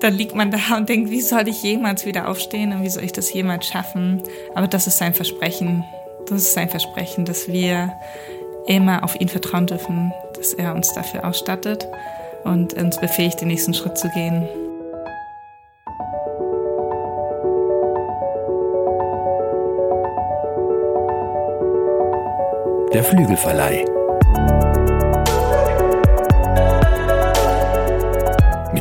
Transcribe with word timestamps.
dann 0.00 0.14
liegt 0.14 0.34
man 0.34 0.50
da 0.50 0.76
und 0.76 0.88
denkt, 0.88 1.10
wie 1.10 1.20
soll 1.20 1.48
ich 1.48 1.62
jemals 1.62 2.04
wieder 2.04 2.28
aufstehen 2.28 2.72
und 2.72 2.82
wie 2.82 2.90
soll 2.90 3.04
ich 3.04 3.12
das 3.12 3.32
jemals 3.32 3.66
schaffen? 3.66 4.22
Aber 4.54 4.66
das 4.66 4.86
ist 4.86 4.98
sein 4.98 5.14
Versprechen. 5.14 5.84
Das 6.28 6.42
ist 6.42 6.54
sein 6.54 6.68
Versprechen, 6.68 7.24
dass 7.24 7.48
wir 7.48 7.92
immer 8.66 9.04
auf 9.04 9.18
ihn 9.20 9.28
vertrauen 9.28 9.66
dürfen, 9.66 10.12
dass 10.34 10.52
er 10.52 10.74
uns 10.74 10.92
dafür 10.92 11.24
ausstattet 11.24 11.86
und 12.44 12.74
uns 12.74 13.00
befähigt, 13.00 13.40
den 13.40 13.48
nächsten 13.48 13.74
Schritt 13.74 13.96
zu 13.96 14.08
gehen. 14.10 14.48
Der 22.92 23.04
Flügelverleih. 23.04 23.95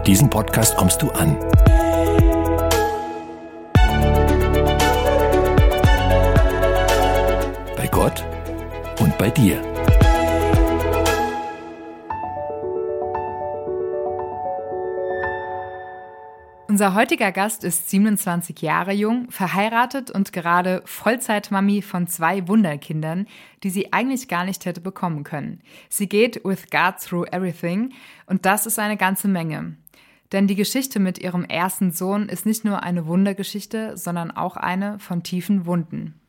Mit 0.05 0.11
diesem 0.11 0.29
Podcast 0.29 0.77
kommst 0.77 1.01
du 1.01 1.09
an. 1.09 1.35
Bei 7.75 7.87
Gott 7.89 8.23
und 8.99 9.17
bei 9.17 9.31
dir. 9.31 9.74
Unser 16.75 16.93
heutiger 16.93 17.31
Gast 17.31 17.63
ist 17.63 17.89
27 17.89 18.61
Jahre 18.61 18.91
jung, 18.91 19.31
verheiratet 19.31 20.11
und 20.11 20.33
gerade 20.33 20.81
Vollzeitmami 20.83 21.81
von 21.81 22.05
zwei 22.07 22.45
Wunderkindern, 22.49 23.27
die 23.63 23.69
sie 23.69 23.93
eigentlich 23.93 24.27
gar 24.27 24.43
nicht 24.43 24.65
hätte 24.65 24.81
bekommen 24.81 25.23
können. 25.23 25.61
Sie 25.87 26.09
geht 26.09 26.43
with 26.43 26.69
God 26.69 26.95
through 26.99 27.27
everything 27.31 27.93
und 28.25 28.45
das 28.45 28.65
ist 28.65 28.77
eine 28.77 28.97
ganze 28.97 29.29
Menge. 29.29 29.77
Denn 30.33 30.47
die 30.47 30.55
Geschichte 30.55 30.99
mit 30.99 31.17
ihrem 31.17 31.45
ersten 31.45 31.93
Sohn 31.93 32.27
ist 32.27 32.45
nicht 32.45 32.65
nur 32.65 32.83
eine 32.83 33.05
Wundergeschichte, 33.05 33.95
sondern 33.95 34.31
auch 34.31 34.57
eine 34.57 34.99
von 34.99 35.23
tiefen 35.23 35.65
Wunden. 35.65 36.19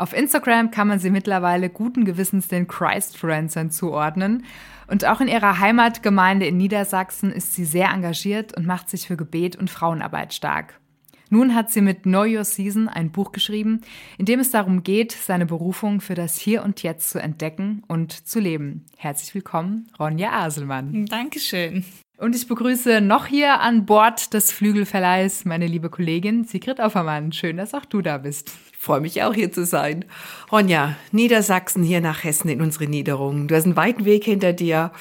Auf 0.00 0.14
Instagram 0.14 0.70
kann 0.70 0.88
man 0.88 0.98
sie 0.98 1.10
mittlerweile 1.10 1.68
guten 1.68 2.06
Gewissens 2.06 2.48
den 2.48 2.66
Christfluencern 2.66 3.70
zuordnen. 3.70 4.46
Und 4.86 5.04
auch 5.04 5.20
in 5.20 5.28
ihrer 5.28 5.60
Heimatgemeinde 5.60 6.46
in 6.46 6.56
Niedersachsen 6.56 7.30
ist 7.30 7.54
sie 7.54 7.66
sehr 7.66 7.90
engagiert 7.90 8.56
und 8.56 8.66
macht 8.66 8.88
sich 8.88 9.06
für 9.06 9.18
Gebet 9.18 9.56
und 9.56 9.68
Frauenarbeit 9.68 10.32
stark. 10.32 10.80
Nun 11.28 11.54
hat 11.54 11.70
sie 11.70 11.82
mit 11.82 12.04
Know 12.04 12.22
Your 12.22 12.44
Season 12.44 12.88
ein 12.88 13.12
Buch 13.12 13.32
geschrieben, 13.32 13.82
in 14.16 14.24
dem 14.24 14.40
es 14.40 14.50
darum 14.50 14.84
geht, 14.84 15.12
seine 15.12 15.44
Berufung 15.44 16.00
für 16.00 16.14
das 16.14 16.38
Hier 16.38 16.64
und 16.64 16.82
Jetzt 16.82 17.10
zu 17.10 17.20
entdecken 17.20 17.82
und 17.86 18.26
zu 18.26 18.40
leben. 18.40 18.86
Herzlich 18.96 19.34
willkommen, 19.34 19.92
Ronja 19.98 20.32
Aselmann. 20.32 21.04
Dankeschön. 21.06 21.84
Und 22.20 22.36
ich 22.36 22.46
begrüße 22.46 23.00
noch 23.00 23.24
hier 23.24 23.60
an 23.60 23.86
Bord 23.86 24.34
des 24.34 24.52
Flügelverleihs 24.52 25.46
meine 25.46 25.66
liebe 25.66 25.88
Kollegin 25.88 26.44
Sigrid 26.44 26.78
Offermann. 26.78 27.32
Schön, 27.32 27.56
dass 27.56 27.72
auch 27.72 27.86
du 27.86 28.02
da 28.02 28.18
bist. 28.18 28.52
Ich 28.72 28.78
freue 28.78 29.00
mich 29.00 29.22
auch 29.22 29.32
hier 29.32 29.50
zu 29.50 29.64
sein. 29.64 30.04
Ronja, 30.52 30.96
Niedersachsen 31.12 31.82
hier 31.82 32.02
nach 32.02 32.22
Hessen 32.22 32.50
in 32.50 32.60
unsere 32.60 32.88
Niederungen. 32.88 33.48
Du 33.48 33.56
hast 33.56 33.64
einen 33.64 33.76
weiten 33.76 34.04
Weg 34.04 34.24
hinter 34.24 34.52
dir 34.52 34.92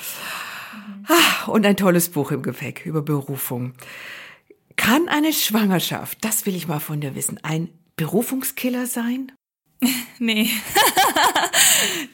ah, 1.09 1.47
und 1.47 1.65
ein 1.65 1.75
tolles 1.75 2.07
Buch 2.07 2.31
im 2.31 2.41
Gepäck 2.41 2.85
über 2.85 3.01
Berufung. 3.01 3.73
Kann 4.77 5.09
eine 5.09 5.33
Schwangerschaft, 5.33 6.19
das 6.23 6.45
will 6.45 6.55
ich 6.55 6.69
mal 6.69 6.79
von 6.79 7.01
dir 7.01 7.15
wissen, 7.15 7.37
ein 7.43 7.67
Berufungskiller 7.97 8.85
sein? 8.87 9.33
Nee. 10.21 10.49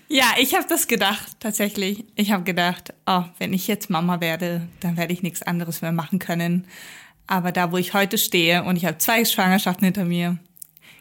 Ja, 0.08 0.26
ich 0.40 0.56
habe 0.56 0.66
das 0.68 0.88
gedacht, 0.88 1.40
tatsächlich. 1.40 2.06
Ich 2.16 2.32
habe 2.32 2.44
gedacht, 2.44 2.94
oh, 3.06 3.24
wenn 3.38 3.54
ich 3.54 3.68
jetzt 3.68 3.90
Mama 3.90 4.22
werde, 4.22 4.68
dann 4.80 4.98
werde 4.98 5.14
ich 5.14 5.24
nichts 5.24 5.42
anderes 5.42 5.82
mehr 5.82 5.92
machen 5.92 6.20
können. 6.20 6.68
Aber 7.28 7.52
da, 7.52 7.72
wo 7.72 7.78
ich 7.78 7.94
heute 7.94 8.18
stehe 8.18 8.64
und 8.64 8.76
ich 8.76 8.86
habe 8.86 8.98
zwei 8.98 9.26
Schwangerschaften 9.26 9.86
hinter 9.86 10.06
mir, 10.06 10.38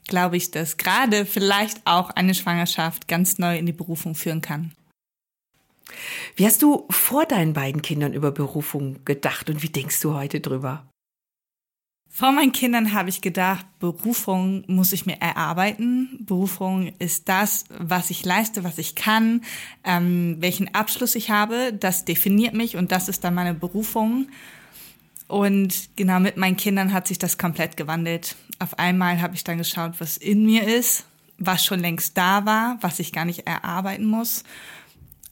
glaube 0.06 0.36
ich, 0.36 0.50
dass 0.50 0.76
gerade 0.76 1.26
vielleicht 1.26 1.86
auch 1.86 2.10
eine 2.10 2.34
Schwangerschaft 2.34 3.08
ganz 3.08 3.38
neu 3.38 3.58
in 3.58 3.66
die 3.66 3.72
Berufung 3.72 4.14
führen 4.14 4.40
kann. 4.40 4.72
Wie 6.36 6.46
hast 6.46 6.62
du 6.62 6.86
vor 6.90 7.26
deinen 7.26 7.52
beiden 7.52 7.82
Kindern 7.82 8.12
über 8.12 8.32
Berufung 8.32 9.04
gedacht 9.04 9.50
und 9.50 9.62
wie 9.62 9.68
denkst 9.68 10.00
du 10.00 10.14
heute 10.14 10.40
drüber? 10.40 10.86
Vor 12.16 12.30
meinen 12.30 12.52
Kindern 12.52 12.92
habe 12.92 13.08
ich 13.08 13.22
gedacht, 13.22 13.66
Berufung 13.80 14.62
muss 14.68 14.92
ich 14.92 15.04
mir 15.04 15.16
erarbeiten. 15.20 16.16
Berufung 16.20 16.92
ist 17.00 17.28
das, 17.28 17.64
was 17.76 18.08
ich 18.10 18.24
leiste, 18.24 18.62
was 18.62 18.78
ich 18.78 18.94
kann, 18.94 19.40
ähm, 19.82 20.36
welchen 20.38 20.72
Abschluss 20.76 21.16
ich 21.16 21.30
habe. 21.30 21.72
Das 21.72 22.04
definiert 22.04 22.54
mich 22.54 22.76
und 22.76 22.92
das 22.92 23.08
ist 23.08 23.24
dann 23.24 23.34
meine 23.34 23.52
Berufung. 23.52 24.28
Und 25.26 25.88
genau 25.96 26.20
mit 26.20 26.36
meinen 26.36 26.56
Kindern 26.56 26.92
hat 26.92 27.08
sich 27.08 27.18
das 27.18 27.36
komplett 27.36 27.76
gewandelt. 27.76 28.36
Auf 28.60 28.78
einmal 28.78 29.20
habe 29.20 29.34
ich 29.34 29.42
dann 29.42 29.58
geschaut, 29.58 29.94
was 29.98 30.16
in 30.16 30.46
mir 30.46 30.62
ist, 30.62 31.06
was 31.38 31.64
schon 31.64 31.80
längst 31.80 32.16
da 32.16 32.46
war, 32.46 32.78
was 32.80 33.00
ich 33.00 33.10
gar 33.10 33.24
nicht 33.24 33.48
erarbeiten 33.48 34.06
muss. 34.06 34.44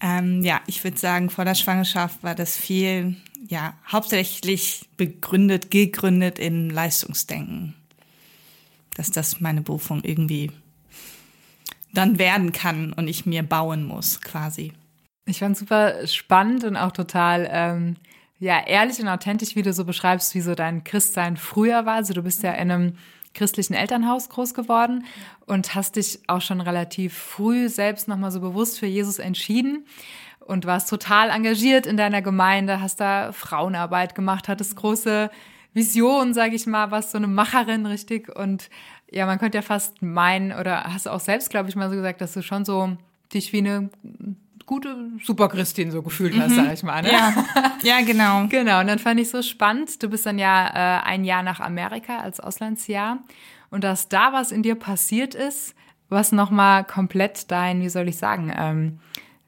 Ähm, 0.01 0.43
ja, 0.43 0.61
ich 0.67 0.83
würde 0.83 0.99
sagen, 0.99 1.31
vor 1.31 1.45
der 1.45 1.55
Schwangerschaft 1.55 2.25
war 2.25 2.35
das 2.35 2.57
viel 2.57 3.15
ja, 3.49 3.75
hauptsächlich 3.91 4.89
begründet, 4.97 5.71
gegründet 5.71 6.39
in 6.39 6.71
Leistungsdenken. 6.71 7.75
Dass 8.95 9.11
das 9.11 9.41
meine 9.41 9.63
Berufung 9.63 10.03
irgendwie 10.05 10.53
dann 11.93 12.19
werden 12.19 12.53
kann 12.53 12.93
und 12.93 13.09
ich 13.09 13.27
mir 13.27 13.43
bauen 13.43 13.85
muss, 13.85 14.21
quasi. 14.21 14.73
Ich 15.27 15.39
fand 15.39 15.57
super 15.57 16.07
spannend 16.07 16.65
und 16.65 16.77
auch 16.77 16.93
total 16.93 17.49
ähm, 17.51 17.97
ja 18.39 18.67
ehrlich 18.67 19.01
und 19.01 19.09
authentisch, 19.09 19.57
wie 19.57 19.63
du 19.63 19.73
so 19.73 19.85
beschreibst, 19.85 20.35
wie 20.35 20.41
so 20.41 20.55
dein 20.55 20.85
Christsein 20.85 21.37
früher 21.37 21.87
war. 21.87 21.95
Also 21.95 22.13
du 22.13 22.23
bist 22.23 22.43
ja 22.43 22.53
in 22.53 22.71
einem 22.71 22.99
christlichen 23.35 23.75
Elternhaus 23.75 24.29
groß 24.29 24.53
geworden 24.53 25.05
und 25.47 25.75
hast 25.75 25.97
dich 25.97 26.21
auch 26.27 26.43
schon 26.43 26.61
relativ 26.61 27.17
früh 27.17 27.69
selbst 27.69 28.09
nochmal 28.09 28.31
so 28.31 28.41
bewusst 28.41 28.79
für 28.79 28.87
Jesus 28.87 29.19
entschieden 29.19 29.87
und 30.47 30.67
warst 30.67 30.89
total 30.89 31.31
engagiert 31.31 31.87
in 31.87 31.97
deiner 31.97 32.23
Gemeinde, 32.23 32.81
hast 32.81 33.01
da 33.01 33.33
Frauenarbeit 33.33 34.15
gemacht, 34.15 34.49
hattest 34.49 34.77
große 34.77 35.31
Vision, 35.75 36.35
sage 36.35 36.55
ich 36.55 36.67
mal, 36.67 36.91
warst 36.91 37.13
so 37.13 37.19
eine 37.19 37.27
Macherin 37.27 37.87
richtig 37.87 38.35
und 38.35 38.69
ja, 39.11 39.27
man 39.27 39.39
könnte 39.39 39.59
ja 39.59 39.63
fast 39.63 40.03
meinen 40.03 40.53
oder 40.53 40.85
hast 40.85 41.07
auch 41.07 41.21
selbst, 41.21 41.51
glaube 41.51 41.69
ich, 41.69 41.77
mal 41.77 41.91
so 41.91 41.97
gesagt, 41.97 42.21
dass 42.21 42.33
du 42.33 42.43
schon 42.43 42.65
so 42.65 42.97
dich 43.33 43.53
wie 43.53 43.59
eine 43.59 43.91
gute 44.67 45.11
Superchristin 45.23 45.91
so 45.91 46.03
gefühlt 46.03 46.39
hast, 46.39 46.51
mhm. 46.51 46.57
sag 46.57 46.73
ich 46.73 46.83
mal. 46.83 47.03
Ne? 47.03 47.13
Ja. 47.13 47.35
ja, 47.83 48.01
genau. 48.03 48.47
genau, 48.49 48.81
und 48.81 48.87
dann 48.87 48.99
fand 48.99 49.21
ich 49.21 49.29
so 49.29 49.43
spannend, 49.43 50.03
du 50.03 50.09
bist 50.09 50.25
dann 50.25 50.39
ja 50.39 50.67
äh, 50.69 51.03
ein 51.05 51.25
Jahr 51.25 51.43
nach 51.43 51.61
Amerika 51.61 52.19
als 52.19 52.41
Auslandsjahr 52.41 53.19
und 53.71 53.85
dass 53.85 54.09
da 54.09 54.33
was 54.33 54.53
in 54.53 54.63
dir 54.63 54.75
passiert 54.75 55.35
ist, 55.35 55.75
was 56.09 56.33
nochmal 56.33 56.85
komplett 56.85 57.51
dein, 57.51 57.81
wie 57.81 57.89
soll 57.89 58.09
ich 58.09 58.17
sagen, 58.17 58.53
ähm, 58.57 58.99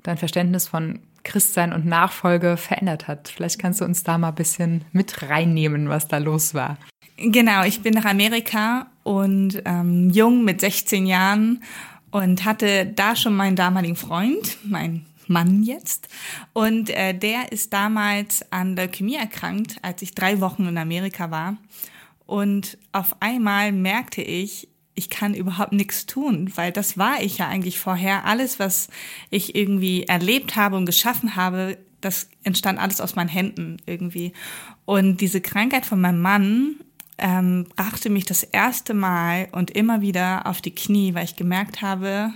dein 0.05 0.17
Verständnis 0.17 0.69
von 0.69 1.01
Christsein 1.25 1.73
und 1.73 1.85
Nachfolge 1.87 2.57
verändert 2.57 3.09
hat. 3.09 3.29
Vielleicht 3.35 3.59
kannst 3.59 3.81
du 3.81 3.85
uns 3.85 4.05
da 4.05 4.17
mal 4.19 4.29
ein 4.29 4.35
bisschen 4.37 4.85
mit 4.93 5.29
reinnehmen, 5.29 5.89
was 5.89 6.07
da 6.07 6.19
los 6.19 6.55
war. 6.55 6.79
Genau, 7.17 7.65
ich 7.65 7.83
bin 7.83 7.95
nach 7.95 8.05
Amerika 8.05 8.87
und 9.03 9.63
ähm, 9.65 10.11
jung 10.11 10.45
mit 10.45 10.61
16 10.61 11.07
Jahren 11.07 11.63
und 12.11 12.45
hatte 12.45 12.87
da 12.87 13.17
schon 13.17 13.35
meinen 13.35 13.57
damaligen 13.57 13.97
Freund, 13.97 14.59
mein 14.65 15.07
Mann 15.27 15.63
jetzt. 15.63 16.09
Und 16.53 16.91
äh, 16.91 17.15
der 17.15 17.53
ist 17.53 17.73
damals 17.73 18.45
an 18.53 18.77
Leukämie 18.77 19.17
erkrankt, 19.17 19.79
als 19.83 20.03
ich 20.03 20.15
drei 20.15 20.41
Wochen 20.41 20.67
in 20.67 20.77
Amerika 20.77 21.31
war. 21.31 21.57
Und 22.27 22.79
auf 22.93 23.17
einmal 23.21 23.73
merkte 23.73 24.23
ich, 24.23 24.69
ich 24.95 25.11
kann 25.11 25.35
überhaupt 25.35 25.73
nichts 25.73 26.07
tun, 26.07 26.53
weil 26.55 26.73
das 26.73 26.97
war 26.97 27.21
ich 27.21 27.39
ja 27.39 27.49
eigentlich 27.49 27.79
vorher. 27.79 28.25
Alles, 28.25 28.59
was 28.59 28.89
ich 29.31 29.55
irgendwie 29.55 30.05
erlebt 30.05 30.57
habe 30.57 30.77
und 30.77 30.87
geschaffen 30.87 31.37
habe, 31.37 31.79
das 32.01 32.29
entstand 32.43 32.79
alles 32.79 33.01
aus 33.01 33.17
meinen 33.17 33.29
Händen 33.29 33.79
irgendwie. 33.87 34.33
Und 34.85 35.21
diese 35.21 35.41
Krankheit 35.41 35.87
von 35.87 36.01
meinem 36.01 36.21
Mann 36.21 36.77
ähm, 37.19 37.67
brachte 37.75 38.11
mich 38.11 38.25
das 38.25 38.43
erste 38.43 38.95
Mal 38.95 39.49
und 39.53 39.71
immer 39.71 40.01
wieder 40.01 40.47
auf 40.47 40.61
die 40.61 40.75
Knie, 40.75 41.15
weil 41.15 41.25
ich 41.25 41.37
gemerkt 41.37 41.83
habe, 41.83 42.33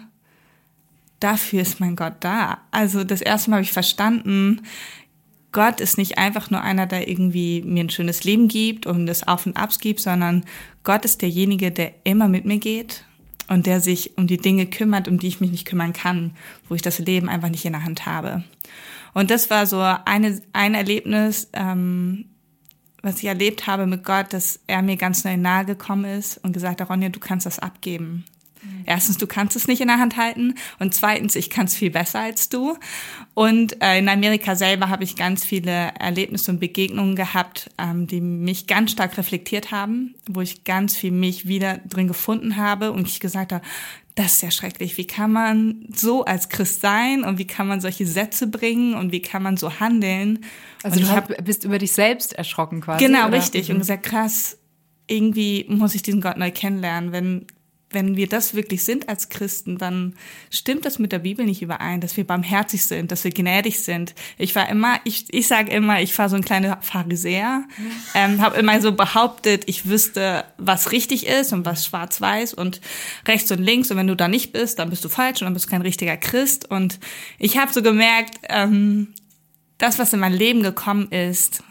dafür 1.21 1.63
ist 1.63 1.81
mein 1.81 1.97
Gott 1.97 2.15
da. 2.21 2.59
Also 2.71 3.05
das 3.05 3.21
erste 3.21 3.51
Mal 3.51 3.57
habe 3.57 3.65
ich 3.65 3.73
verstanden, 3.73 4.63
Gott 5.53 5.81
ist 5.81 5.97
nicht 5.97 6.19
einfach 6.19 6.51
nur 6.51 6.63
einer, 6.63 6.87
der 6.87 7.09
irgendwie 7.09 7.63
mir 7.63 7.85
ein 7.85 7.91
schönes 7.91 8.25
Leben 8.25 8.49
gibt 8.49 8.87
und 8.87 9.07
das 9.07 9.27
Auf 9.27 9.47
und 9.47 9.57
Abs 9.57 9.79
gibt, 9.79 10.01
sondern 10.01 10.45
Gott 10.85 11.05
ist 11.05 11.23
derjenige, 11.23 11.71
der 11.71 11.93
immer 12.05 12.29
mit 12.29 12.45
mir 12.45 12.59
geht 12.59 13.05
und 13.49 13.67
der 13.67 13.81
sich 13.81 14.17
um 14.19 14.27
die 14.27 14.37
Dinge 14.37 14.67
kümmert, 14.67 15.09
um 15.09 15.19
die 15.19 15.29
ich 15.29 15.41
mich 15.41 15.51
nicht 15.51 15.67
kümmern 15.67 15.93
kann, 15.93 16.37
wo 16.69 16.75
ich 16.75 16.83
das 16.83 16.99
Leben 16.99 17.29
einfach 17.29 17.49
nicht 17.49 17.65
in 17.65 17.73
der 17.73 17.85
Hand 17.85 18.05
habe. 18.05 18.45
Und 19.15 19.31
das 19.31 19.49
war 19.49 19.67
so 19.67 19.81
eine, 19.81 20.41
ein 20.53 20.75
Erlebnis, 20.75 21.49
ähm, 21.55 22.27
was 23.03 23.19
ich 23.19 23.25
erlebt 23.25 23.67
habe 23.67 23.87
mit 23.87 24.05
Gott, 24.05 24.33
dass 24.33 24.61
er 24.67 24.83
mir 24.83 24.97
ganz 24.97 25.25
neu 25.25 25.37
nahe 25.37 25.65
gekommen 25.65 26.05
ist 26.05 26.39
und 26.45 26.53
gesagt 26.53 26.81
hat, 26.81 26.91
Ronja, 26.91 27.09
du 27.09 27.21
kannst 27.21 27.47
das 27.47 27.59
abgeben. 27.59 28.25
Erstens, 28.87 29.19
du 29.19 29.27
kannst 29.27 29.55
es 29.57 29.69
nicht 29.69 29.81
in 29.81 29.89
der 29.89 29.99
Hand 29.99 30.17
halten 30.17 30.55
und 30.79 30.95
zweitens, 30.95 31.37
ich 31.37 31.51
kann 31.51 31.67
es 31.67 31.75
viel 31.75 31.91
besser 31.91 32.21
als 32.21 32.49
du. 32.49 32.77
Und 33.35 33.81
äh, 33.83 33.99
in 33.99 34.09
Amerika 34.09 34.57
selber 34.57 34.89
habe 34.89 35.05
ich 35.05 35.15
ganz 35.17 35.45
viele 35.45 35.93
Erlebnisse 35.99 36.51
und 36.51 36.59
Begegnungen 36.59 37.15
gehabt, 37.17 37.71
ähm, 37.79 38.07
die 38.07 38.21
mich 38.21 38.67
ganz 38.67 38.91
stark 38.93 39.17
reflektiert 39.19 39.71
haben, 39.71 40.15
wo 40.29 40.41
ich 40.41 40.65
ganz 40.65 40.97
viel 40.97 41.13
mich 41.13 41.47
wieder 41.47 41.79
drin 41.87 42.09
gefunden 42.09 42.57
habe 42.57 42.93
und 42.93 43.07
ich 43.07 43.21
gesagt 43.21 43.53
habe, 43.53 43.65
das 44.15 44.35
ist 44.35 44.43
ja 44.43 44.51
schrecklich. 44.51 44.97
Wie 44.99 45.07
kann 45.07 45.31
man 45.31 45.85
so 45.95 46.25
als 46.25 46.49
Christ 46.49 46.81
sein 46.81 47.23
und 47.23 47.39
wie 47.39 47.47
kann 47.47 47.69
man 47.69 47.81
solche 47.81 48.05
Sätze 48.05 48.49
bringen 48.49 48.95
und 48.95 49.13
wie 49.13 49.23
kann 49.23 49.45
man 49.45 49.57
so 49.57 49.79
handeln? 49.79 50.41
Also 50.83 50.99
und 50.99 51.07
du 51.07 51.13
hab, 51.13 51.45
bist 51.45 51.63
über 51.63 51.79
dich 51.79 51.93
selbst 51.93 52.33
erschrocken 52.33 52.81
quasi. 52.81 53.05
Genau, 53.05 53.29
oder? 53.29 53.37
richtig. 53.37 53.71
Und 53.71 53.77
Mhm. 53.77 53.81
gesagt, 53.81 54.03
krass, 54.03 54.59
irgendwie 55.07 55.67
muss 55.69 55.95
ich 55.95 56.03
diesen 56.03 56.21
Gott 56.21 56.37
neu 56.37 56.51
kennenlernen. 56.51 57.13
Wenn, 57.13 57.47
wenn 57.91 58.17
wir 58.17 58.29
das 58.29 58.55
wirklich 58.55 58.85
sind 58.85 59.09
als 59.09 59.31
Christen, 59.31 59.79
dann 59.79 60.15
stimmt 60.51 60.85
das 60.85 60.99
mit 60.99 61.11
der 61.11 61.21
Bibel 61.21 61.47
nicht 61.47 61.63
überein, 61.63 62.01
dass 62.01 62.17
wir 62.17 62.27
barmherzig 62.27 62.85
sind, 62.85 63.11
dass 63.11 63.25
wir 63.25 63.31
gnädig 63.31 63.81
sind. 63.81 64.15
Ich 64.37 64.55
war 64.55 64.69
immer, 64.69 65.01
ich, 65.05 65.33
ich 65.33 65.47
sage 65.47 65.73
immer, 65.73 66.01
ich 66.03 66.17
war 66.19 66.29
so 66.29 66.37
ein 66.37 66.45
kleiner 66.45 66.79
Pharisäer, 66.83 67.65
ähm, 68.15 68.43
habe 68.43 68.59
immer 68.59 68.81
so 68.83 68.93
behauptet, 68.93 69.65
ich 69.67 69.89
wüsste, 69.89 70.45
was 70.59 70.93
richtig 70.93 71.27
ist 71.27 71.53
und 71.53 71.65
was 71.65 71.87
schwarz-weiß 71.87 72.53
und 72.55 72.81
rechts 73.27 73.51
und 73.51 73.61
links. 73.61 73.91
Und 73.91 73.97
wenn 73.97 74.07
du 74.07 74.17
da 74.17 74.29
nicht 74.29 74.53
bist, 74.53 74.79
dann 74.79 74.91
bist 74.91 75.05
du 75.05 75.09
falsch 75.09 75.41
und 75.41 75.47
dann 75.47 75.55
bist 75.55 75.67
du 75.67 75.71
kein 75.71 75.83
richtiger 75.83 76.17
Christ. 76.19 76.71
Und 76.71 76.99
ich 77.39 77.57
habe 77.57 77.73
so 77.73 77.83
gemerkt, 77.83 78.39
ähm, 78.51 79.15
das, 79.79 79.99
was 79.99 80.13
in 80.13 80.21
mein 80.21 80.35
Leben 80.35 80.63
gekommen 80.63 81.11
ist, 81.11 81.63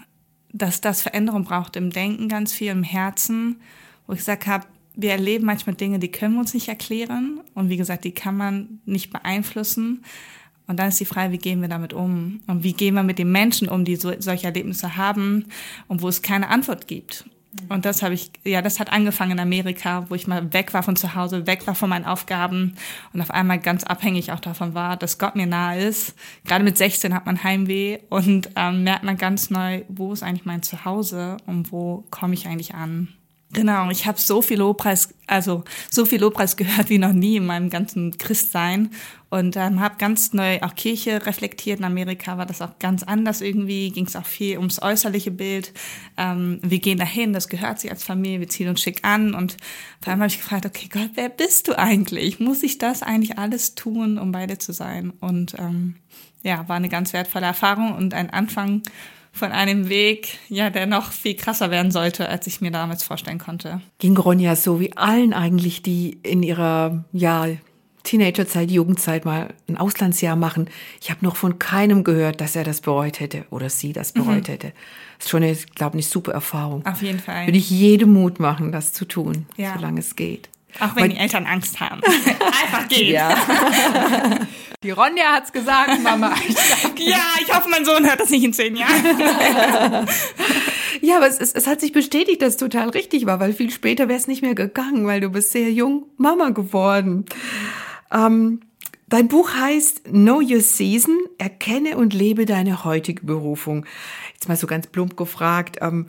dass 0.51 0.81
das 0.81 1.01
Veränderung 1.01 1.43
braucht 1.43 1.75
im 1.75 1.91
Denken 1.91 2.29
ganz 2.29 2.53
viel, 2.53 2.71
im 2.71 2.83
Herzen, 2.83 3.61
wo 4.07 4.13
ich 4.13 4.19
gesagt 4.19 4.47
habe, 4.47 4.65
wir 4.97 5.11
erleben 5.11 5.45
manchmal 5.45 5.75
Dinge, 5.75 5.99
die 5.99 6.11
können 6.11 6.33
wir 6.33 6.41
uns 6.41 6.53
nicht 6.53 6.67
erklären 6.67 7.39
und 7.53 7.69
wie 7.69 7.77
gesagt, 7.77 8.03
die 8.03 8.11
kann 8.11 8.35
man 8.35 8.81
nicht 8.85 9.11
beeinflussen. 9.11 10.03
Und 10.65 10.79
dann 10.79 10.89
ist 10.89 10.99
die 10.99 11.05
Frage, 11.05 11.31
wie 11.31 11.37
gehen 11.37 11.61
wir 11.61 11.69
damit 11.69 11.93
um? 11.93 12.41
Und 12.47 12.63
wie 12.63 12.73
gehen 12.73 12.95
wir 12.95 13.03
mit 13.03 13.19
den 13.19 13.31
Menschen 13.31 13.69
um, 13.69 13.85
die 13.85 13.95
so, 13.95 14.11
solche 14.19 14.47
Erlebnisse 14.47 14.97
haben 14.97 15.45
und 15.87 16.01
wo 16.01 16.09
es 16.09 16.21
keine 16.21 16.49
Antwort 16.49 16.87
gibt? 16.87 17.23
Und 17.69 17.85
das 17.85 18.03
habe 18.03 18.13
ich, 18.13 18.31
ja, 18.43 18.61
das 18.61 18.79
hat 18.79 18.91
angefangen 18.91 19.31
in 19.31 19.39
Amerika, 19.39 20.05
wo 20.09 20.15
ich 20.15 20.27
mal 20.27 20.53
weg 20.53 20.73
war 20.73 20.83
von 20.83 20.95
zu 20.95 21.15
Hause, 21.15 21.47
weg 21.47 21.65
war 21.65 21.75
von 21.75 21.89
meinen 21.89 22.05
Aufgaben 22.05 22.75
und 23.13 23.21
auf 23.21 23.31
einmal 23.31 23.59
ganz 23.59 23.83
abhängig 23.83 24.31
auch 24.31 24.39
davon 24.39 24.73
war, 24.73 24.97
dass 24.97 25.17
Gott 25.17 25.35
mir 25.35 25.47
nahe 25.47 25.79
ist. 25.79 26.15
Gerade 26.45 26.63
mit 26.63 26.77
16 26.77 27.13
hat 27.13 27.25
man 27.25 27.43
Heimweh 27.43 27.99
und 28.09 28.49
ähm, 28.55 28.83
merkt 28.83 29.03
man 29.03 29.17
ganz 29.17 29.49
neu, 29.49 29.83
wo 29.87 30.13
ist 30.13 30.23
eigentlich 30.23 30.45
mein 30.45 30.63
Zuhause 30.63 31.37
und 31.45 31.71
wo 31.71 32.03
komme 32.11 32.33
ich 32.33 32.47
eigentlich 32.47 32.75
an. 32.75 33.09
Genau, 33.53 33.89
ich 33.89 34.05
habe 34.05 34.19
so 34.19 34.41
viel 34.41 34.57
Lobpreis, 34.57 35.13
also 35.25 35.63
so 35.89 36.03
viel 36.05 36.19
Lobpreis 36.19 36.57
gehört 36.57 36.89
wie 36.89 36.97
noch 36.97 37.13
nie 37.13 37.37
in 37.37 37.45
meinem 37.45 37.69
ganzen 37.69 38.17
Christsein 38.17 38.91
und 39.29 39.55
ähm, 39.55 39.79
habe 39.79 39.95
ganz 39.97 40.33
neu 40.33 40.59
auch 40.61 40.75
Kirche 40.75 41.25
reflektiert. 41.25 41.79
In 41.79 41.85
Amerika 41.85 42.37
war 42.37 42.45
das 42.45 42.61
auch 42.61 42.77
ganz 42.79 43.03
anders 43.03 43.39
irgendwie, 43.39 43.89
ging 43.91 44.05
es 44.05 44.17
auch 44.17 44.25
viel 44.25 44.57
ums 44.57 44.81
äußerliche 44.81 45.31
Bild. 45.31 45.71
Ähm, 46.17 46.59
wir 46.61 46.79
gehen 46.79 46.99
dahin, 46.99 47.31
das 47.31 47.47
gehört 47.47 47.79
sich 47.79 47.89
als 47.89 48.03
Familie, 48.03 48.41
wir 48.41 48.49
ziehen 48.49 48.67
uns 48.67 48.81
schick 48.81 49.05
an 49.05 49.33
und 49.33 49.55
vor 50.01 50.11
allem 50.11 50.19
habe 50.19 50.29
ich 50.29 50.39
gefragt, 50.39 50.65
okay 50.65 50.89
Gott, 50.91 51.11
wer 51.15 51.29
bist 51.29 51.69
du 51.69 51.79
eigentlich? 51.79 52.41
Muss 52.41 52.63
ich 52.63 52.77
das 52.77 53.01
eigentlich 53.01 53.37
alles 53.37 53.75
tun, 53.75 54.17
um 54.17 54.33
bei 54.33 54.45
dir 54.45 54.59
zu 54.59 54.73
sein? 54.73 55.13
Und 55.21 55.55
ähm, 55.57 55.95
ja, 56.43 56.67
war 56.67 56.75
eine 56.75 56.89
ganz 56.89 57.13
wertvolle 57.13 57.45
Erfahrung 57.45 57.95
und 57.95 58.13
ein 58.13 58.29
Anfang 58.29 58.83
von 59.37 59.51
einem 59.51 59.87
Weg, 59.89 60.37
ja, 60.49 60.69
der 60.69 60.85
noch 60.87 61.11
viel 61.11 61.35
krasser 61.35 61.71
werden 61.71 61.91
sollte, 61.91 62.27
als 62.27 62.47
ich 62.47 62.59
mir 62.61 62.71
damals 62.71 63.03
vorstellen 63.03 63.37
konnte. 63.39 63.81
Ging 63.99 64.17
Ronja 64.17 64.55
so 64.55 64.79
wie 64.79 64.95
allen 64.97 65.33
eigentlich, 65.33 65.81
die 65.81 66.19
in 66.23 66.43
ihrer, 66.43 67.05
ja, 67.13 67.47
Teenagerzeit, 68.03 68.71
Jugendzeit 68.71 69.25
mal 69.25 69.53
ein 69.67 69.75
Auslandsjahr 69.77 70.37
machen. 70.37 70.69
Ich 71.01 71.09
habe 71.11 71.25
noch 71.25 71.35
von 71.35 71.59
keinem 71.59 72.05
gehört, 72.05 72.39
dass 72.39 72.55
er 72.55 72.63
das 72.63 72.79
bereut 72.79 73.19
hätte 73.19 73.43
oder 73.49 73.69
sie 73.69 73.91
das 73.91 74.13
bereut 74.13 74.47
hätte. 74.47 74.71
Das 75.17 75.25
ist 75.25 75.29
schon, 75.29 75.43
eine, 75.43 75.51
ich 75.51 75.69
glaube, 75.75 75.93
eine 75.93 76.01
super 76.03 76.31
Erfahrung. 76.31 76.85
Auf 76.85 77.01
jeden 77.01 77.19
Fall. 77.19 77.47
Würde 77.47 77.57
ich 77.57 77.69
jedem 77.69 78.13
Mut 78.13 78.39
machen, 78.39 78.71
das 78.71 78.93
zu 78.93 79.03
tun, 79.03 79.45
Ja. 79.57 79.73
solange 79.75 79.99
es 79.99 80.15
geht. 80.15 80.47
Auch 80.79 80.95
wenn 80.95 81.03
Weil- 81.03 81.09
die 81.09 81.17
Eltern 81.17 81.45
Angst 81.45 81.79
haben. 81.79 82.01
Einfach 82.63 82.87
gehen. 82.87 83.13
Ja. 83.13 83.29
Ja. 83.29 84.39
Die 84.83 84.91
Ronja 84.91 85.33
hat's 85.33 85.51
gesagt, 85.51 85.99
Mama. 86.03 86.35
ich 86.95 87.53
hoffe, 87.53 87.67
mein 87.67 87.83
Sohn 87.83 88.05
hört 88.07 88.19
das 88.19 88.29
nicht 88.29 88.43
in 88.43 88.53
zehn 88.53 88.75
Jahren. 88.75 90.07
Ja, 91.01 91.17
aber 91.17 91.27
es, 91.27 91.39
es, 91.39 91.51
es 91.53 91.65
hat 91.67 91.81
sich 91.81 91.91
bestätigt, 91.93 92.41
dass 92.43 92.49
es 92.53 92.57
total 92.57 92.89
richtig 92.89 93.25
war, 93.25 93.39
weil 93.39 93.53
viel 93.53 93.71
später 93.71 94.07
wäre 94.07 94.19
es 94.19 94.27
nicht 94.27 94.43
mehr 94.43 94.53
gegangen, 94.55 95.07
weil 95.07 95.19
du 95.19 95.29
bist 95.29 95.51
sehr 95.51 95.71
jung 95.71 96.05
Mama 96.17 96.49
geworden. 96.49 97.25
Ähm, 98.11 98.61
dein 99.07 99.27
Buch 99.27 99.51
heißt 99.55 100.05
Know 100.05 100.41
Your 100.41 100.61
Season, 100.61 101.17
erkenne 101.39 101.97
und 101.97 102.13
lebe 102.13 102.45
deine 102.45 102.83
heutige 102.83 103.25
Berufung. 103.25 103.85
Jetzt 104.33 104.47
mal 104.47 104.57
so 104.57 104.67
ganz 104.67 104.87
plump 104.87 105.17
gefragt, 105.17 105.77
ähm, 105.81 106.07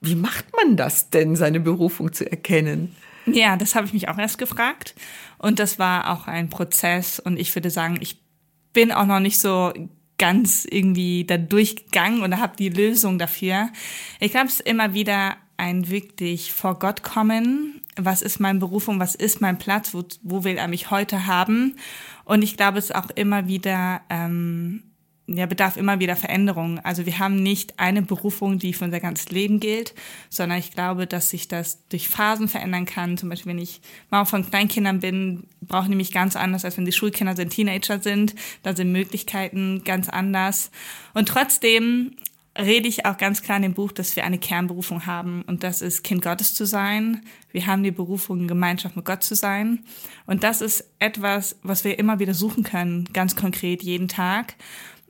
wie 0.00 0.14
macht 0.14 0.44
man 0.56 0.76
das 0.76 1.10
denn, 1.10 1.34
seine 1.36 1.58
Berufung 1.60 2.12
zu 2.12 2.30
erkennen? 2.30 2.94
Ja, 3.26 3.56
das 3.56 3.74
habe 3.74 3.86
ich 3.86 3.92
mich 3.92 4.08
auch 4.08 4.18
erst 4.18 4.38
gefragt. 4.38 4.94
Und 5.38 5.58
das 5.58 5.78
war 5.78 6.12
auch 6.12 6.26
ein 6.26 6.48
Prozess. 6.48 7.18
Und 7.18 7.38
ich 7.38 7.54
würde 7.54 7.70
sagen, 7.70 7.98
ich 8.00 8.22
bin 8.72 8.92
auch 8.92 9.06
noch 9.06 9.20
nicht 9.20 9.40
so 9.40 9.72
ganz 10.18 10.66
irgendwie 10.68 11.24
da 11.24 11.36
durchgegangen 11.36 12.22
und 12.22 12.40
habe 12.40 12.56
die 12.56 12.68
Lösung 12.68 13.18
dafür. 13.18 13.68
Ich 14.20 14.30
glaube, 14.30 14.46
es 14.46 14.60
ist 14.60 14.66
immer 14.66 14.94
wieder 14.94 15.36
ein 15.56 15.88
wirklich 15.88 16.52
vor 16.52 16.78
Gott 16.78 17.02
kommen. 17.02 17.80
Was 17.96 18.22
ist 18.22 18.40
meine 18.40 18.58
Berufung? 18.58 19.00
Was 19.00 19.14
ist 19.14 19.40
mein 19.40 19.58
Platz? 19.58 19.94
Wo, 19.94 20.04
wo 20.22 20.44
will 20.44 20.56
er 20.56 20.68
mich 20.68 20.90
heute 20.90 21.26
haben? 21.26 21.76
Und 22.24 22.42
ich 22.42 22.56
glaube, 22.56 22.78
es 22.78 22.86
ist 22.86 22.94
auch 22.94 23.10
immer 23.10 23.48
wieder 23.48 24.02
ähm, 24.10 24.82
ja, 25.28 25.46
bedarf 25.46 25.76
immer 25.76 25.98
wieder 25.98 26.14
Veränderung. 26.14 26.78
Also 26.80 27.04
wir 27.04 27.18
haben 27.18 27.42
nicht 27.42 27.78
eine 27.78 28.02
Berufung, 28.02 28.58
die 28.58 28.72
für 28.72 28.84
unser 28.84 29.00
ganzes 29.00 29.30
Leben 29.30 29.58
gilt, 29.58 29.94
sondern 30.30 30.58
ich 30.58 30.70
glaube, 30.70 31.06
dass 31.06 31.30
sich 31.30 31.48
das 31.48 31.86
durch 31.88 32.08
Phasen 32.08 32.48
verändern 32.48 32.86
kann. 32.86 33.18
Zum 33.18 33.28
Beispiel, 33.28 33.50
wenn 33.50 33.58
ich 33.58 33.80
Mama 34.10 34.24
von 34.24 34.48
Kleinkindern 34.48 35.00
bin, 35.00 35.44
brauche 35.60 35.88
ich 35.88 35.96
mich 35.96 36.12
ganz 36.12 36.36
anders, 36.36 36.64
als 36.64 36.76
wenn 36.76 36.84
die 36.84 36.92
Schulkinder 36.92 37.34
sind, 37.34 37.50
Teenager 37.50 38.00
sind. 38.00 38.36
Da 38.62 38.76
sind 38.76 38.92
Möglichkeiten 38.92 39.82
ganz 39.84 40.08
anders. 40.08 40.70
Und 41.12 41.28
trotzdem 41.28 42.12
rede 42.58 42.88
ich 42.88 43.04
auch 43.04 43.16
ganz 43.16 43.42
klar 43.42 43.56
in 43.56 43.64
dem 43.64 43.74
Buch, 43.74 43.92
dass 43.92 44.16
wir 44.16 44.24
eine 44.24 44.38
Kernberufung 44.38 45.06
haben 45.06 45.42
und 45.42 45.62
das 45.62 45.82
ist 45.82 46.02
Kind 46.02 46.22
Gottes 46.22 46.54
zu 46.54 46.64
sein. 46.64 47.22
Wir 47.52 47.66
haben 47.66 47.82
die 47.82 47.90
Berufung, 47.90 48.40
in 48.40 48.48
Gemeinschaft 48.48 48.96
mit 48.96 49.04
Gott 49.04 49.22
zu 49.22 49.34
sein 49.34 49.84
und 50.26 50.42
das 50.42 50.60
ist 50.60 50.88
etwas, 50.98 51.56
was 51.62 51.84
wir 51.84 51.98
immer 51.98 52.18
wieder 52.18 52.34
suchen 52.34 52.64
können, 52.64 53.08
ganz 53.12 53.36
konkret 53.36 53.82
jeden 53.82 54.08
Tag. 54.08 54.54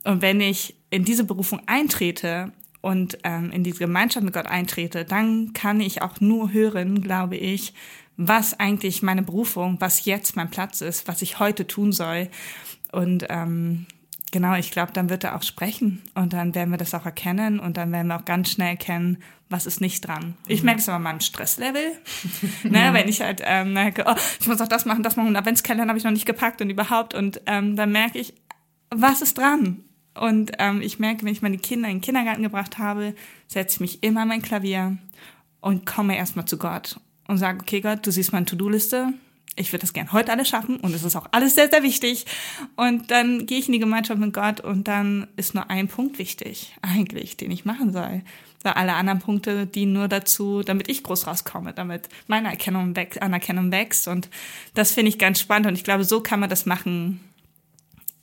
Und 0.07 0.21
wenn 0.21 0.39
ich 0.39 0.73
in 0.89 1.03
diese 1.03 1.25
Berufung 1.25 1.61
eintrete 1.65 2.53
und 2.79 3.17
ähm, 3.25 3.51
in 3.51 3.65
diese 3.65 3.79
Gemeinschaft 3.79 4.23
mit 4.23 4.33
Gott 4.33 4.47
eintrete, 4.47 5.03
dann 5.03 5.51
kann 5.51 5.81
ich 5.81 6.01
auch 6.01 6.21
nur 6.21 6.53
hören, 6.53 7.01
glaube 7.01 7.35
ich, 7.35 7.73
was 8.15 8.57
eigentlich 8.57 9.03
meine 9.03 9.21
Berufung, 9.21 9.75
was 9.81 10.05
jetzt 10.05 10.37
mein 10.37 10.49
Platz 10.49 10.79
ist, 10.79 11.09
was 11.09 11.21
ich 11.21 11.39
heute 11.39 11.67
tun 11.67 11.91
soll. 11.91 12.29
Und 12.93 13.25
ähm, 13.27 13.85
genau, 14.31 14.55
ich 14.55 14.71
glaube, 14.71 14.93
dann 14.93 15.09
wird 15.09 15.25
er 15.25 15.35
auch 15.35 15.43
sprechen 15.43 16.01
und 16.15 16.31
dann 16.31 16.55
werden 16.55 16.69
wir 16.71 16.77
das 16.77 16.93
auch 16.93 17.05
erkennen 17.05 17.59
und 17.59 17.75
dann 17.75 17.91
werden 17.91 18.07
wir 18.07 18.15
auch 18.15 18.25
ganz 18.25 18.49
schnell 18.51 18.69
erkennen, 18.69 19.17
was 19.49 19.65
ist 19.65 19.81
nicht 19.81 20.07
dran. 20.07 20.37
Ich 20.47 20.63
merke 20.63 20.79
es 20.79 20.87
aber 20.87 20.99
mal 20.99 21.11
im 21.11 21.19
Stresslevel, 21.19 21.91
ne, 22.63 22.91
wenn 22.93 23.09
ich 23.09 23.19
halt 23.19 23.41
ähm, 23.43 23.73
merke, 23.73 24.05
oh, 24.07 24.15
ich 24.39 24.47
muss 24.47 24.61
auch 24.61 24.69
das 24.69 24.85
machen, 24.85 25.03
das 25.03 25.17
machen, 25.17 25.27
und 25.27 25.35
Adventskalender 25.35 25.89
habe 25.89 25.97
ich 25.97 26.05
noch 26.05 26.11
nicht 26.11 26.25
gepackt 26.25 26.61
und 26.61 26.69
überhaupt 26.69 27.13
und 27.13 27.41
ähm, 27.45 27.75
dann 27.75 27.91
merke 27.91 28.19
ich, 28.19 28.33
was 28.89 29.21
ist 29.21 29.37
dran? 29.37 29.83
Und 30.19 30.51
ähm, 30.59 30.81
ich 30.81 30.99
merke, 30.99 31.25
wenn 31.25 31.31
ich 31.31 31.41
meine 31.41 31.57
Kinder 31.57 31.89
in 31.89 31.97
den 31.97 32.01
Kindergarten 32.01 32.43
gebracht 32.43 32.77
habe, 32.77 33.15
setze 33.47 33.75
ich 33.75 33.79
mich 33.79 34.03
immer 34.03 34.21
an 34.21 34.27
mein 34.27 34.41
Klavier 34.41 34.97
und 35.61 35.85
komme 35.85 36.17
erstmal 36.17 36.45
zu 36.45 36.57
Gott 36.57 36.99
und 37.27 37.37
sage, 37.37 37.59
okay 37.61 37.81
Gott, 37.81 38.05
du 38.05 38.11
siehst 38.11 38.31
meine 38.31 38.45
To-Do-Liste, 38.45 39.13
ich 39.59 39.73
würde 39.73 39.81
das 39.81 39.93
gern 39.93 40.11
heute 40.11 40.31
alles 40.31 40.47
schaffen 40.47 40.77
und 40.77 40.93
es 40.93 41.03
ist 41.03 41.15
auch 41.15 41.27
alles 41.31 41.55
sehr, 41.55 41.69
sehr 41.69 41.83
wichtig. 41.83 42.25
Und 42.75 43.11
dann 43.11 43.45
gehe 43.45 43.57
ich 43.57 43.65
in 43.65 43.73
die 43.73 43.79
Gemeinschaft 43.79 44.19
mit 44.19 44.33
Gott 44.33 44.61
und 44.61 44.87
dann 44.87 45.27
ist 45.35 45.55
nur 45.55 45.69
ein 45.69 45.87
Punkt 45.87 46.19
wichtig, 46.19 46.75
eigentlich, 46.81 47.37
den 47.37 47.51
ich 47.51 47.65
machen 47.65 47.91
soll. 47.91 48.21
Weil 48.63 48.73
alle 48.73 48.93
anderen 48.93 49.19
Punkte 49.19 49.65
dienen 49.65 49.93
nur 49.93 50.07
dazu, 50.07 50.61
damit 50.63 50.89
ich 50.89 51.03
groß 51.03 51.27
rauskomme, 51.27 51.73
damit 51.73 52.07
meine 52.27 52.49
Erkennung 52.49 52.95
wächst, 52.95 53.21
Anerkennung 53.21 53.71
wächst. 53.71 54.07
Und 54.07 54.29
das 54.73 54.91
finde 54.91 55.09
ich 55.09 55.17
ganz 55.17 55.39
spannend 55.39 55.67
und 55.67 55.75
ich 55.75 55.83
glaube, 55.83 56.03
so 56.03 56.21
kann 56.21 56.39
man 56.39 56.49
das 56.49 56.65
machen, 56.65 57.19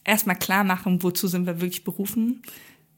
erstmal 0.05 0.37
klar 0.37 0.65
machen, 0.65 1.03
wozu 1.03 1.29
sind 1.29 1.47
wir 1.47 1.61
wirklich 1.61 1.85
berufen. 1.85 2.43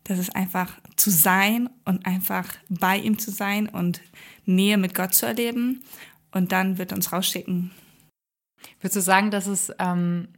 Das 0.05 0.19
ist 0.19 0.37
einfach 0.37 0.73
zu 0.95 1.11
sein 1.11 1.69
und 1.85 2.07
einfach 2.07 2.47
bei 2.69 2.97
ihm 2.99 3.19
zu 3.19 3.31
sein 3.31 3.69
und 3.69 4.01
Nähe 4.45 4.79
mit 4.79 4.95
Gott 4.95 5.15
zu 5.15 5.27
erleben. 5.27 5.83
Und 6.33 6.53
dann 6.53 6.79
wird 6.79 6.93
er 6.93 6.97
uns 6.97 7.13
rausschicken. 7.13 7.73
Würdest 8.81 8.97
du 8.97 9.01
sagen, 9.01 9.31
dass 9.31 9.47
es 9.47 9.73
ähm, 9.79 10.29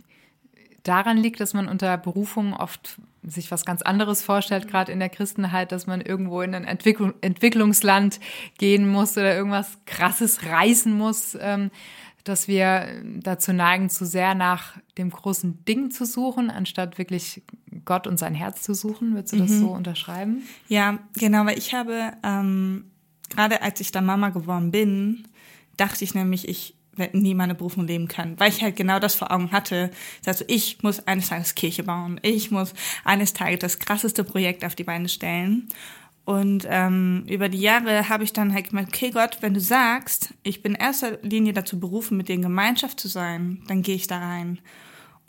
daran 0.82 1.18
liegt, 1.18 1.40
dass 1.40 1.54
man 1.54 1.68
unter 1.68 1.98
Berufung 1.98 2.54
oft 2.54 2.98
sich 3.22 3.50
was 3.50 3.64
ganz 3.64 3.82
anderes 3.82 4.22
vorstellt, 4.22 4.68
gerade 4.68 4.92
in 4.92 5.00
der 5.00 5.08
Christenheit, 5.08 5.72
dass 5.72 5.86
man 5.86 6.00
irgendwo 6.00 6.40
in 6.40 6.54
ein 6.54 6.64
Entwicklung, 6.64 7.14
Entwicklungsland 7.20 8.20
gehen 8.56 8.88
muss 8.88 9.16
oder 9.16 9.34
irgendwas 9.34 9.78
Krasses 9.86 10.44
reißen 10.44 10.96
muss, 10.96 11.36
ähm, 11.40 11.70
dass 12.28 12.48
wir 12.48 13.02
dazu 13.04 13.52
neigen, 13.52 13.90
zu 13.90 14.04
sehr 14.04 14.34
nach 14.34 14.76
dem 14.96 15.10
großen 15.10 15.64
Ding 15.64 15.90
zu 15.90 16.04
suchen, 16.04 16.50
anstatt 16.50 16.98
wirklich 16.98 17.42
Gott 17.84 18.06
und 18.06 18.18
sein 18.18 18.34
Herz 18.34 18.62
zu 18.62 18.74
suchen. 18.74 19.14
Würdest 19.14 19.32
du 19.32 19.38
das 19.38 19.50
so 19.50 19.68
unterschreiben? 19.68 20.42
Ja, 20.68 20.98
genau, 21.14 21.46
weil 21.46 21.58
ich 21.58 21.74
habe, 21.74 22.12
ähm, 22.22 22.90
gerade 23.30 23.62
als 23.62 23.80
ich 23.80 23.92
dann 23.92 24.06
Mama 24.06 24.30
geworden 24.30 24.70
bin, 24.70 25.26
dachte 25.76 26.04
ich 26.04 26.14
nämlich, 26.14 26.48
ich 26.48 26.74
werde 26.98 27.18
nie 27.18 27.34
meine 27.34 27.54
Berufung 27.54 27.86
leben 27.86 28.08
können, 28.08 28.38
weil 28.38 28.50
ich 28.50 28.62
halt 28.62 28.76
genau 28.76 28.98
das 28.98 29.14
vor 29.14 29.30
Augen 29.30 29.52
hatte. 29.52 29.90
Also 30.26 30.44
ich 30.48 30.82
muss 30.82 31.06
eines 31.06 31.28
Tages 31.28 31.54
Kirche 31.54 31.84
bauen, 31.84 32.18
ich 32.22 32.50
muss 32.50 32.74
eines 33.04 33.32
Tages 33.32 33.60
das 33.60 33.78
krasseste 33.78 34.24
Projekt 34.24 34.64
auf 34.64 34.74
die 34.74 34.84
Beine 34.84 35.08
stellen. 35.08 35.68
Und 36.28 36.66
ähm, 36.68 37.24
über 37.26 37.48
die 37.48 37.58
Jahre 37.58 38.10
habe 38.10 38.22
ich 38.22 38.34
dann 38.34 38.52
halt 38.52 38.68
gemerkt, 38.68 38.94
okay 38.94 39.10
Gott, 39.12 39.38
wenn 39.40 39.54
du 39.54 39.60
sagst, 39.60 40.34
ich 40.42 40.60
bin 40.62 40.74
in 40.74 40.80
erster 40.80 41.16
Linie 41.22 41.54
dazu 41.54 41.80
berufen, 41.80 42.18
mit 42.18 42.28
dir 42.28 42.34
in 42.34 42.42
Gemeinschaft 42.42 43.00
zu 43.00 43.08
sein, 43.08 43.62
dann 43.66 43.80
gehe 43.80 43.94
ich 43.94 44.08
da 44.08 44.18
rein. 44.18 44.58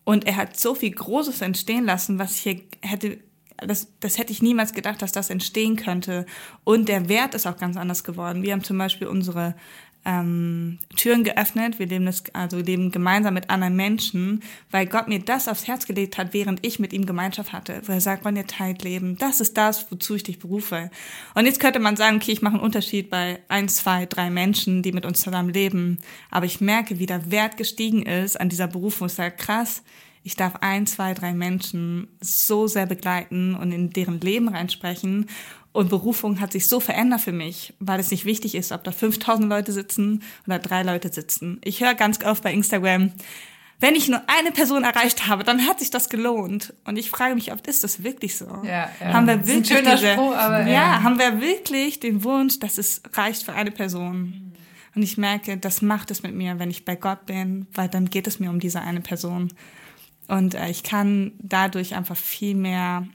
Und 0.03 0.27
er 0.27 0.35
hat 0.35 0.59
so 0.59 0.75
viel 0.75 0.91
Großes 0.91 1.39
entstehen 1.39 1.85
lassen, 1.85 2.19
was 2.19 2.35
ich 2.35 2.41
hier 2.41 2.61
hätte, 2.81 3.17
das, 3.55 3.87
das 4.01 4.17
hätte 4.17 4.33
ich 4.33 4.41
niemals 4.41 4.73
gedacht, 4.73 5.01
dass 5.01 5.13
das 5.13 5.29
entstehen 5.29 5.77
könnte. 5.77 6.25
Und 6.65 6.89
der 6.89 7.07
Wert 7.07 7.33
ist 7.33 7.47
auch 7.47 7.55
ganz 7.55 7.77
anders 7.77 8.03
geworden. 8.03 8.43
Wir 8.43 8.51
haben 8.51 8.65
zum 8.65 8.77
Beispiel 8.77 9.07
unsere 9.07 9.55
ähm, 10.09 10.79
Türen 10.95 11.23
geöffnet. 11.23 11.77
Wir 11.77 11.85
leben 11.85 12.05
das, 12.05 12.23
also 12.33 12.57
leben 12.57 12.91
gemeinsam 12.91 13.35
mit 13.35 13.49
anderen 13.49 13.75
Menschen, 13.75 14.41
weil 14.71 14.87
Gott 14.87 15.07
mir 15.07 15.19
das 15.19 15.47
aufs 15.47 15.67
Herz 15.67 15.85
gelegt 15.85 16.17
hat, 16.17 16.33
während 16.33 16.65
ich 16.65 16.79
mit 16.79 16.93
ihm 16.93 17.05
Gemeinschaft 17.05 17.53
hatte. 17.53 17.81
Wo 17.85 17.91
er 17.91 18.01
sagt, 18.01 18.25
wann 18.25 18.35
ihr 18.35 18.47
teilt 18.47 18.83
Leben. 18.83 19.17
Das 19.17 19.39
ist 19.39 19.55
das, 19.57 19.91
wozu 19.91 20.15
ich 20.15 20.23
dich 20.23 20.39
berufe. 20.39 20.89
Und 21.35 21.45
jetzt 21.45 21.59
könnte 21.59 21.79
man 21.79 21.95
sagen, 21.95 22.17
okay, 22.17 22.31
ich 22.31 22.41
mache 22.41 22.55
einen 22.55 22.63
Unterschied 22.63 23.09
bei 23.09 23.39
ein, 23.49 23.69
zwei, 23.69 24.07
drei 24.07 24.31
Menschen, 24.31 24.81
die 24.81 24.91
mit 24.91 25.05
uns 25.05 25.21
zusammen 25.21 25.53
leben. 25.53 25.99
Aber 26.31 26.47
ich 26.47 26.59
merke, 26.59 26.97
wie 26.97 27.05
der 27.05 27.29
Wert 27.29 27.57
gestiegen 27.57 28.03
ist 28.03 28.39
an 28.39 28.49
dieser 28.49 28.67
Berufung. 28.67 29.07
Ich 29.07 29.13
sage, 29.13 29.35
krass, 29.35 29.83
ich 30.23 30.35
darf 30.35 30.57
ein, 30.61 30.85
zwei, 30.87 31.13
drei 31.13 31.33
Menschen 31.33 32.07
so 32.21 32.67
sehr 32.67 32.85
begleiten 32.85 33.55
und 33.55 33.71
in 33.71 33.91
deren 33.91 34.19
Leben 34.19 34.49
reinsprechen. 34.49 35.27
Und 35.71 35.89
Berufung 35.89 36.39
hat 36.41 36.51
sich 36.51 36.67
so 36.67 36.79
verändert 36.79 37.21
für 37.21 37.31
mich, 37.31 37.73
weil 37.79 37.99
es 37.99 38.11
nicht 38.11 38.25
wichtig 38.25 38.55
ist, 38.55 38.71
ob 38.71 38.83
da 38.83 38.91
5000 38.91 39.47
Leute 39.47 39.71
sitzen 39.71 40.23
oder 40.47 40.59
drei 40.59 40.83
Leute 40.83 41.13
sitzen. 41.13 41.61
Ich 41.63 41.81
höre 41.81 41.93
ganz 41.93 42.23
oft 42.23 42.43
bei 42.43 42.51
Instagram, 42.51 43.13
wenn 43.81 43.95
ich 43.95 44.09
nur 44.09 44.21
eine 44.27 44.51
Person 44.51 44.83
erreicht 44.83 45.27
habe, 45.27 45.43
dann 45.43 45.65
hat 45.65 45.79
sich 45.79 45.89
das 45.89 46.09
gelohnt. 46.09 46.73
Und 46.83 46.97
ich 46.97 47.09
frage 47.09 47.33
mich 47.33 47.53
oft, 47.53 47.65
ist 47.67 47.83
das 47.83 48.03
wirklich 48.03 48.35
so? 48.35 48.45
Ja, 48.63 48.89
ja. 48.99 49.13
Haben 49.13 49.27
wir 49.27 49.47
wirklich 49.47 49.79
diese, 49.79 50.13
Spruch, 50.13 50.33
ja, 50.33 50.67
ja. 50.67 51.03
haben 51.03 51.17
wir 51.17 51.39
wirklich 51.39 51.99
den 51.99 52.23
Wunsch, 52.25 52.59
dass 52.59 52.77
es 52.77 53.01
reicht 53.13 53.43
für 53.43 53.53
eine 53.53 53.71
Person? 53.71 54.53
Und 54.95 55.03
ich 55.03 55.17
merke, 55.17 55.55
das 55.55 55.81
macht 55.81 56.11
es 56.11 56.23
mit 56.23 56.35
mir, 56.35 56.59
wenn 56.59 56.69
ich 56.69 56.83
bei 56.83 56.97
Gott 56.97 57.25
bin, 57.25 57.67
weil 57.73 57.87
dann 57.87 58.09
geht 58.09 58.27
es 58.27 58.39
mir 58.39 58.49
um 58.49 58.59
diese 58.59 58.81
eine 58.81 58.99
Person. 58.99 59.53
Und 60.29 60.53
äh, 60.53 60.69
ich 60.69 60.83
kann 60.83 61.33
dadurch 61.39 61.95
einfach 61.95 62.15
viel 62.15 62.55
mehr 62.55 63.07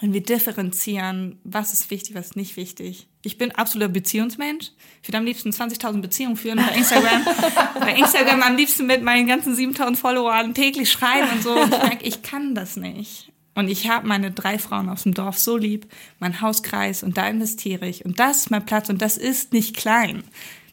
irgendwie 0.00 0.20
differenzieren, 0.20 1.38
was 1.44 1.72
ist 1.72 1.90
wichtig, 1.90 2.14
was 2.14 2.26
ist 2.26 2.36
nicht 2.36 2.56
wichtig. 2.56 3.08
Ich 3.22 3.38
bin 3.38 3.52
absoluter 3.52 3.90
Beziehungsmensch. 3.90 4.72
Ich 5.02 5.08
würde 5.08 5.18
am 5.18 5.24
liebsten 5.24 5.50
20.000 5.50 6.00
Beziehungen 6.00 6.36
führen 6.36 6.58
bei 6.58 6.76
Instagram. 6.76 7.24
bei 7.80 7.94
Instagram 7.94 8.42
am 8.42 8.56
liebsten 8.56 8.86
mit 8.86 9.02
meinen 9.02 9.26
ganzen 9.26 9.54
7.000 9.54 9.96
Followern 9.96 10.54
täglich 10.54 10.90
schreiben 10.90 11.28
und 11.32 11.42
so. 11.42 11.52
Und 11.52 11.72
ich 11.72 11.82
merke, 11.82 12.04
ich 12.04 12.22
kann 12.22 12.54
das 12.54 12.76
nicht. 12.76 13.32
Und 13.54 13.68
ich 13.68 13.88
habe 13.88 14.06
meine 14.06 14.30
drei 14.30 14.58
Frauen 14.58 14.90
aus 14.90 15.04
dem 15.04 15.14
Dorf 15.14 15.38
so 15.38 15.56
lieb, 15.56 15.86
mein 16.18 16.42
Hauskreis 16.42 17.02
und 17.02 17.16
da 17.16 17.26
investiere 17.26 17.86
ich. 17.86 18.04
Und 18.04 18.18
das 18.18 18.38
ist 18.38 18.50
mein 18.50 18.66
Platz 18.66 18.90
und 18.90 19.00
das 19.00 19.16
ist 19.16 19.54
nicht 19.54 19.76
klein. 19.76 20.24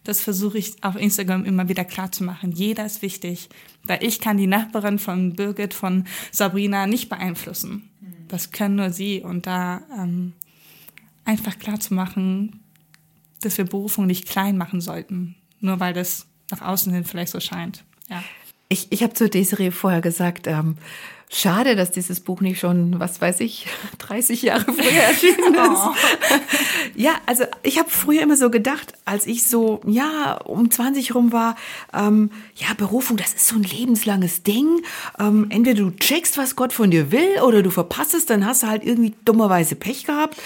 Das 0.03 0.21
versuche 0.21 0.57
ich 0.57 0.83
auf 0.83 0.95
Instagram 0.95 1.45
immer 1.45 1.69
wieder 1.69 1.85
klar 1.85 2.11
zu 2.11 2.23
machen. 2.23 2.51
Jeder 2.51 2.85
ist 2.85 3.01
wichtig, 3.01 3.49
weil 3.83 4.03
ich 4.03 4.19
kann 4.19 4.37
die 4.37 4.47
Nachbarin 4.47 4.99
von 4.99 5.33
Birgit, 5.33 5.73
von 5.73 6.05
Sabrina 6.31 6.87
nicht 6.87 7.09
beeinflussen. 7.09 7.89
Das 8.27 8.51
können 8.51 8.75
nur 8.75 8.89
sie. 8.89 9.21
Und 9.21 9.47
da 9.47 9.81
ähm, 9.97 10.33
einfach 11.25 11.59
klar 11.59 11.79
zu 11.79 11.93
machen, 11.93 12.61
dass 13.41 13.57
wir 13.57 13.65
Berufung 13.65 14.07
nicht 14.07 14.27
klein 14.27 14.57
machen 14.57 14.81
sollten, 14.81 15.35
nur 15.59 15.79
weil 15.79 15.93
das 15.93 16.27
nach 16.49 16.61
außen 16.61 16.93
hin 16.93 17.05
vielleicht 17.05 17.31
so 17.31 17.39
scheint. 17.39 17.83
Ja. 18.09 18.23
Ich, 18.69 18.87
ich 18.91 19.03
habe 19.03 19.13
zu 19.13 19.29
Desiree 19.29 19.71
vorher 19.71 20.01
gesagt, 20.01 20.47
ähm, 20.47 20.77
schade, 21.33 21.75
dass 21.75 21.91
dieses 21.91 22.19
Buch 22.19 22.41
nicht 22.41 22.59
schon, 22.59 22.99
was 22.99 23.19
weiß 23.19 23.39
ich, 23.39 23.67
30 23.99 24.41
Jahre 24.43 24.71
früher 24.71 24.91
erschienen 25.07 25.53
ist. 25.53 26.41
Ja, 26.95 27.13
also 27.25 27.45
ich 27.63 27.79
habe 27.79 27.89
früher 27.89 28.21
immer 28.21 28.37
so 28.37 28.51
gedacht, 28.51 28.93
als 29.03 29.25
ich 29.25 29.47
so, 29.47 29.81
ja, 29.87 30.33
um 30.43 30.69
20 30.69 31.15
rum 31.15 31.31
war, 31.31 31.55
ähm, 31.91 32.29
ja, 32.55 32.67
Berufung, 32.77 33.17
das 33.17 33.33
ist 33.33 33.47
so 33.47 33.55
ein 33.55 33.63
lebenslanges 33.63 34.43
Ding. 34.43 34.81
Ähm, 35.19 35.47
entweder 35.49 35.81
du 35.81 35.91
checkst, 35.91 36.37
was 36.37 36.55
Gott 36.55 36.71
von 36.71 36.91
dir 36.91 37.11
will, 37.11 37.41
oder 37.43 37.63
du 37.63 37.71
verpasst 37.71 38.13
es, 38.13 38.27
dann 38.27 38.45
hast 38.45 38.61
du 38.61 38.67
halt 38.67 38.83
irgendwie 38.83 39.15
dummerweise 39.25 39.75
Pech 39.75 40.05
gehabt. 40.05 40.37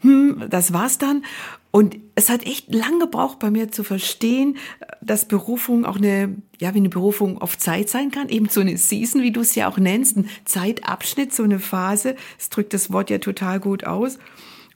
Hm, 0.00 0.46
das 0.50 0.72
war's 0.72 0.98
dann. 0.98 1.24
Und 1.70 1.96
es 2.16 2.28
hat 2.28 2.44
echt 2.46 2.74
lang 2.74 2.98
gebraucht 2.98 3.38
bei 3.38 3.50
mir 3.50 3.70
zu 3.70 3.84
verstehen, 3.84 4.56
dass 5.04 5.26
Berufung 5.26 5.84
auch 5.84 5.96
eine, 5.96 6.36
ja, 6.60 6.74
wie 6.74 6.78
eine 6.78 6.88
Berufung 6.88 7.40
auf 7.40 7.58
Zeit 7.58 7.88
sein 7.88 8.10
kann, 8.10 8.28
eben 8.28 8.48
so 8.48 8.60
eine 8.60 8.76
Season, 8.76 9.22
wie 9.22 9.32
du 9.32 9.40
es 9.40 9.54
ja 9.54 9.68
auch 9.68 9.78
nennst, 9.78 10.16
ein 10.16 10.28
Zeitabschnitt, 10.44 11.34
so 11.34 11.42
eine 11.42 11.58
Phase. 11.58 12.16
Das 12.38 12.48
drückt 12.48 12.72
das 12.72 12.92
Wort 12.92 13.10
ja 13.10 13.18
total 13.18 13.60
gut 13.60 13.84
aus. 13.84 14.18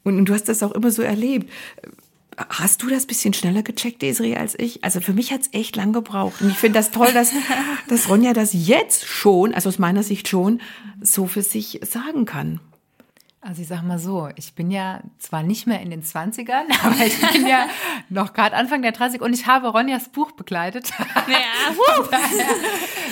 Und, 0.02 0.18
und 0.18 0.28
du 0.28 0.34
hast 0.34 0.48
das 0.48 0.62
auch 0.62 0.72
immer 0.72 0.90
so 0.90 1.02
erlebt. 1.02 1.50
Hast 2.36 2.82
du 2.82 2.88
das 2.88 3.06
bisschen 3.06 3.32
schneller 3.32 3.62
gecheckt, 3.62 4.02
Desiree, 4.02 4.36
als 4.36 4.58
ich? 4.58 4.84
Also 4.84 5.00
für 5.00 5.14
mich 5.14 5.32
hat's 5.32 5.48
echt 5.52 5.74
lang 5.74 5.92
gebraucht. 5.92 6.42
Und 6.42 6.50
ich 6.50 6.56
finde 6.56 6.78
das 6.78 6.90
toll, 6.90 7.12
dass, 7.14 7.32
dass 7.88 8.08
Ronja 8.08 8.34
das 8.34 8.50
jetzt 8.52 9.06
schon, 9.06 9.54
also 9.54 9.68
aus 9.68 9.78
meiner 9.78 10.02
Sicht 10.02 10.28
schon, 10.28 10.60
so 11.00 11.26
für 11.26 11.42
sich 11.42 11.80
sagen 11.82 12.26
kann. 12.26 12.60
Also 13.46 13.62
ich 13.62 13.68
sag 13.68 13.82
mal 13.82 14.00
so, 14.00 14.28
ich 14.34 14.54
bin 14.54 14.72
ja 14.72 15.00
zwar 15.18 15.44
nicht 15.44 15.68
mehr 15.68 15.80
in 15.80 15.90
den 15.90 16.02
20ern, 16.02 16.64
aber 16.82 17.06
ich 17.06 17.20
bin 17.30 17.46
ja 17.46 17.68
noch 18.08 18.32
gerade 18.32 18.56
Anfang 18.56 18.82
der 18.82 18.90
30 18.90 19.20
und 19.20 19.32
ich 19.32 19.46
habe 19.46 19.68
Ronjas 19.68 20.08
Buch 20.08 20.32
begleitet. 20.32 20.90
Ja, 21.28 22.18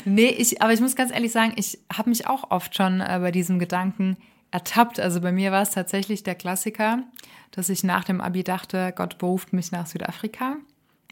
nee, 0.05 0.29
ich, 0.29 0.63
aber 0.63 0.73
ich 0.73 0.81
muss 0.81 0.95
ganz 0.95 1.11
ehrlich 1.13 1.33
sagen, 1.33 1.53
ich 1.57 1.79
habe 1.93 2.11
mich 2.11 2.29
auch 2.29 2.51
oft 2.51 2.77
schon 2.77 3.01
äh, 3.01 3.19
bei 3.21 3.33
diesem 3.33 3.59
Gedanken 3.59 4.17
ertappt. 4.51 5.01
Also 5.01 5.21
bei 5.21 5.33
mir 5.33 5.51
war 5.51 5.63
es 5.63 5.71
tatsächlich 5.71 6.23
der 6.23 6.37
Klassiker, 6.37 7.03
dass 7.51 7.69
ich 7.69 7.83
nach 7.83 8.05
dem 8.05 8.21
Abi 8.21 8.45
dachte, 8.45 8.93
Gott 8.95 9.19
beruft 9.19 9.53
mich 9.53 9.73
nach 9.73 9.87
Südafrika. 9.87 10.57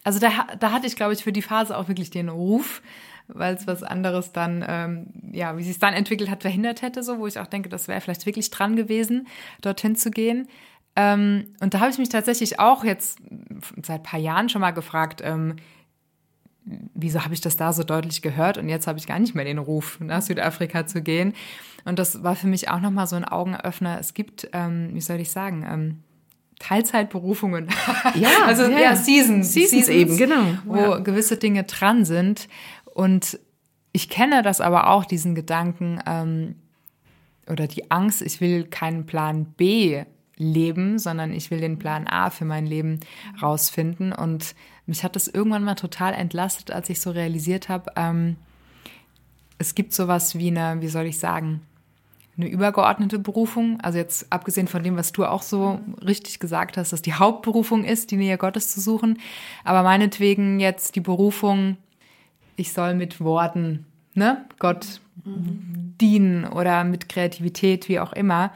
Also 0.05 0.21
da, 0.21 0.31
da 0.59 0.71
hatte 0.71 0.87
ich, 0.87 0.97
glaube 0.97 1.13
ich, 1.13 1.25
für 1.25 1.33
die 1.33 1.43
Phase 1.43 1.77
auch 1.77 1.89
wirklich 1.89 2.11
den 2.11 2.29
Ruf, 2.29 2.83
weil 3.29 3.55
es 3.55 3.67
was 3.67 3.83
anderes 3.83 4.33
dann, 4.33 4.65
ähm, 4.69 5.07
ja, 5.33 5.57
wie 5.57 5.63
sich 5.63 5.73
es 5.73 5.79
dann 5.79 5.95
entwickelt 5.95 6.31
hat, 6.31 6.43
verhindert 6.43 6.83
hätte, 6.83 7.03
so, 7.03 7.19
wo 7.19 7.27
ich 7.27 7.39
auch 7.39 7.47
denke, 7.47 7.69
das 7.69 7.89
wäre 7.89 8.01
vielleicht 8.01 8.27
wirklich 8.27 8.51
dran 8.51 8.77
gewesen, 8.77 9.27
dorthin 9.61 9.97
zu 9.97 10.11
gehen. 10.11 10.49
Ähm, 10.95 11.47
und 11.61 11.73
da 11.75 11.81
habe 11.81 11.91
ich 11.91 11.99
mich 11.99 12.11
tatsächlich 12.11 12.61
auch 12.61 12.85
jetzt 12.85 13.19
seit 13.83 14.01
ein 14.01 14.03
paar 14.03 14.21
Jahren 14.21 14.49
schon 14.49 14.61
mal 14.61 14.73
gefragt, 14.73 15.23
ähm, 15.25 15.57
wieso 16.95 17.25
habe 17.25 17.35
ich 17.35 17.41
das 17.41 17.57
da 17.57 17.73
so 17.73 17.83
deutlich 17.83 18.23
gehört 18.23 18.57
und 18.59 18.69
jetzt 18.69 18.87
habe 18.87 18.99
ich 18.99 19.07
gar 19.07 19.19
nicht 19.19 19.35
mehr 19.35 19.45
den 19.45 19.59
Ruf, 19.59 19.99
nach 20.01 20.23
Südafrika 20.23 20.87
zu 20.87 21.03
gehen. 21.03 21.33
Und 21.85 21.99
das 21.99 22.23
war 22.23 22.37
für 22.37 22.47
mich 22.47 22.69
auch 22.71 22.81
nochmal 22.81 23.07
so 23.09 23.17
ein 23.17 23.25
Augenöffner. 23.25 23.99
Es 23.99 24.15
gibt, 24.15 24.49
ähm, 24.53 24.91
wie 24.93 25.01
soll 25.01 25.19
ich 25.19 25.31
sagen, 25.31 25.67
ähm, 25.69 25.99
Teilzeitberufungen. 26.61 27.69
Ja, 28.15 28.29
also 28.47 28.63
ja, 28.65 28.79
ja. 28.79 28.97
Seasons, 28.97 29.53
Seasons 29.53 29.89
eben, 29.89 30.17
genau. 30.17 30.45
Wo 30.65 30.77
Ja. 30.77 30.99
gewisse 30.99 31.37
Dinge 31.37 31.65
dran 31.65 32.05
sind. 32.05 32.49
Und 32.95 33.39
ich 33.93 34.09
kenne 34.09 34.43
das 34.43 34.61
aber 34.61 34.89
auch, 34.89 35.05
diesen 35.05 35.35
Gedanken 35.35 36.01
ähm, 36.07 36.57
oder 37.49 37.67
die 37.67 37.91
Angst, 37.91 38.23
ich 38.23 38.41
will 38.41 38.65
keinen 38.65 39.07
Plan 39.07 39.45
B 39.45 40.05
leben, 40.37 40.99
sondern 40.99 41.33
ich 41.33 41.51
will 41.51 41.61
den 41.61 41.79
Plan 41.79 42.07
A 42.07 42.31
für 42.31 42.45
mein 42.45 42.67
Leben 42.67 43.01
rausfinden. 43.41 44.13
Und 44.13 44.55
mich 44.87 45.05
hat 45.05 45.17
das 45.17 45.29
irgendwann 45.29 45.65
mal 45.65 45.75
total 45.75 46.15
entlastet, 46.15 46.71
als 46.71 46.91
ich 46.91 47.01
so 47.01 47.11
realisiert 47.11 47.69
habe, 47.69 47.93
ähm, 47.97 48.37
es 49.59 49.75
gibt 49.77 49.93
sowas 49.93 50.37
wie 50.37 50.49
eine, 50.49 50.83
wie 50.83 50.89
soll 50.89 51.07
ich 51.07 51.21
sagen, 51.21 51.61
eine 52.37 52.49
übergeordnete 52.49 53.19
Berufung. 53.19 53.81
Also 53.81 53.99
jetzt 53.99 54.33
abgesehen 54.33 54.67
von 54.67 54.83
dem, 54.83 54.97
was 54.97 55.13
du 55.13 55.25
auch 55.25 55.43
so 55.43 55.81
richtig 56.05 56.41
gesagt 56.41 56.77
hast, 56.77 56.93
dass 56.93 57.03
die 57.03 57.15
Hauptberufung 57.15 57.85
ist, 57.85 58.11
die 58.11 58.17
Nähe 58.17 58.39
Gottes 58.39 58.69
zu 58.73 58.81
suchen. 58.81 59.19
Aber 59.65 59.83
meinetwegen 59.83 60.59
jetzt 60.59 60.97
die 60.97 61.01
Berufung, 61.01 61.77
ich 62.57 62.73
soll 62.73 62.95
mit 62.95 63.21
Worten, 63.21 63.87
ne, 64.15 64.45
Gott 64.59 65.01
dienen 65.25 66.45
oder 66.45 66.85
mit 66.85 67.09
Kreativität, 67.09 67.89
wie 67.89 68.01
auch 68.01 68.13
immer. 68.13 68.53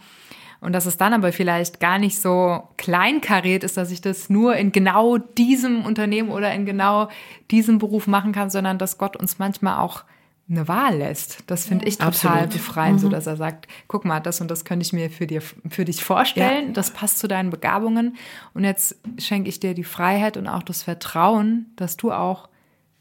Und 0.61 0.73
dass 0.73 0.87
es 0.87 0.97
dann 0.97 1.13
aber 1.13 1.33
vielleicht 1.33 1.81
gar 1.81 1.99
nicht 1.99 2.21
so 2.21 2.63
kleinkariert 2.77 3.63
ist, 3.63 3.77
dass 3.77 3.91
ich 3.91 4.01
das 4.01 4.31
nur 4.31 4.57
in 4.57 4.73
genau 4.73 5.19
diesem 5.19 5.85
Unternehmen 5.85 6.31
oder 6.31 6.53
in 6.53 6.65
genau 6.67 7.09
diesem 7.51 7.79
Beruf 7.79 8.07
machen 8.07 8.33
kann, 8.33 8.51
sondern 8.51 8.79
dass 8.79 8.99
Gott 8.99 9.17
uns 9.17 9.39
manchmal 9.39 9.79
auch 9.79 10.05
eine 10.49 10.67
Wahl 10.69 10.97
lässt. 10.99 11.43
Das 11.49 11.67
finde 11.67 11.87
ich 11.87 11.99
total 11.99 12.45
Absolut. 12.45 12.53
befreiend, 12.53 13.01
so 13.01 13.09
dass 13.09 13.27
er 13.27 13.37
sagt, 13.37 13.67
guck 13.89 14.05
mal, 14.05 14.21
das 14.21 14.41
und 14.41 14.51
das 14.51 14.65
könnte 14.65 14.85
ich 14.85 14.93
mir 14.93 15.11
für, 15.11 15.27
dir, 15.27 15.41
für 15.43 15.85
dich 15.85 16.03
vorstellen, 16.05 16.73
das 16.73 16.93
passt 16.93 17.19
zu 17.19 17.29
deinen 17.29 17.51
Begabungen 17.51 18.17
und 18.55 18.65
jetzt 18.65 18.97
schenke 19.19 19.49
ich 19.49 19.61
dir 19.61 19.75
die 19.75 19.85
Freiheit 19.85 20.37
und 20.37 20.47
auch 20.47 20.63
das 20.63 20.85
Vertrauen, 20.85 21.67
dass 21.77 21.97
du 21.97 22.13
auch 22.13 22.49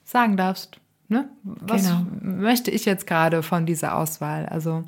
sagen 0.04 0.38
darfst, 0.38 0.80
ne? 1.08 1.30
Was 1.44 1.84
Genau. 1.84 2.06
möchte 2.22 2.72
ich 2.72 2.86
jetzt 2.86 3.08
gerade 3.08 3.44
von 3.44 3.66
dieser 3.66 3.96
Auswahl? 3.98 4.46
Also 4.48 4.84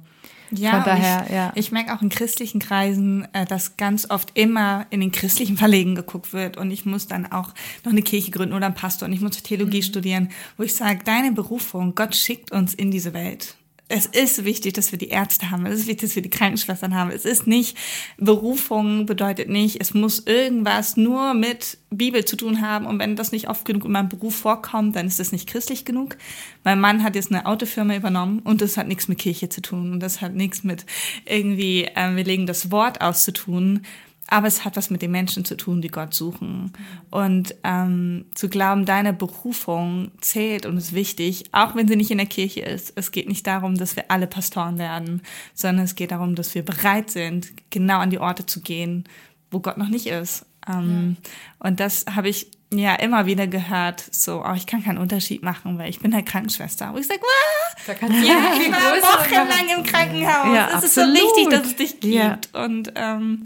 Ja, 0.51 0.71
von 0.71 0.83
daher, 0.85 1.25
ich, 1.25 1.33
ja. 1.33 1.51
ich 1.55 1.71
merke 1.71 1.93
auch 1.93 2.01
in 2.01 2.09
christlichen 2.09 2.59
Kreisen, 2.59 3.27
äh, 3.33 3.45
dass 3.45 3.75
ganz 3.77 4.09
oft 4.09 4.31
immer 4.33 4.85
in 4.89 5.01
den 5.01 5.11
christlichen 5.11 5.57
Verlegen 5.57 5.93
geguckt 5.95 6.31
wird 6.33 6.55
und 6.57 6.71
ich 6.71 6.85
muss 6.85 7.07
dann 7.07 7.29
auch 7.31 7.53
noch 7.83 7.91
eine 7.91 8.01
Kirche 8.01 8.31
gründen 8.31 8.55
oder 8.55 8.67
einen 8.67 8.75
Pastor 8.75 9.07
und 9.07 9.13
ich 9.13 9.21
muss 9.21 9.43
Theologie 9.43 9.81
studieren, 9.83 10.29
wo 10.55 10.63
ich 10.63 10.73
sage, 10.75 10.99
deine 11.03 11.31
Berufung, 11.33 11.95
Gott 11.95 12.15
schickt 12.15 12.51
uns 12.51 12.73
in 12.73 12.91
diese 12.91 13.13
Welt. 13.13 13.57
Es 13.89 14.05
ist 14.05 14.43
wichtig, 14.43 14.73
dass 14.73 14.91
wir 14.91 14.99
die 14.99 15.09
Ärzte 15.09 15.49
haben. 15.49 15.65
Es 15.65 15.79
ist 15.79 15.87
wichtig, 15.87 16.09
dass 16.09 16.15
wir 16.15 16.21
die 16.21 16.29
Krankenschwestern 16.29 16.93
haben. 16.93 17.09
Es 17.09 17.23
ist 17.23 17.47
nicht, 17.47 17.77
Berufung 18.17 19.05
bedeutet 19.05 19.47
nicht, 19.47 19.79
es 19.79 19.93
muss 19.93 20.19
irgendwas 20.25 20.97
nur 20.97 21.33
mit 21.33 21.77
Bibel 21.89 22.25
zu 22.25 22.35
tun 22.35 22.61
haben. 22.61 22.85
Und 22.85 22.99
wenn 22.99 23.15
das 23.15 23.31
nicht 23.31 23.47
oft 23.47 23.63
genug 23.63 23.85
in 23.85 23.91
meinem 23.91 24.09
Beruf 24.09 24.35
vorkommt, 24.35 24.97
dann 24.97 25.07
ist 25.07 25.21
das 25.21 25.31
nicht 25.31 25.47
christlich 25.47 25.85
genug. 25.85 26.17
Mein 26.65 26.81
Mann 26.81 27.01
hat 27.01 27.15
jetzt 27.15 27.31
eine 27.31 27.45
Autofirma 27.45 27.95
übernommen 27.95 28.39
und 28.39 28.61
das 28.61 28.75
hat 28.75 28.89
nichts 28.89 29.07
mit 29.07 29.19
Kirche 29.19 29.47
zu 29.47 29.61
tun. 29.61 29.93
Und 29.93 30.01
das 30.01 30.19
hat 30.19 30.33
nichts 30.33 30.65
mit 30.65 30.85
irgendwie, 31.25 31.87
ähm, 31.95 32.17
wir 32.17 32.25
legen 32.25 32.45
das 32.45 32.71
Wort 32.71 32.99
aus 32.99 33.23
zu 33.23 33.31
tun. 33.31 33.85
Aber 34.29 34.47
es 34.47 34.65
hat 34.65 34.75
was 34.75 34.89
mit 34.89 35.01
den 35.01 35.11
Menschen 35.11 35.45
zu 35.45 35.55
tun, 35.55 35.81
die 35.81 35.87
Gott 35.87 36.13
suchen. 36.13 36.73
Und 37.09 37.55
ähm, 37.63 38.25
zu 38.35 38.49
glauben, 38.49 38.85
deine 38.85 39.13
Berufung 39.13 40.11
zählt 40.19 40.65
und 40.65 40.77
ist 40.77 40.93
wichtig, 40.93 41.45
auch 41.53 41.75
wenn 41.75 41.87
sie 41.87 41.95
nicht 41.95 42.11
in 42.11 42.17
der 42.17 42.27
Kirche 42.27 42.61
ist. 42.61 42.91
Es 42.95 43.11
geht 43.11 43.29
nicht 43.29 43.47
darum, 43.47 43.77
dass 43.77 43.95
wir 43.95 44.11
alle 44.11 44.27
Pastoren 44.27 44.77
werden, 44.77 45.21
sondern 45.53 45.85
es 45.85 45.95
geht 45.95 46.11
darum, 46.11 46.35
dass 46.35 46.55
wir 46.55 46.63
bereit 46.63 47.09
sind, 47.09 47.53
genau 47.69 47.99
an 47.99 48.09
die 48.09 48.19
Orte 48.19 48.45
zu 48.45 48.61
gehen, 48.61 49.05
wo 49.49 49.59
Gott 49.59 49.77
noch 49.77 49.89
nicht 49.89 50.07
ist. 50.07 50.45
Ähm, 50.67 51.15
Und 51.59 51.79
das 51.79 52.05
habe 52.13 52.27
ich 52.27 52.51
ja 52.73 52.95
immer 52.95 53.25
wieder 53.25 53.47
gehört, 53.47 54.03
so, 54.11 54.43
oh, 54.45 54.53
ich 54.53 54.65
kann 54.65 54.83
keinen 54.83 54.97
Unterschied 54.97 55.41
machen, 55.41 55.77
weil 55.77 55.89
ich 55.89 55.99
bin 55.99 56.13
halt 56.13 56.25
Krankenschwester. 56.25 56.93
Wo 56.93 56.97
ich 56.97 57.07
sage, 57.07 57.21
wow, 57.21 57.85
Da 57.87 57.93
kannst 57.93 58.27
ja, 58.27 58.51
ich 58.59 58.71
war 58.71 59.19
wochenlang 59.19 59.77
im 59.77 59.83
Krankenhaus. 59.83 60.53
Ja, 60.53 60.69
es 60.77 60.83
ist 60.83 60.95
so 60.95 61.01
wichtig, 61.01 61.49
dass 61.49 61.65
es 61.65 61.75
dich 61.77 61.99
gibt. 62.01 62.13
Ja. 62.13 62.39
Und 62.53 62.91
ähm, 62.95 63.43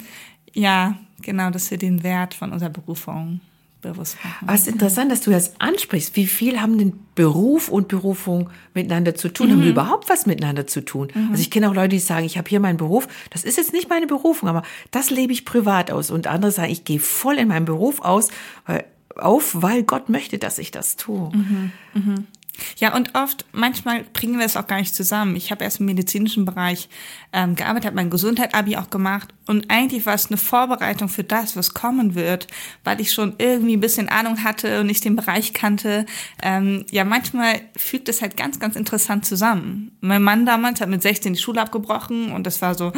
ja, 0.53 0.97
genau, 1.21 1.49
dass 1.49 1.71
wir 1.71 1.77
den 1.77 2.03
Wert 2.03 2.33
von 2.33 2.51
unserer 2.51 2.69
Berufung 2.69 3.41
bewusst 3.81 4.17
machen. 4.23 4.35
Aber 4.41 4.53
es 4.53 4.61
ist 4.61 4.67
interessant, 4.67 5.11
dass 5.11 5.21
du 5.21 5.31
das 5.31 5.59
ansprichst. 5.59 6.15
Wie 6.15 6.27
viel 6.27 6.61
haben 6.61 6.77
denn 6.77 6.93
Beruf 7.15 7.69
und 7.69 7.87
Berufung 7.87 8.49
miteinander 8.73 9.15
zu 9.15 9.29
tun? 9.29 9.51
Haben 9.51 9.61
die 9.61 9.69
überhaupt 9.69 10.09
was 10.09 10.25
miteinander 10.25 10.67
zu 10.67 10.85
tun? 10.85 11.07
Also 11.31 11.41
ich 11.41 11.49
kenne 11.51 11.69
auch 11.69 11.73
Leute, 11.73 11.89
die 11.89 11.99
sagen, 11.99 12.25
ich 12.25 12.37
habe 12.37 12.47
hier 12.47 12.59
meinen 12.59 12.77
Beruf. 12.77 13.07
Das 13.31 13.43
ist 13.43 13.57
jetzt 13.57 13.73
nicht 13.73 13.89
meine 13.89 14.07
Berufung, 14.07 14.49
aber 14.49 14.63
das 14.91 15.09
lebe 15.09 15.33
ich 15.33 15.45
privat 15.45 15.91
aus. 15.91 16.11
Und 16.11 16.27
andere 16.27 16.51
sagen, 16.51 16.71
ich 16.71 16.85
gehe 16.85 16.99
voll 16.99 17.37
in 17.37 17.47
meinen 17.47 17.65
Beruf 17.65 18.01
aus, 18.01 18.29
weil, 18.65 18.85
auf, 19.15 19.61
weil 19.61 19.83
Gott 19.83 20.09
möchte, 20.09 20.37
dass 20.37 20.59
ich 20.59 20.71
das 20.71 20.95
tue. 20.95 21.31
Ja, 22.77 22.95
und 22.95 23.15
oft, 23.15 23.45
manchmal 23.53 24.03
bringen 24.13 24.37
wir 24.37 24.45
es 24.45 24.57
auch 24.57 24.67
gar 24.67 24.77
nicht 24.77 24.93
zusammen. 24.93 25.35
Ich 25.35 25.51
habe 25.51 25.63
erst 25.63 25.79
im 25.79 25.85
medizinischen 25.85 26.45
Bereich 26.45 26.89
ähm, 27.33 27.55
gearbeitet, 27.55 27.85
habe 27.85 27.95
mein 27.95 28.09
Gesundheit-Abi 28.09 28.77
auch 28.77 28.89
gemacht 28.89 29.29
und 29.47 29.69
eigentlich 29.69 30.05
war 30.05 30.13
es 30.13 30.27
eine 30.27 30.37
Vorbereitung 30.37 31.09
für 31.09 31.23
das, 31.23 31.55
was 31.55 31.73
kommen 31.73 32.15
wird, 32.15 32.47
weil 32.83 33.01
ich 33.01 33.11
schon 33.11 33.35
irgendwie 33.37 33.77
ein 33.77 33.81
bisschen 33.81 34.09
Ahnung 34.09 34.43
hatte 34.43 34.81
und 34.81 34.89
ich 34.89 35.01
den 35.01 35.15
Bereich 35.15 35.53
kannte. 35.53 36.05
Ähm, 36.41 36.85
ja, 36.91 37.03
manchmal 37.03 37.61
fügt 37.75 38.09
es 38.09 38.21
halt 38.21 38.37
ganz, 38.37 38.59
ganz 38.59 38.75
interessant 38.75 39.25
zusammen. 39.25 39.91
Mein 40.01 40.23
Mann 40.23 40.45
damals 40.45 40.81
hat 40.81 40.89
mit 40.89 41.01
16 41.01 41.33
die 41.33 41.39
Schule 41.39 41.61
abgebrochen 41.61 42.31
und 42.31 42.45
das 42.45 42.61
war 42.61 42.75
so, 42.75 42.91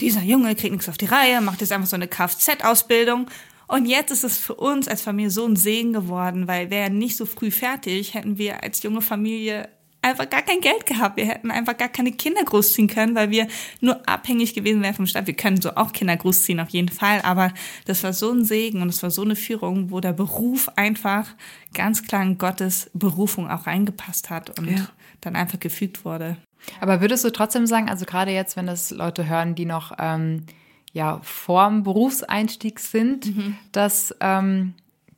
dieser 0.00 0.22
Junge 0.22 0.54
kriegt 0.54 0.72
nichts 0.72 0.88
auf 0.88 0.98
die 0.98 1.06
Reihe, 1.06 1.40
macht 1.40 1.60
jetzt 1.60 1.72
einfach 1.72 1.88
so 1.88 1.96
eine 1.96 2.08
Kfz-Ausbildung. 2.08 3.26
Und 3.68 3.86
jetzt 3.86 4.10
ist 4.10 4.24
es 4.24 4.38
für 4.38 4.54
uns 4.54 4.88
als 4.88 5.02
Familie 5.02 5.30
so 5.30 5.46
ein 5.46 5.54
Segen 5.56 5.92
geworden, 5.92 6.48
weil 6.48 6.70
wäre 6.70 6.90
nicht 6.90 7.16
so 7.16 7.26
früh 7.26 7.50
fertig, 7.50 8.14
hätten 8.14 8.38
wir 8.38 8.62
als 8.62 8.82
junge 8.82 9.02
Familie 9.02 9.68
einfach 10.00 10.30
gar 10.30 10.42
kein 10.42 10.60
Geld 10.60 10.86
gehabt. 10.86 11.16
Wir 11.16 11.26
hätten 11.26 11.50
einfach 11.50 11.76
gar 11.76 11.88
keine 11.88 12.12
Kinder 12.12 12.42
großziehen 12.44 12.88
können, 12.88 13.14
weil 13.14 13.30
wir 13.30 13.46
nur 13.80 14.08
abhängig 14.08 14.54
gewesen 14.54 14.80
wären 14.82 14.94
vom 14.94 15.06
Staat. 15.06 15.26
Wir 15.26 15.34
können 15.34 15.60
so 15.60 15.74
auch 15.74 15.92
Kinder 15.92 16.16
großziehen, 16.16 16.60
auf 16.60 16.70
jeden 16.70 16.88
Fall. 16.88 17.20
Aber 17.22 17.52
das 17.84 18.02
war 18.04 18.12
so 18.12 18.30
ein 18.30 18.44
Segen 18.44 18.80
und 18.80 18.88
es 18.88 19.02
war 19.02 19.10
so 19.10 19.22
eine 19.22 19.36
Führung, 19.36 19.90
wo 19.90 20.00
der 20.00 20.12
Beruf 20.12 20.70
einfach 20.76 21.28
ganz 21.74 22.04
klar 22.04 22.22
in 22.22 22.38
Gottes 22.38 22.90
Berufung 22.94 23.50
auch 23.50 23.66
reingepasst 23.66 24.30
hat 24.30 24.58
und 24.58 24.70
Ja. 24.70 24.88
dann 25.20 25.36
einfach 25.36 25.60
gefügt 25.60 26.04
wurde. 26.04 26.36
Aber 26.80 27.00
würdest 27.00 27.24
du 27.24 27.30
trotzdem 27.30 27.66
sagen, 27.66 27.88
also 27.88 28.04
gerade 28.06 28.30
jetzt, 28.30 28.56
wenn 28.56 28.66
das 28.66 28.90
Leute 28.90 29.28
hören, 29.28 29.54
die 29.54 29.64
noch 29.66 29.92
ähm, 29.98 30.46
ja 30.92 31.20
vorm 31.22 31.82
Berufseinstieg 31.82 32.80
sind, 32.80 33.32
dass 33.72 34.14
ähm, 34.20 34.74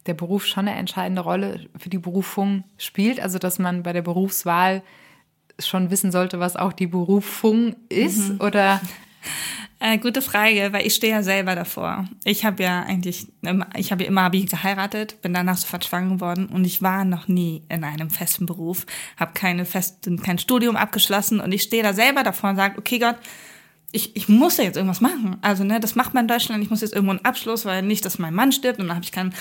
der 0.07 0.15
Beruf 0.15 0.47
schon 0.47 0.67
eine 0.67 0.77
entscheidende 0.77 1.23
Rolle 1.23 1.69
für 1.79 1.91
die 1.91 1.99
Berufung 1.99 2.65
spielt, 2.79 3.21
also 3.21 3.39
dass 3.39 3.59
man 3.59 3.83
bei 3.83 3.93
der 3.93 4.03
Berufswahl 4.03 4.83
schon 5.59 5.91
wissen 5.91 6.11
sollte, 6.11 6.41
was 6.41 6.57
auch 6.57 6.73
die 6.73 6.87
Berufung 6.87 7.77
ist, 7.89 8.41
oder? 8.41 8.81
Äh, 9.83 9.97
gute 9.97 10.21
Frage, 10.21 10.75
weil 10.75 10.87
ich 10.87 10.95
stehe 10.95 11.15
ja 11.15 11.23
selber 11.23 11.55
davor. 11.55 12.05
Ich 12.25 12.45
habe 12.45 12.63
ja 12.63 12.83
eigentlich, 12.83 13.29
ich 13.75 13.91
habe 13.91 14.03
ja 14.03 14.09
immer 14.11 14.25
Abi 14.25 14.45
geheiratet, 14.45 15.23
bin 15.23 15.33
danach 15.33 15.57
sofort 15.57 15.87
schwanger 15.87 16.17
geworden 16.17 16.51
und 16.53 16.67
ich 16.67 16.83
war 16.83 17.07
noch 17.07 17.29
nie 17.29 17.63
in 17.71 17.83
einem 17.83 18.11
festen 18.11 18.45
Beruf, 18.45 18.85
habe 19.17 19.33
keine 19.33 19.65
festen, 19.65 20.21
kein 20.21 20.37
Studium 20.37 20.77
abgeschlossen 20.77 21.41
und 21.41 21.51
ich 21.53 21.63
stehe 21.63 21.83
da 21.83 21.95
selber 21.95 22.23
davor 22.23 22.51
und 22.51 22.57
sage, 22.57 22.77
okay 22.77 22.99
Gott, 22.99 23.17
ich, 23.93 24.15
ich 24.15 24.29
muss 24.29 24.57
ja 24.57 24.65
jetzt 24.65 24.77
irgendwas 24.77 25.01
machen. 25.01 25.37
Also, 25.43 25.65
ne, 25.65 25.81
das 25.81 25.97
macht 25.97 26.15
man 26.15 26.25
in 26.25 26.29
Deutschland. 26.29 26.63
Ich 26.63 26.71
muss 26.71 26.81
jetzt 26.81 26.95
irgendwo 26.95 27.11
einen 27.11 27.25
Abschluss, 27.25 27.65
weil 27.65 27.83
nicht, 27.83 28.05
dass 28.05 28.19
mein 28.19 28.35
Mann 28.35 28.53
stirbt 28.53 28.79
und 28.79 28.87
dann 28.87 28.97
habe 28.97 29.05
ich 29.05 29.13
keinen. 29.13 29.35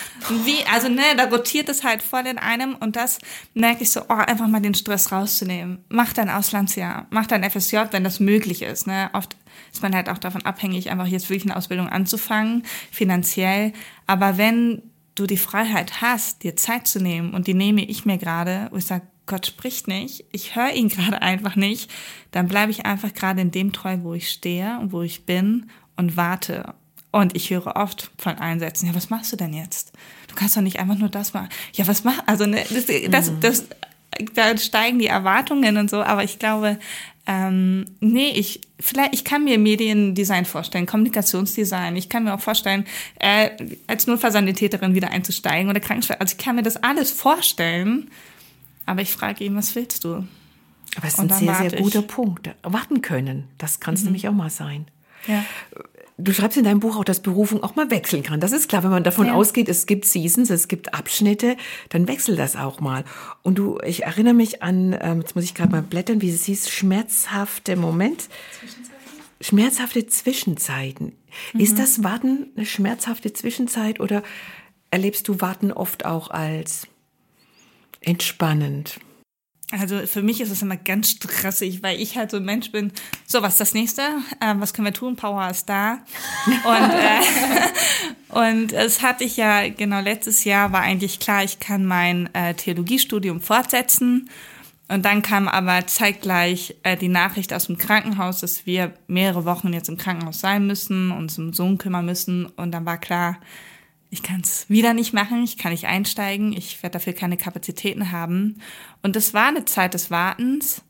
Wie, 0.44 0.66
also, 0.74 0.90
ne, 0.90 1.04
da 1.18 1.26
rotiert 1.26 1.70
es 1.70 1.84
halt 1.84 2.02
voll 2.02 2.26
in 2.26 2.40
einem 2.40 2.76
und 2.76 2.96
das 2.96 3.20
merke 3.54 3.84
ich 3.84 3.92
so, 3.92 4.02
oh, 4.10 4.14
einfach 4.14 4.48
mal 4.48 4.62
den 4.62 4.74
Stress 4.74 5.12
rauszunehmen. 5.12 5.84
Mach 5.90 6.14
dein 6.14 6.30
Auslandsjahr, 6.30 7.06
mach 7.12 7.28
dein 7.28 7.50
FSJ, 7.50 7.78
wenn 7.92 8.04
das 8.04 8.20
möglich 8.20 8.64
ist. 8.64 8.88
Ne? 8.88 9.10
Oft 9.14 9.36
ist 9.72 9.84
man 9.84 9.96
halt 9.96 10.10
auch 10.10 10.18
davon 10.18 10.44
abhängig, 10.44 10.90
einfach 10.90 11.08
jetzt 11.08 11.30
wirklich 11.30 11.50
eine 11.50 11.58
Ausbildung 11.58 11.88
anzufangen, 11.90 12.64
finanziell. 12.92 13.74
Aber 14.08 14.38
wenn 14.38 14.82
du 15.14 15.28
die 15.28 15.38
Freiheit 15.38 16.02
hast, 16.02 16.44
dir 16.44 16.56
Zeit 16.56 16.88
zu 16.88 17.00
nehmen 17.00 17.34
und 17.34 17.48
die 17.48 17.54
nehme 17.54 17.84
ich 17.84 18.06
mir 18.06 18.18
gerade, 18.18 18.68
wo 18.72 18.78
ich 18.78 18.86
sage, 18.86 19.06
Gott 19.30 19.46
spricht 19.46 19.88
nicht, 19.88 20.26
ich 20.34 20.58
höre 20.58 20.74
ihn 20.74 20.90
gerade 20.90 21.22
einfach 21.22 21.56
nicht, 21.56 21.90
dann 22.32 22.50
bleibe 22.50 22.72
ich 22.72 22.86
einfach 22.86 23.14
gerade 23.14 23.40
in 23.40 23.52
dem 23.52 23.72
treu, 23.72 23.98
wo 24.02 24.14
ich 24.14 24.30
stehe 24.30 24.78
und 24.80 24.92
wo 24.92 25.02
ich 25.02 25.26
bin 25.26 25.70
und 25.96 26.18
warte. 26.18 26.74
Und 27.12 27.36
ich 27.36 27.50
höre 27.50 27.76
oft 27.76 28.12
von 28.18 28.38
Einsätzen, 28.38 28.88
ja, 28.88 28.94
was 28.94 29.10
machst 29.10 29.32
du 29.32 29.38
denn 29.38 29.54
jetzt? 29.54 29.94
Du 30.28 30.36
kannst 30.36 30.56
doch 30.58 30.62
nicht 30.62 30.80
einfach 30.80 30.98
nur 30.98 31.10
das 31.10 31.34
machen. 31.34 31.50
Ja, 31.74 31.88
was 31.88 32.04
mach, 32.04 32.22
also 32.28 32.46
ne, 32.46 32.64
das, 32.70 32.86
das, 33.10 33.40
das, 33.40 33.66
da 34.34 34.58
steigen 34.58 35.00
die 35.00 35.08
Erwartungen 35.08 35.78
und 35.78 35.90
so, 35.90 36.04
aber 36.04 36.24
ich 36.24 36.38
glaube, 36.38 36.78
ähm, 37.26 37.86
nee, 38.00 38.30
ich 38.30 38.62
vielleicht 38.80 39.14
ich 39.14 39.24
kann 39.24 39.44
mir 39.44 39.60
Mediendesign 39.60 40.46
vorstellen, 40.46 40.86
Kommunikationsdesign. 40.86 41.96
Ich 41.96 42.10
kann 42.10 42.24
mir 42.24 42.34
auch 42.34 42.40
vorstellen, 42.40 42.86
äh, 43.20 43.52
als 43.88 44.08
Notfallsanitäterin 44.08 44.96
wieder 44.96 45.12
einzusteigen 45.12 45.70
oder 45.70 45.80
Krankenschwester. 45.80 46.22
Also 46.22 46.36
ich 46.38 46.44
kann 46.44 46.56
mir 46.56 46.64
das 46.64 46.78
alles 46.78 47.12
vorstellen, 47.12 48.10
aber 48.90 49.02
ich 49.02 49.12
frage 49.14 49.44
ihn, 49.44 49.56
was 49.56 49.76
willst 49.76 50.04
du? 50.04 50.26
Aber 50.96 51.06
es 51.08 51.14
ist 51.14 51.20
Und 51.20 51.26
ein 51.26 51.30
dann 51.30 51.40
sehr, 51.40 51.70
sehr 51.70 51.74
ich. 51.80 51.84
guter 51.84 52.02
Punkt. 52.02 52.50
Warten 52.64 53.02
können, 53.02 53.48
das 53.58 53.80
kann 53.80 53.94
es 53.94 54.04
nämlich 54.04 54.28
auch 54.28 54.34
mal 54.34 54.50
sein. 54.50 54.88
Ja. 55.28 55.44
Du 56.18 56.34
schreibst 56.34 56.58
in 56.58 56.66
deinem 56.66 56.82
Buch 56.82 56.98
auch, 56.98 57.06
dass 57.06 57.22
Berufung 57.22 57.64
auch 57.64 57.76
mal 57.78 57.92
wechseln 57.92 58.24
kann. 58.24 58.42
Das 58.42 58.52
ist 58.52 58.68
klar, 58.68 58.84
wenn 58.84 58.90
man 58.90 59.04
davon 59.06 59.28
Ja. 59.28 59.34
ausgeht, 59.36 59.70
es 59.70 59.86
gibt 59.86 60.04
Seasons, 60.06 60.50
es 60.50 60.68
gibt 60.68 60.94
Abschnitte, 60.94 61.56
dann 61.90 62.08
wechselt 62.10 62.38
das 62.40 62.58
auch 62.58 62.82
mal. 62.82 63.06
Und 63.42 63.58
du, 63.58 63.78
ich 63.86 64.04
erinnere 64.04 64.34
mich 64.34 64.62
an, 64.62 64.98
ähm, 65.00 65.22
jetzt 65.22 65.36
muss 65.36 65.46
ich 65.46 65.54
gerade 65.56 65.72
mal 65.72 65.82
blättern, 65.82 66.22
wie 66.22 66.30
es 66.30 66.44
hieß, 66.46 66.70
schmerzhafte 66.70 67.78
Moment. 67.78 68.28
Schmerzhafte 69.42 70.06
Zwischenzeiten. 70.08 71.14
Ist 71.54 71.80
das 71.80 72.04
Warten 72.04 72.48
eine 72.58 72.66
schmerzhafte 72.66 73.32
Zwischenzeit 73.32 74.00
oder 74.02 74.24
erlebst 74.92 75.28
du 75.30 75.40
Warten 75.40 75.72
oft 75.72 76.06
auch 76.06 76.30
als 76.32 76.88
entspannend? 78.02 79.00
Also 79.72 80.00
für 80.08 80.24
mich 80.24 80.42
ist 80.42 80.50
es 80.50 80.64
immer 80.64 80.78
ganz 80.78 81.12
stressig, 81.12 81.84
weil 81.84 82.02
ich 82.02 82.18
halt 82.18 82.32
so 82.32 82.38
ein 82.38 82.46
Mensch 82.46 82.72
bin. 82.72 82.92
So, 83.28 83.44
was 83.44 83.54
ist 83.54 83.60
das 83.60 83.74
nächste? 83.76 84.02
Ähm, 84.42 84.60
was 84.62 84.74
können 84.74 84.88
wir 84.88 84.94
tun? 84.94 85.16
Power 85.16 85.48
ist 85.50 85.70
da. 85.70 86.00
Und, 86.46 86.92
äh, 86.92 87.22
und 88.30 88.74
es 88.74 89.04
hatte 89.04 89.24
ich 89.24 89.38
ja, 89.38 89.70
genau, 89.70 90.00
letztes 90.00 90.44
Jahr 90.44 90.72
war 90.72 90.82
eigentlich 90.82 91.20
klar, 91.20 91.44
ich 91.44 91.60
kann 91.60 91.86
mein 91.86 92.34
äh, 92.34 92.56
Theologiestudium 92.56 93.42
fortsetzen. 93.42 94.30
Und 94.88 95.06
dann 95.06 95.22
kam 95.22 95.48
aber 95.48 95.86
zeitgleich 95.86 96.76
äh, 96.82 96.98
die 96.98 97.08
Nachricht 97.08 97.54
aus 97.54 97.68
dem 97.68 97.78
Krankenhaus, 97.78 98.40
dass 98.40 98.66
wir 98.66 98.96
mehrere 99.06 99.46
Wochen 99.46 99.72
jetzt 99.72 99.88
im 99.88 99.98
Krankenhaus 99.98 100.40
sein 100.40 100.66
müssen, 100.66 101.12
uns 101.12 101.38
um 101.38 101.54
Sohn 101.54 101.78
kümmern 101.78 102.06
müssen. 102.06 102.48
Und 102.48 102.72
dann 102.72 102.88
war 102.88 102.98
klar, 102.98 103.38
ich 104.10 104.24
kann 104.24 104.42
es 104.42 104.70
wieder 104.70 104.94
nicht 104.94 105.14
machen, 105.14 105.44
ich 105.44 105.58
kann 105.58 105.72
nicht 105.72 105.86
einsteigen, 105.86 106.54
ich 106.54 106.82
werde 106.82 106.94
dafür 106.94 107.14
keine 107.14 107.38
Kapazitäten 107.38 108.12
haben. 108.12 108.62
Und 109.04 109.16
das 109.16 109.34
war 109.34 109.48
eine 109.48 109.66
Zeit 109.66 109.94
des 109.94 110.10
Wartens. 110.10 110.82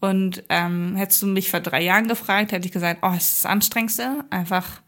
Und 0.00 0.44
ähm, 0.50 0.94
hättest 0.94 1.22
du 1.22 1.26
mich 1.26 1.50
vor 1.50 1.60
drei 1.60 1.82
Jahren 1.82 2.06
gefragt, 2.06 2.52
hätte 2.52 2.66
ich 2.66 2.72
gesagt, 2.72 3.00
oh, 3.02 3.14
es 3.16 3.28
ist 3.28 3.44
das 3.44 3.50
Anstrengendste, 3.50 4.24
einfach 4.28 4.82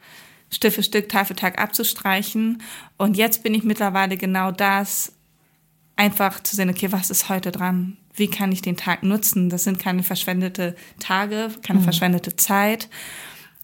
Stück 0.50 0.74
für 0.74 0.82
Stück, 0.82 1.08
Tag 1.08 1.26
für 1.26 1.34
Tag 1.34 1.58
abzustreichen. 1.58 2.62
Und 2.98 3.16
jetzt 3.16 3.42
bin 3.42 3.54
ich 3.54 3.64
mittlerweile 3.64 4.18
genau 4.18 4.50
das, 4.50 5.14
einfach 5.96 6.42
zu 6.42 6.54
sehen, 6.54 6.68
okay, 6.68 6.92
was 6.92 7.10
ist 7.10 7.30
heute 7.30 7.50
dran? 7.50 7.96
wie 8.18 8.28
kann 8.28 8.52
ich 8.52 8.62
den 8.62 8.76
Tag 8.76 9.02
nutzen? 9.02 9.48
Das 9.48 9.64
sind 9.64 9.78
keine 9.78 10.02
verschwendete 10.02 10.76
Tage, 10.98 11.50
keine 11.62 11.80
mhm. 11.80 11.84
verschwendete 11.84 12.36
Zeit, 12.36 12.88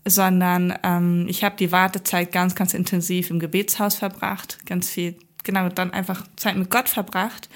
sondern 0.07 0.75
ähm, 0.83 1.27
ich 1.29 1.45
habe 1.45 1.57
die 1.57 1.73
Wartezeit 1.73 2.33
ganz, 2.33 2.55
ganz 2.55 2.75
intensiv 2.75 3.31
im 3.31 3.39
Gebetshaus 3.39 3.97
verbracht, 3.97 4.59
ganz 4.67 4.91
viel, 4.91 5.17
genau, 5.43 5.69
dann 5.69 5.93
einfach 5.93 6.27
Zeit 6.37 6.57
mit 6.57 6.71
Gott 6.71 6.89
verbracht 6.89 7.49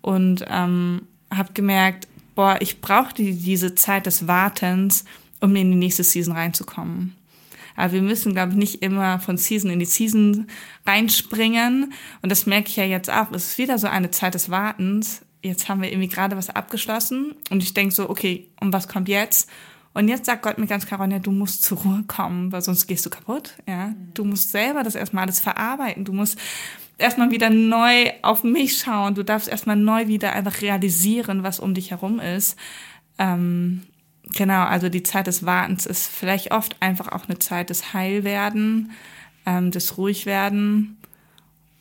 und 0.00 0.44
ähm, 0.48 1.02
habe 1.30 1.52
gemerkt, 1.52 2.08
boah, 2.34 2.56
ich 2.60 2.80
brauche 2.80 3.14
die, 3.14 3.34
diese 3.34 3.74
Zeit 3.74 4.06
des 4.06 4.26
Wartens, 4.26 5.04
um 5.40 5.54
in 5.56 5.70
die 5.70 5.76
nächste 5.76 6.04
Season 6.04 6.34
reinzukommen. 6.34 7.16
Aber 7.76 7.92
wir 7.92 8.02
müssen, 8.02 8.32
glaube 8.34 8.52
ich, 8.52 8.58
nicht 8.58 8.82
immer 8.82 9.18
von 9.18 9.38
Season 9.38 9.70
in 9.70 9.78
die 9.78 9.86
Season 9.86 10.46
reinspringen. 10.86 11.92
Und 12.20 12.30
das 12.30 12.46
merke 12.46 12.68
ich 12.68 12.76
ja 12.76 12.84
jetzt 12.84 13.10
auch. 13.10 13.30
Es 13.32 13.46
ist 13.46 13.58
wieder 13.58 13.78
so 13.78 13.86
eine 13.86 14.10
Zeit 14.10 14.34
des 14.34 14.50
Wartens. 14.50 15.22
Jetzt 15.42 15.68
haben 15.68 15.80
wir 15.80 15.90
irgendwie 15.90 16.08
gerade 16.08 16.36
was 16.36 16.50
abgeschlossen. 16.50 17.34
Und 17.50 17.62
ich 17.62 17.74
denke 17.74 17.94
so, 17.94 18.10
okay, 18.10 18.48
und 18.60 18.72
was 18.72 18.88
kommt 18.88 19.08
jetzt? 19.08 19.48
Und 19.94 20.08
jetzt 20.08 20.26
sagt 20.26 20.42
Gott 20.42 20.58
mir 20.58 20.66
ganz 20.66 20.86
klar, 20.86 21.06
ja, 21.08 21.18
du 21.18 21.32
musst 21.32 21.64
zur 21.64 21.78
Ruhe 21.78 22.04
kommen, 22.06 22.50
weil 22.50 22.62
sonst 22.62 22.86
gehst 22.86 23.04
du 23.04 23.10
kaputt. 23.10 23.54
Ja, 23.68 23.94
du 24.14 24.24
musst 24.24 24.50
selber 24.50 24.82
das 24.82 24.94
erstmal 24.94 25.24
alles 25.24 25.40
verarbeiten. 25.40 26.04
Du 26.04 26.12
musst 26.12 26.38
erstmal 26.98 27.30
wieder 27.30 27.50
neu 27.50 28.10
auf 28.22 28.42
mich 28.42 28.78
schauen. 28.78 29.14
Du 29.14 29.22
darfst 29.22 29.48
erstmal 29.48 29.76
neu 29.76 30.06
wieder 30.06 30.32
einfach 30.32 30.62
realisieren, 30.62 31.42
was 31.42 31.60
um 31.60 31.74
dich 31.74 31.90
herum 31.90 32.20
ist. 32.20 32.56
Ähm, 33.18 33.82
genau, 34.34 34.62
also 34.62 34.88
die 34.88 35.02
Zeit 35.02 35.26
des 35.26 35.44
Wartens 35.44 35.84
ist 35.84 36.06
vielleicht 36.06 36.52
oft 36.52 36.76
einfach 36.80 37.08
auch 37.08 37.28
eine 37.28 37.38
Zeit 37.38 37.68
des 37.68 37.92
Heilwerden, 37.92 38.92
ähm, 39.44 39.70
des 39.70 39.98
Ruhigwerden. 39.98 40.96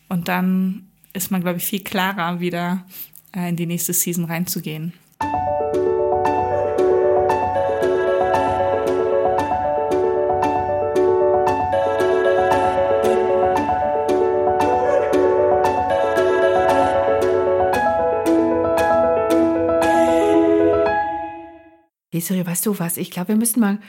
Und 0.09 0.27
dann 0.27 0.87
ist 1.13 1.31
man, 1.31 1.41
glaube 1.41 1.57
ich, 1.57 1.65
viel 1.65 1.83
klarer, 1.83 2.41
wieder 2.41 2.85
äh, 3.33 3.47
in 3.47 3.55
die 3.55 3.65
nächste 3.65 3.93
Season 3.93 4.25
reinzugehen. 4.25 4.93
Desiree, 22.13 22.45
weißt 22.45 22.65
du 22.65 22.77
was? 22.79 22.97
Ich 22.97 23.11
glaube, 23.11 23.29
wir 23.29 23.35
müssen 23.35 23.59
mal 23.59 23.79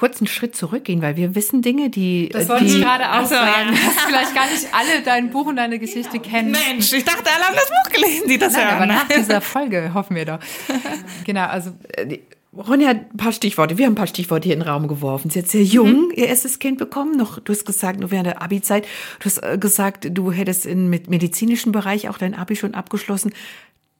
kurz 0.00 0.18
einen 0.18 0.28
Schritt 0.28 0.56
zurückgehen, 0.56 1.02
weil 1.02 1.16
wir 1.16 1.34
wissen 1.34 1.60
Dinge, 1.60 1.90
die. 1.90 2.30
Das 2.30 2.48
wollte 2.48 2.64
die, 2.64 2.76
ich 2.76 2.82
gerade 2.82 3.04
auch 3.10 3.16
also, 3.16 3.34
sagen, 3.34 3.68
ja. 3.68 3.72
dass 3.72 4.04
vielleicht 4.06 4.34
gar 4.34 4.46
nicht 4.50 4.66
alle 4.72 5.02
dein 5.04 5.30
Buch 5.30 5.46
und 5.46 5.56
deine 5.56 5.78
Geschichte 5.78 6.16
ja. 6.16 6.22
kennen. 6.22 6.52
Mensch, 6.52 6.92
ich 6.92 7.04
dachte, 7.04 7.30
alle 7.34 7.44
haben 7.44 7.56
das 7.56 7.68
Buch 7.68 7.92
gelesen, 7.92 8.28
die 8.28 8.38
das 8.38 8.54
Nein, 8.54 8.64
hören. 8.64 8.74
Aber 8.76 8.86
nach 8.86 9.08
dieser 9.08 9.42
Folge 9.42 9.92
hoffen 9.92 10.16
wir 10.16 10.24
doch. 10.24 10.38
genau, 11.24 11.46
also. 11.46 11.72
Äh, 11.96 12.18
Ronja 12.52 12.88
hat 12.88 13.12
ein 13.12 13.16
paar 13.16 13.30
Stichworte, 13.30 13.78
wir 13.78 13.86
haben 13.86 13.92
ein 13.92 13.96
paar 13.96 14.08
Stichworte 14.08 14.46
hier 14.46 14.54
in 14.54 14.60
den 14.60 14.68
Raum 14.68 14.88
geworfen. 14.88 15.30
Sie 15.30 15.38
jetzt 15.38 15.52
sehr 15.52 15.62
jung, 15.62 16.08
mhm. 16.08 16.12
ihr 16.16 16.26
erstes 16.26 16.58
Kind 16.58 16.78
bekommen, 16.78 17.16
noch, 17.16 17.38
du 17.38 17.52
hast 17.52 17.64
gesagt, 17.64 18.00
nur 18.00 18.10
während 18.10 18.26
der 18.26 18.42
Abi-Zeit, 18.42 18.88
du 19.20 19.26
hast 19.26 19.38
äh, 19.38 19.56
gesagt, 19.56 20.08
du 20.10 20.32
hättest 20.32 20.66
im 20.66 20.90
medizinischen 20.90 21.70
Bereich 21.70 22.08
auch 22.08 22.18
dein 22.18 22.34
Abi 22.34 22.56
schon 22.56 22.74
abgeschlossen 22.74 23.32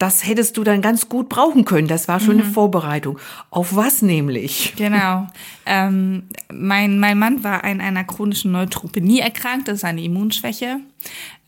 das 0.01 0.27
hättest 0.27 0.57
du 0.57 0.65
dann 0.65 0.81
ganz 0.81 1.11
gut 1.11 1.29
brauchen 1.29 1.67
können. 1.67 1.87
Das 1.87 2.09
war 2.09 2.21
schon 2.21 2.37
mhm. 2.37 2.43
eine 2.43 2.51
Vorbereitung. 2.51 3.19
Auf 3.51 3.77
was 3.77 4.01
nämlich? 4.01 4.73
Genau. 4.77 5.27
Ähm, 5.67 6.23
mein, 6.51 6.99
mein 6.99 7.19
Mann 7.19 7.45
war 7.45 7.65
an 7.65 7.83
einer 7.83 8.05
chronischen 8.05 8.51
Neutropenie 8.51 9.21
erkrankt. 9.21 9.69
Das 9.69 9.77
ist 9.77 9.85
eine 9.85 10.03
Immunschwäche, 10.03 10.81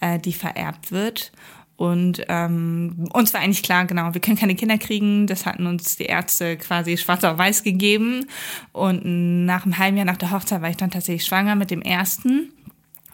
äh, 0.01 0.19
die 0.19 0.35
vererbt 0.35 0.93
wird. 0.93 1.33
Und 1.77 2.27
ähm, 2.29 3.09
uns 3.15 3.33
war 3.33 3.41
eigentlich 3.41 3.62
klar, 3.62 3.87
genau, 3.87 4.12
wir 4.12 4.21
können 4.21 4.37
keine 4.37 4.55
Kinder 4.55 4.77
kriegen. 4.77 5.27
Das 5.27 5.47
hatten 5.47 5.67
uns 5.67 5.97
die 5.97 6.05
Ärzte 6.05 6.59
quasi 6.59 6.99
schwarz 6.99 7.25
auf 7.25 7.38
weiß 7.38 7.62
gegeben. 7.62 8.27
Und 8.73 9.47
nach 9.47 9.65
einem 9.65 9.79
halben 9.79 9.97
Jahr 9.97 10.05
nach 10.05 10.19
der 10.19 10.31
Hochzeit 10.31 10.61
war 10.61 10.69
ich 10.69 10.77
dann 10.77 10.91
tatsächlich 10.91 11.25
schwanger 11.25 11.55
mit 11.55 11.71
dem 11.71 11.81
ersten. 11.81 12.53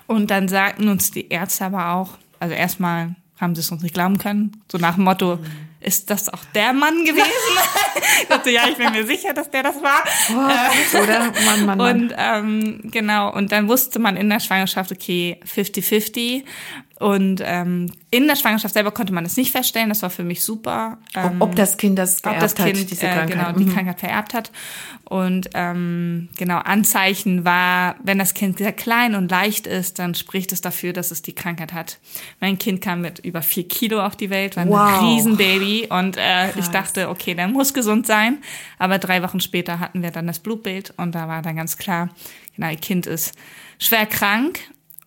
Und 0.09 0.33
dann 0.33 0.49
sagten 0.49 0.89
uns 0.89 1.13
die 1.13 1.29
Ärzte 1.29 1.67
aber 1.67 1.93
auch, 1.93 2.19
also 2.41 2.57
erstmal 2.57 3.15
haben 3.41 3.55
sie 3.55 3.61
es 3.61 3.71
uns 3.71 3.83
nicht 3.83 3.95
glauben 3.95 4.19
können. 4.19 4.63
So 4.71 4.79
nach 4.79 4.97
dem 4.97 5.05
Motto, 5.05 5.37
mhm. 5.37 5.47
ist 5.81 6.11
das 6.11 6.29
auch 6.29 6.45
der 6.55 6.73
Mann 6.73 7.05
gewesen? 7.05 7.25
ich 8.23 8.29
dachte, 8.29 8.51
ja, 8.51 8.69
ich 8.69 8.77
bin 8.77 8.91
mir 8.93 9.07
sicher, 9.07 9.33
dass 9.33 9.51
der 9.51 9.63
das 9.63 9.77
war. 9.83 10.03
Oh, 10.31 11.03
oder? 11.03 11.33
Mann, 11.45 11.67
Mann, 11.67 11.79
Mann. 11.79 11.81
Und 11.81 12.15
ähm, 12.17 12.81
genau, 12.85 13.33
und 13.33 13.53
dann 13.53 13.69
wusste 13.69 13.99
man 13.99 14.17
in 14.17 14.29
der 14.29 14.41
Schwangerschaft, 14.41 14.93
okay, 14.93 15.41
50-50. 15.47 16.45
Und 16.99 17.41
ähm, 17.45 17.93
in 18.11 18.27
der 18.27 18.35
Schwangerschaft 18.35 18.75
selber 18.75 18.91
konnte 18.91 19.13
man 19.13 19.25
es 19.25 19.37
nicht 19.37 19.53
feststellen. 19.53 19.89
Das 19.89 20.03
war 20.03 20.11
für 20.11 20.25
mich 20.25 20.43
super. 20.43 20.99
Ähm, 21.15 21.37
ob, 21.41 21.51
ob 21.51 21.57
das 21.57 21.77
Kind 21.77 21.97
das 21.97 22.21
vererbt 22.21 22.43
ob 22.43 22.43
das 22.43 22.55
kind, 22.57 22.77
hat, 22.77 22.91
diese 22.91 23.07
Krankheit. 23.07 23.31
Äh, 23.31 23.33
genau, 23.33 23.53
die 23.53 23.65
mhm. 23.67 23.73
Krankheit 23.73 24.01
vererbt 24.01 24.35
hat. 24.35 24.51
Und 25.05 25.51
ähm, 25.55 26.29
genau, 26.37 26.59
Anzeichen 26.59 27.45
war, 27.45 27.95
wenn 28.03 28.19
das 28.19 28.35
Kind 28.35 28.59
sehr 28.59 28.73
klein 28.73 29.15
und 29.15 29.31
leicht 29.31 29.69
ist, 29.69 30.01
dann 30.01 30.17
spricht 30.17 30.51
es 30.51 30.61
dafür, 30.61 30.93
dass 30.93 31.13
es 31.13 31.23
die 31.23 31.35
Krankheit 31.35 31.73
hat. 31.73 31.99
Mein 32.41 32.59
Kind 32.59 32.81
kam 32.81 33.01
mit 33.01 33.21
über 33.21 33.43
vier 33.43 33.69
Kilo 33.69 34.05
auf 34.05 34.17
die 34.17 34.29
Welt, 34.29 34.57
war 34.57 34.65
ein 34.65 34.69
wow. 34.69 35.01
Riesenbaby. 35.01 35.87
Und 35.91 36.17
äh, 36.17 36.51
ich 36.59 36.67
dachte, 36.67 37.11
okay, 37.11 37.35
der 37.35 37.47
muss 37.47 37.75
gesund 37.75 38.09
sein. 38.09 38.39
Aber 38.79 38.99
drei 38.99 39.23
Wochen 39.23 39.39
später 39.39 39.79
hatten 39.79 40.03
wir 40.03 40.11
dann 40.11 40.27
das 40.27 40.41
Blutbild 40.41 40.95
und 40.97 41.15
da 41.15 41.29
war 41.29 41.43
dann 41.43 41.55
ganz 41.55 41.79
klar, 41.79 42.09
genau, 42.57 42.71
ihr 42.71 42.77
Kind 42.77 43.07
ist 43.07 43.35
schwer 43.79 44.07
krank 44.07 44.59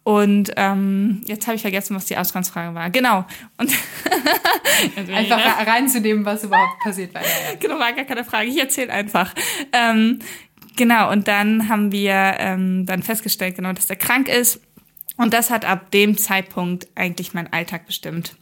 und 0.03 0.51
ähm, 0.55 1.21
jetzt 1.25 1.45
habe 1.45 1.55
ich 1.55 1.61
vergessen, 1.61 1.95
was 1.95 2.05
die 2.05 2.17
Ausgangsfrage 2.17 2.73
war. 2.73 2.89
Genau. 2.89 3.25
Und 3.57 3.71
einfach 5.13 5.37
ne? 5.37 5.67
reinzunehmen, 5.67 6.25
was 6.25 6.43
überhaupt 6.43 6.79
passiert 6.83 7.13
war. 7.13 7.21
Genau, 7.59 7.77
war 7.77 7.93
gar 7.93 8.05
keine 8.05 8.23
Frage. 8.23 8.49
Ich 8.49 8.57
erzähle 8.57 8.91
einfach. 8.91 9.33
Ähm, 9.71 10.19
genau, 10.75 11.11
und 11.11 11.27
dann 11.27 11.69
haben 11.69 11.91
wir 11.91 12.13
ähm, 12.39 12.85
dann 12.87 13.03
festgestellt, 13.03 13.55
genau, 13.55 13.73
dass 13.73 13.89
er 13.89 13.95
krank 13.95 14.27
ist. 14.27 14.61
Und 15.17 15.33
das 15.33 15.51
hat 15.51 15.65
ab 15.65 15.91
dem 15.91 16.17
Zeitpunkt 16.17 16.87
eigentlich 16.95 17.35
meinen 17.35 17.53
Alltag 17.53 17.85
bestimmt. 17.85 18.35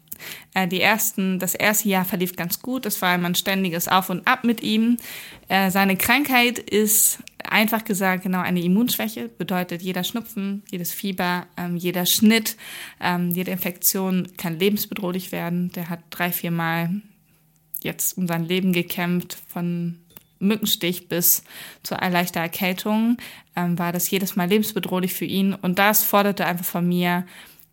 Äh, 0.53 0.67
die 0.67 0.79
ersten, 0.79 1.39
das 1.39 1.55
erste 1.55 1.89
Jahr 1.89 2.05
verlief 2.05 2.37
ganz 2.37 2.61
gut. 2.61 2.85
Es 2.85 3.01
war 3.01 3.15
immer 3.15 3.27
ein 3.27 3.35
ständiges 3.35 3.89
Auf 3.89 4.09
und 4.09 4.25
Ab 4.27 4.45
mit 4.45 4.61
ihm. 4.61 4.97
Äh, 5.49 5.71
seine 5.71 5.97
Krankheit 5.97 6.57
ist 6.57 7.19
Einfach 7.49 7.83
gesagt, 7.83 8.23
genau 8.23 8.41
eine 8.41 8.61
Immunschwäche 8.61 9.27
bedeutet 9.27 9.81
jeder 9.81 10.03
Schnupfen, 10.03 10.63
jedes 10.69 10.93
Fieber, 10.93 11.47
ähm, 11.57 11.77
jeder 11.77 12.05
Schnitt, 12.05 12.57
ähm, 13.01 13.31
jede 13.31 13.51
Infektion 13.51 14.27
kann 14.37 14.59
lebensbedrohlich 14.59 15.31
werden. 15.31 15.71
Der 15.71 15.89
hat 15.89 15.99
drei, 16.11 16.31
vier 16.31 16.51
Mal 16.51 17.01
jetzt 17.83 18.17
um 18.17 18.27
sein 18.27 18.45
Leben 18.45 18.71
gekämpft, 18.71 19.37
von 19.47 19.97
Mückenstich 20.37 21.09
bis 21.09 21.43
zu 21.83 21.95
leichter 21.95 22.39
Erkältung, 22.39 23.17
ähm, 23.55 23.79
war 23.79 23.91
das 23.91 24.09
jedes 24.09 24.35
Mal 24.35 24.47
lebensbedrohlich 24.47 25.13
für 25.13 25.25
ihn. 25.25 25.53
Und 25.53 25.79
das 25.79 26.03
forderte 26.03 26.45
einfach 26.45 26.65
von 26.65 26.87
mir, 26.87 27.25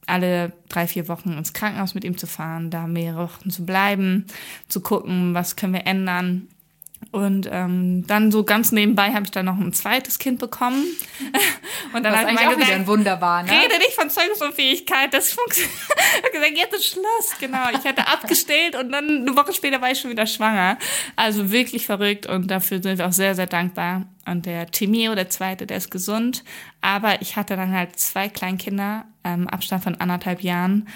alle 0.06 0.52
drei, 0.68 0.86
vier 0.86 1.08
Wochen 1.08 1.32
ins 1.32 1.52
Krankenhaus 1.52 1.94
mit 1.94 2.04
ihm 2.04 2.16
zu 2.16 2.26
fahren, 2.26 2.70
da 2.70 2.86
mehrere 2.86 3.24
Wochen 3.24 3.50
zu 3.50 3.66
bleiben, 3.66 4.26
zu 4.68 4.80
gucken, 4.80 5.34
was 5.34 5.56
können 5.56 5.74
wir 5.74 5.86
ändern. 5.86 6.48
Und 7.12 7.48
ähm, 7.50 8.06
dann 8.06 8.30
so 8.30 8.44
ganz 8.44 8.72
nebenbei 8.72 9.12
habe 9.12 9.24
ich 9.24 9.30
dann 9.30 9.46
noch 9.46 9.58
ein 9.58 9.72
zweites 9.72 10.18
Kind 10.18 10.38
bekommen. 10.38 10.84
Und 11.94 12.02
dann 12.02 12.14
habe 12.16 12.30
ich 12.30 12.34
mal 12.34 12.54
gesagt, 12.54 12.72
ein 12.72 12.86
Wunderbar, 12.86 13.42
ne? 13.42 13.50
rede 13.50 13.78
nicht 13.78 13.94
von 13.94 14.10
Zeugungsunfähigkeit, 14.10 15.14
das 15.14 15.32
funktioniert. 15.32 15.72
ich 16.18 16.24
habe 16.24 16.32
gesagt, 16.32 16.56
jetzt 16.56 16.74
ist 16.74 16.86
Schluss. 16.86 17.38
Genau, 17.40 17.70
ich 17.70 17.84
hatte 17.84 18.06
abgestellt 18.06 18.76
und 18.76 18.92
dann 18.92 19.22
eine 19.22 19.36
Woche 19.36 19.52
später 19.52 19.80
war 19.80 19.90
ich 19.90 20.00
schon 20.00 20.10
wieder 20.10 20.26
schwanger. 20.26 20.78
Also 21.14 21.50
wirklich 21.50 21.86
verrückt 21.86 22.26
und 22.26 22.50
dafür 22.50 22.82
sind 22.82 22.98
wir 22.98 23.06
auch 23.06 23.12
sehr, 23.12 23.34
sehr 23.34 23.46
dankbar. 23.46 24.06
Und 24.26 24.44
der 24.44 24.66
Timio, 24.66 25.14
der 25.14 25.30
zweite, 25.30 25.66
der 25.66 25.76
ist 25.76 25.90
gesund. 25.90 26.42
Aber 26.80 27.22
ich 27.22 27.36
hatte 27.36 27.56
dann 27.56 27.72
halt 27.72 27.98
zwei 27.98 28.28
Kleinkinder, 28.28 29.04
ähm, 29.24 29.48
Abstand 29.48 29.84
von 29.84 29.94
anderthalb 29.94 30.42
Jahren 30.42 30.88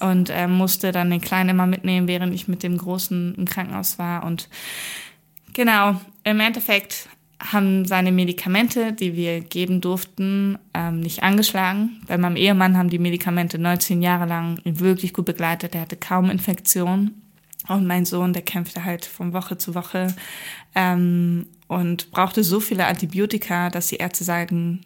und 0.00 0.30
äh, 0.30 0.48
musste 0.48 0.92
dann 0.92 1.10
den 1.10 1.20
Kleinen 1.20 1.50
immer 1.50 1.66
mitnehmen, 1.66 2.08
während 2.08 2.34
ich 2.34 2.48
mit 2.48 2.62
dem 2.62 2.76
Großen 2.76 3.34
im 3.36 3.44
Krankenhaus 3.44 3.98
war 3.98 4.24
und 4.24 4.48
Genau, 5.54 6.00
im 6.24 6.40
Endeffekt 6.40 7.08
haben 7.40 7.84
seine 7.84 8.10
Medikamente, 8.10 8.92
die 8.92 9.14
wir 9.14 9.40
geben 9.40 9.80
durften, 9.80 10.58
ähm, 10.74 11.00
nicht 11.00 11.22
angeschlagen. 11.22 12.00
Bei 12.08 12.18
meinem 12.18 12.36
Ehemann 12.36 12.76
haben 12.76 12.90
die 12.90 12.98
Medikamente 12.98 13.58
19 13.58 14.02
Jahre 14.02 14.26
lang 14.26 14.58
ihn 14.64 14.80
wirklich 14.80 15.12
gut 15.12 15.26
begleitet. 15.26 15.74
Er 15.74 15.82
hatte 15.82 15.96
kaum 15.96 16.30
Infektion. 16.30 17.12
Und 17.68 17.86
mein 17.86 18.04
Sohn, 18.04 18.32
der 18.32 18.42
kämpfte 18.42 18.84
halt 18.84 19.04
von 19.06 19.32
Woche 19.32 19.56
zu 19.56 19.74
Woche 19.74 20.08
ähm, 20.74 21.46
und 21.66 22.10
brauchte 22.10 22.44
so 22.44 22.60
viele 22.60 22.86
Antibiotika, 22.86 23.70
dass 23.70 23.86
die 23.86 23.96
Ärzte 23.96 24.24
sagen, 24.24 24.84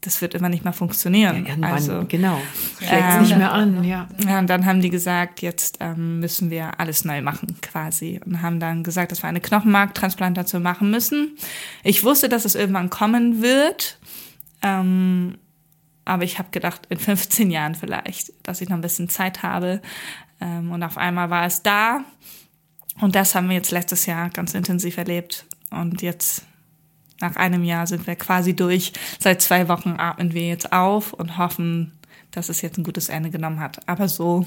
das 0.00 0.22
wird 0.22 0.34
immer 0.34 0.48
nicht 0.48 0.64
mehr 0.64 0.72
funktionieren. 0.72 1.46
Ja, 1.46 1.68
also, 1.68 2.04
genau. 2.08 2.40
Schlägt 2.78 2.92
ähm, 2.92 3.22
nicht 3.22 3.36
mehr 3.36 3.52
an, 3.52 3.84
ja. 3.84 4.08
Ja, 4.26 4.38
und 4.38 4.48
dann 4.48 4.64
haben 4.64 4.80
die 4.80 4.90
gesagt, 4.90 5.42
jetzt 5.42 5.78
ähm, 5.80 6.20
müssen 6.20 6.50
wir 6.50 6.80
alles 6.80 7.04
neu 7.04 7.20
machen, 7.20 7.56
quasi. 7.60 8.20
Und 8.24 8.40
haben 8.40 8.60
dann 8.60 8.82
gesagt, 8.82 9.12
dass 9.12 9.22
wir 9.22 9.28
eine 9.28 9.40
Knochenmarktransplantation 9.40 10.62
machen 10.62 10.90
müssen. 10.90 11.36
Ich 11.84 12.02
wusste, 12.02 12.28
dass 12.28 12.44
es 12.44 12.54
irgendwann 12.54 12.88
kommen 12.88 13.42
wird. 13.42 13.98
Ähm, 14.62 15.36
aber 16.06 16.24
ich 16.24 16.38
habe 16.38 16.48
gedacht, 16.50 16.82
in 16.88 16.98
15 16.98 17.50
Jahren 17.50 17.74
vielleicht, 17.74 18.32
dass 18.42 18.60
ich 18.60 18.68
noch 18.68 18.78
ein 18.78 18.82
bisschen 18.82 19.08
Zeit 19.10 19.42
habe. 19.42 19.82
Ähm, 20.40 20.72
und 20.72 20.82
auf 20.82 20.96
einmal 20.96 21.28
war 21.28 21.44
es 21.44 21.62
da. 21.62 22.04
Und 23.00 23.14
das 23.14 23.34
haben 23.34 23.48
wir 23.48 23.56
jetzt 23.56 23.70
letztes 23.70 24.06
Jahr 24.06 24.30
ganz 24.30 24.54
intensiv 24.54 24.96
erlebt. 24.96 25.44
Und 25.70 26.00
jetzt 26.02 26.46
nach 27.20 27.36
einem 27.36 27.64
Jahr 27.64 27.86
sind 27.86 28.06
wir 28.06 28.16
quasi 28.16 28.54
durch. 28.54 28.92
Seit 29.18 29.42
zwei 29.42 29.68
Wochen 29.68 29.96
atmen 29.98 30.32
wir 30.32 30.48
jetzt 30.48 30.72
auf 30.72 31.12
und 31.12 31.38
hoffen, 31.38 31.92
dass 32.30 32.48
es 32.48 32.62
jetzt 32.62 32.78
ein 32.78 32.84
gutes 32.84 33.08
Ende 33.08 33.30
genommen 33.30 33.60
hat. 33.60 33.88
Aber 33.88 34.08
so 34.08 34.46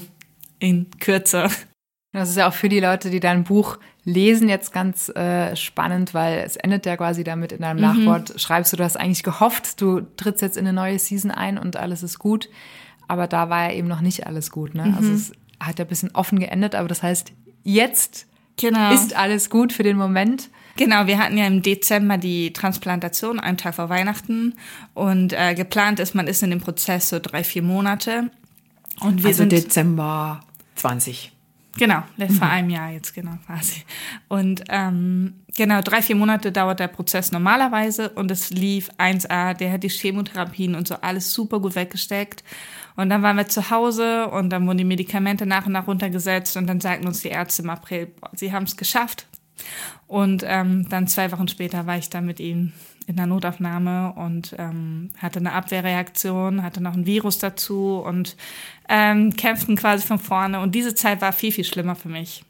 in 0.58 0.88
Kürze. 1.00 1.48
Das 2.12 2.30
ist 2.30 2.36
ja 2.36 2.48
auch 2.48 2.54
für 2.54 2.68
die 2.68 2.80
Leute, 2.80 3.10
die 3.10 3.18
dein 3.18 3.42
Buch 3.42 3.78
lesen, 4.04 4.48
jetzt 4.48 4.72
ganz 4.72 5.08
äh, 5.08 5.56
spannend, 5.56 6.14
weil 6.14 6.44
es 6.46 6.54
endet 6.56 6.86
ja 6.86 6.96
quasi 6.96 7.24
damit 7.24 7.50
in 7.50 7.62
deinem 7.62 7.78
mhm. 7.78 8.04
Nachwort. 8.04 8.40
Schreibst 8.40 8.72
du, 8.72 8.76
du 8.76 8.84
hast 8.84 8.96
eigentlich 8.96 9.24
gehofft, 9.24 9.80
du 9.80 10.00
trittst 10.16 10.40
jetzt 10.40 10.56
in 10.56 10.66
eine 10.66 10.72
neue 10.72 10.98
Season 10.98 11.32
ein 11.32 11.58
und 11.58 11.76
alles 11.76 12.02
ist 12.02 12.18
gut. 12.20 12.48
Aber 13.08 13.26
da 13.26 13.50
war 13.50 13.68
ja 13.68 13.76
eben 13.76 13.88
noch 13.88 14.00
nicht 14.00 14.26
alles 14.26 14.50
gut. 14.50 14.74
Ne? 14.74 14.84
Also 14.84 15.00
mhm. 15.00 15.14
Also 15.14 15.14
es 15.14 15.32
hat 15.60 15.78
ja 15.78 15.84
ein 15.84 15.88
bisschen 15.88 16.14
offen 16.14 16.38
geendet, 16.38 16.74
aber 16.74 16.88
das 16.88 17.02
heißt, 17.02 17.32
jetzt 17.64 18.26
genau. 18.56 18.92
ist 18.92 19.16
alles 19.16 19.50
gut 19.50 19.72
für 19.72 19.82
den 19.82 19.96
Moment. 19.96 20.50
Genau, 20.76 21.06
wir 21.06 21.18
hatten 21.18 21.36
ja 21.36 21.46
im 21.46 21.62
Dezember 21.62 22.18
die 22.18 22.52
Transplantation, 22.52 23.38
einen 23.38 23.56
Tag 23.56 23.76
vor 23.76 23.88
Weihnachten. 23.88 24.54
Und 24.92 25.32
äh, 25.32 25.54
geplant 25.54 26.00
ist, 26.00 26.14
man 26.14 26.26
ist 26.26 26.42
in 26.42 26.50
dem 26.50 26.60
Prozess 26.60 27.08
so 27.08 27.18
drei, 27.20 27.44
vier 27.44 27.62
Monate. 27.62 28.30
Und 29.00 29.22
wir 29.22 29.28
also 29.28 29.38
sind 29.38 29.52
Dezember 29.52 30.40
20. 30.76 31.32
Genau, 31.76 32.04
vor 32.38 32.48
einem 32.48 32.70
Jahr 32.70 32.90
jetzt 32.90 33.14
genau 33.14 33.32
quasi. 33.46 33.82
Und 34.28 34.62
ähm, 34.68 35.34
genau, 35.56 35.80
drei, 35.80 36.02
vier 36.02 36.14
Monate 36.14 36.52
dauert 36.52 36.78
der 36.78 36.86
Prozess 36.86 37.32
normalerweise 37.32 38.10
und 38.10 38.30
es 38.30 38.50
lief 38.50 38.90
1A, 38.98 39.54
der 39.54 39.72
hat 39.72 39.82
die 39.82 39.88
Chemotherapien 39.88 40.76
und 40.76 40.86
so 40.86 40.94
alles 41.00 41.32
super 41.32 41.58
gut 41.58 41.74
weggesteckt. 41.74 42.44
Und 42.94 43.10
dann 43.10 43.22
waren 43.22 43.36
wir 43.36 43.48
zu 43.48 43.70
Hause 43.70 44.28
und 44.28 44.50
dann 44.50 44.66
wurden 44.68 44.78
die 44.78 44.84
Medikamente 44.84 45.46
nach 45.46 45.66
und 45.66 45.72
nach 45.72 45.88
runtergesetzt 45.88 46.56
und 46.56 46.68
dann 46.68 46.80
sagten 46.80 47.08
uns 47.08 47.22
die 47.22 47.28
Ärzte 47.28 47.62
im 47.62 47.70
April, 47.70 48.06
boah, 48.06 48.30
sie 48.34 48.52
haben 48.52 48.64
es 48.64 48.76
geschafft. 48.76 49.26
Und 50.06 50.44
ähm, 50.46 50.88
dann 50.88 51.06
zwei 51.06 51.32
Wochen 51.32 51.48
später 51.48 51.86
war 51.86 51.96
ich 51.96 52.10
dann 52.10 52.26
mit 52.26 52.40
ihm 52.40 52.72
in 53.06 53.16
der 53.16 53.26
Notaufnahme 53.26 54.14
und 54.14 54.54
ähm, 54.58 55.10
hatte 55.18 55.38
eine 55.38 55.52
Abwehrreaktion, 55.52 56.62
hatte 56.62 56.82
noch 56.82 56.94
ein 56.94 57.06
Virus 57.06 57.38
dazu 57.38 58.02
und 58.04 58.36
ähm, 58.88 59.34
kämpften 59.36 59.76
quasi 59.76 60.06
von 60.06 60.18
vorne. 60.18 60.60
Und 60.60 60.74
diese 60.74 60.94
Zeit 60.94 61.20
war 61.20 61.32
viel, 61.32 61.52
viel 61.52 61.64
schlimmer 61.64 61.96
für 61.96 62.08
mich. 62.08 62.44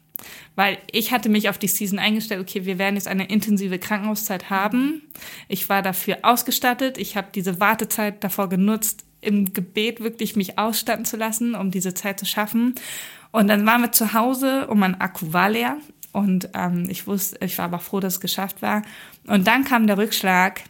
Weil 0.55 0.77
ich 0.91 1.11
hatte 1.11 1.29
mich 1.29 1.49
auf 1.49 1.57
die 1.57 1.67
Season 1.67 1.99
eingestellt, 1.99 2.41
okay, 2.41 2.65
wir 2.65 2.77
werden 2.77 2.95
jetzt 2.95 3.07
eine 3.07 3.25
intensive 3.25 3.79
Krankenhauszeit 3.79 4.49
haben. 4.49 5.01
Ich 5.49 5.67
war 5.67 5.81
dafür 5.81 6.19
ausgestattet. 6.23 6.97
Ich 6.97 7.17
habe 7.17 7.27
diese 7.35 7.59
Wartezeit 7.59 8.23
davor 8.23 8.47
genutzt, 8.47 9.05
im 9.21 9.53
Gebet 9.53 10.01
wirklich 10.01 10.35
mich 10.35 10.57
ausstatten 10.57 11.03
zu 11.03 11.17
lassen, 11.17 11.55
um 11.55 11.71
diese 11.71 11.93
Zeit 11.93 12.19
zu 12.19 12.25
schaffen. 12.25 12.75
Und 13.31 13.49
dann 13.49 13.65
waren 13.65 13.81
wir 13.81 13.91
zu 13.91 14.13
Hause 14.13 14.67
und 14.67 14.79
mein 14.79 15.01
Akku 15.01 15.33
war 15.33 15.49
leer. 15.49 15.77
Und 16.15 16.49
ähm, 16.53 16.85
ich 16.87 17.07
wusste, 17.07 17.43
ich 17.43 17.57
war 17.57 17.65
aber 17.65 17.79
froh, 17.79 17.99
dass 17.99 18.13
es 18.13 18.19
geschafft 18.21 18.61
war. 18.61 18.83
Und 19.27 19.47
dann 19.47 19.65
kam 19.65 19.85
der 19.85 19.97
Rückschlag 19.97 20.61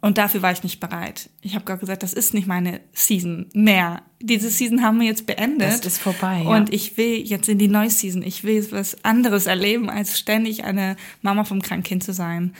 und 0.00 0.16
dafür 0.16 0.40
war 0.40 0.50
ich 0.50 0.62
nicht 0.62 0.80
bereit. 0.80 1.28
Ich 1.42 1.54
habe 1.54 1.66
gerade 1.66 1.80
gesagt, 1.80 2.02
das 2.02 2.14
ist 2.14 2.32
nicht 2.32 2.46
meine 2.46 2.80
Season 2.94 3.50
mehr. 3.52 4.02
Diese 4.18 4.48
Season 4.48 4.82
haben 4.82 4.98
wir 4.98 5.06
jetzt 5.06 5.26
beendet. 5.26 5.68
Das 5.68 5.84
ist 5.84 5.98
vorbei. 5.98 6.40
Ja. 6.42 6.56
Und 6.56 6.72
ich 6.72 6.96
will 6.96 7.16
jetzt 7.18 7.50
in 7.50 7.58
die 7.58 7.68
neue 7.68 7.90
Season. 7.90 8.22
Ich 8.22 8.44
will 8.44 8.66
was 8.70 9.04
anderes 9.04 9.44
erleben, 9.44 9.90
als 9.90 10.18
ständig 10.18 10.64
eine 10.64 10.96
Mama 11.20 11.44
vom 11.44 11.60
kranken 11.60 11.84
Kind 11.84 12.04
zu 12.04 12.14
sein. 12.14 12.54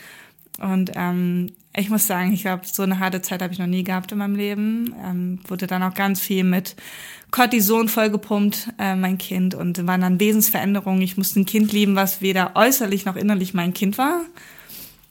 Und 0.59 0.93
ähm, 0.97 1.53
ich 1.75 1.89
muss 1.89 2.07
sagen, 2.07 2.31
ich 2.31 2.43
glaube, 2.43 2.67
so 2.67 2.83
eine 2.83 2.99
harte 2.99 3.23
Zeit 3.23 3.41
habe 3.41 3.55
ich 3.55 3.59
noch 3.59 3.67
nie 3.67 3.85
gehabt 3.85 4.13
in 4.13 4.19
meinem 4.19 4.37
Leben. 4.37 4.95
Ähm, 5.03 5.41
wurde 5.49 5.67
dann 5.67 5.83
auch 5.83 5.95
ganz 5.95 6.21
viel 6.21 6.45
mit 6.45 6.77
Cortison 7.31 7.89
vollgepumpt, 7.89 8.71
äh, 8.79 8.95
mein 8.95 9.19
Kind. 9.19 9.55
Und 9.55 9.87
waren 9.87 10.01
dann 10.01 10.21
Wesensveränderungen. 10.21 11.03
Ich 11.03 11.17
musste 11.17 11.41
ein 11.41 11.47
Kind 11.47 11.73
lieben, 11.73 11.97
was 11.97 12.21
weder 12.21 12.53
äußerlich 12.55 13.05
noch 13.05 13.17
innerlich 13.17 13.55
mein 13.55 13.75
Kind 13.75 13.99
war. 13.99 14.21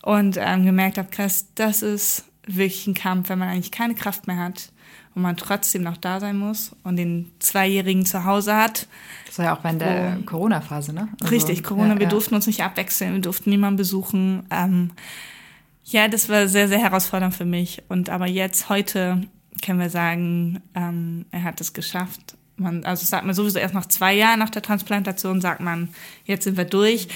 Und 0.01 0.37
ähm, 0.39 0.65
gemerkt 0.65 0.97
habe, 0.97 1.09
krass, 1.09 1.47
das 1.55 1.81
ist 1.81 2.25
wirklich 2.45 2.87
ein 2.87 2.93
Kampf, 2.93 3.29
wenn 3.29 3.39
man 3.39 3.49
eigentlich 3.49 3.71
keine 3.71 3.95
Kraft 3.95 4.27
mehr 4.27 4.37
hat 4.37 4.71
und 5.15 5.21
man 5.21 5.37
trotzdem 5.37 5.81
noch 5.81 5.97
da 5.97 6.19
sein 6.19 6.37
muss 6.37 6.75
und 6.83 6.97
den 6.97 7.31
Zweijährigen 7.39 8.05
zu 8.05 8.25
Hause 8.25 8.55
hat. 8.55 8.87
Das 9.25 9.39
war 9.39 9.45
ja 9.45 9.57
auch 9.57 9.63
während 9.63 9.81
der 9.81 10.19
Corona-Phase, 10.25 10.93
ne? 10.93 11.07
Also, 11.21 11.33
richtig, 11.33 11.63
Corona, 11.63 11.93
ja, 11.93 11.99
wir 11.99 12.03
ja. 12.03 12.09
durften 12.09 12.35
uns 12.35 12.47
nicht 12.47 12.63
abwechseln, 12.63 13.13
wir 13.13 13.21
durften 13.21 13.49
niemanden 13.49 13.77
besuchen. 13.77 14.45
Ähm, 14.51 14.91
ja, 15.85 16.07
das 16.07 16.29
war 16.29 16.47
sehr, 16.47 16.67
sehr 16.67 16.79
herausfordernd 16.79 17.33
für 17.33 17.45
mich. 17.45 17.83
Und 17.87 18.09
aber 18.09 18.27
jetzt, 18.27 18.69
heute, 18.69 19.21
können 19.63 19.79
wir 19.79 19.89
sagen, 19.89 20.61
ähm, 20.75 21.25
er 21.31 21.43
hat 21.43 21.61
es 21.61 21.73
geschafft. 21.73 22.35
Man, 22.57 22.85
also 22.85 23.05
sagt 23.05 23.25
man 23.25 23.35
sowieso 23.35 23.59
erst 23.59 23.73
nach 23.73 23.87
zwei 23.87 24.13
Jahren 24.13 24.39
nach 24.39 24.49
der 24.49 24.61
Transplantation, 24.61 25.41
sagt 25.41 25.61
man, 25.61 25.89
jetzt 26.25 26.45
sind 26.45 26.57
wir 26.57 26.65
durch. 26.65 27.07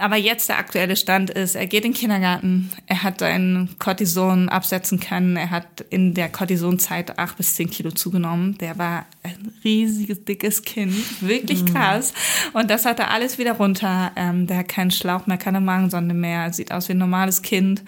Aber 0.00 0.14
jetzt 0.14 0.48
der 0.48 0.58
aktuelle 0.58 0.94
Stand 0.94 1.28
ist, 1.28 1.56
er 1.56 1.66
geht 1.66 1.84
in 1.84 1.90
den 1.90 1.98
Kindergarten, 1.98 2.70
er 2.86 3.02
hat 3.02 3.18
seinen 3.18 3.76
Cortison 3.80 4.48
absetzen 4.48 5.00
können, 5.00 5.36
er 5.36 5.50
hat 5.50 5.80
in 5.90 6.14
der 6.14 6.28
Cortisonzeit 6.28 7.18
acht 7.18 7.36
bis 7.36 7.56
zehn 7.56 7.68
Kilo 7.68 7.90
zugenommen. 7.90 8.56
Der 8.58 8.78
war 8.78 9.06
ein 9.24 9.52
riesiges, 9.64 10.24
dickes 10.24 10.62
Kind, 10.62 10.94
wirklich 11.20 11.62
mhm. 11.62 11.74
krass. 11.74 12.14
Und 12.52 12.70
das 12.70 12.84
hat 12.84 13.00
er 13.00 13.10
alles 13.10 13.38
wieder 13.38 13.54
runter. 13.54 14.12
Ähm, 14.14 14.46
der 14.46 14.58
hat 14.58 14.68
keinen 14.68 14.92
Schlauch 14.92 15.26
mehr, 15.26 15.36
keine 15.36 15.60
Magensonde 15.60 16.14
mehr, 16.14 16.52
sieht 16.52 16.70
aus 16.70 16.88
wie 16.88 16.92
ein 16.92 16.98
normales 16.98 17.42
Kind. 17.42 17.82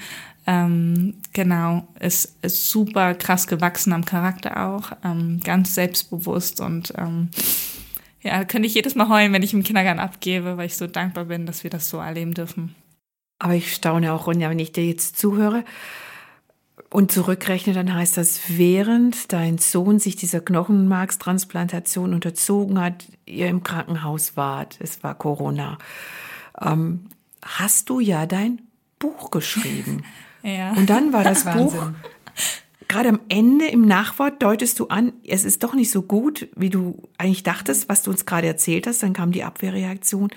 Ähm, 0.50 1.14
genau, 1.32 1.86
ist, 2.00 2.36
ist 2.42 2.70
super 2.70 3.14
krass 3.14 3.46
gewachsen 3.46 3.92
am 3.92 4.04
Charakter 4.04 4.66
auch, 4.66 4.90
ähm, 5.04 5.38
ganz 5.44 5.76
selbstbewusst 5.76 6.60
und 6.60 6.92
ähm, 6.98 7.28
ja, 8.20 8.44
könnte 8.44 8.66
ich 8.66 8.74
jedes 8.74 8.96
Mal 8.96 9.08
heulen, 9.08 9.32
wenn 9.32 9.44
ich 9.44 9.54
im 9.54 9.62
Kindergarten 9.62 10.00
abgebe, 10.00 10.56
weil 10.56 10.66
ich 10.66 10.76
so 10.76 10.88
dankbar 10.88 11.26
bin, 11.26 11.46
dass 11.46 11.62
wir 11.62 11.70
das 11.70 11.88
so 11.88 11.98
erleben 11.98 12.34
dürfen. 12.34 12.74
Aber 13.38 13.54
ich 13.54 13.72
staune 13.72 14.12
auch, 14.12 14.26
Ronja, 14.26 14.50
wenn 14.50 14.58
ich 14.58 14.72
dir 14.72 14.84
jetzt 14.84 15.20
zuhöre 15.20 15.64
und 16.90 17.12
zurückrechne, 17.12 17.72
dann 17.72 17.94
heißt 17.94 18.16
das, 18.16 18.40
während 18.48 19.32
dein 19.32 19.58
Sohn 19.58 20.00
sich 20.00 20.16
dieser 20.16 20.40
Knochenmarkstransplantation 20.40 22.12
unterzogen 22.12 22.80
hat, 22.80 23.04
ihr 23.24 23.46
im 23.46 23.62
Krankenhaus 23.62 24.36
wart, 24.36 24.78
es 24.80 25.04
war 25.04 25.14
Corona, 25.14 25.78
ähm, 26.60 27.06
hast 27.40 27.88
du 27.88 28.00
ja 28.00 28.26
dein 28.26 28.62
Buch 28.98 29.30
geschrieben. 29.30 30.02
ja. 30.42 30.72
Und 30.72 30.90
dann 30.90 31.12
war 31.12 31.24
das 31.24 31.44
Buch 31.56 31.74
gerade 32.90 33.08
am 33.08 33.20
Ende 33.28 33.66
im 33.66 33.82
Nachwort 33.82 34.42
deutest 34.42 34.80
du 34.80 34.88
an, 34.88 35.12
es 35.24 35.44
ist 35.44 35.62
doch 35.62 35.74
nicht 35.74 35.92
so 35.92 36.02
gut, 36.02 36.48
wie 36.56 36.70
du 36.70 37.08
eigentlich 37.18 37.44
dachtest, 37.44 37.88
was 37.88 38.02
du 38.02 38.10
uns 38.10 38.26
gerade 38.26 38.48
erzählt 38.48 38.88
hast. 38.88 39.02
Dann 39.04 39.12
kam 39.12 39.30
die 39.30 39.44
Abwehrreaktion. 39.44 40.30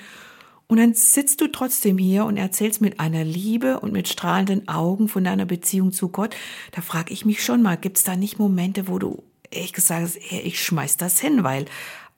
Und 0.68 0.78
dann 0.78 0.94
sitzt 0.94 1.42
du 1.42 1.48
trotzdem 1.48 1.98
hier 1.98 2.26
und 2.26 2.38
erzählst 2.38 2.80
mit 2.80 3.00
einer 3.00 3.24
Liebe 3.24 3.80
und 3.80 3.92
mit 3.92 4.08
strahlenden 4.08 4.68
Augen 4.68 5.08
von 5.08 5.24
deiner 5.24 5.46
Beziehung 5.46 5.92
zu 5.92 6.10
Gott. 6.10 6.36
Da 6.72 6.82
frage 6.82 7.12
ich 7.12 7.26
mich 7.26 7.44
schon 7.44 7.64
mal, 7.64 7.76
gibt 7.76 7.98
es 7.98 8.04
da 8.04 8.16
nicht 8.16 8.38
Momente, 8.38 8.88
wo 8.88 9.00
du 9.00 9.24
ehrlich 9.50 9.74
gesagt 9.74 10.20
ich 10.30 10.64
schmeiß 10.64 10.98
das 10.98 11.20
hin, 11.20 11.44
weil 11.44 11.66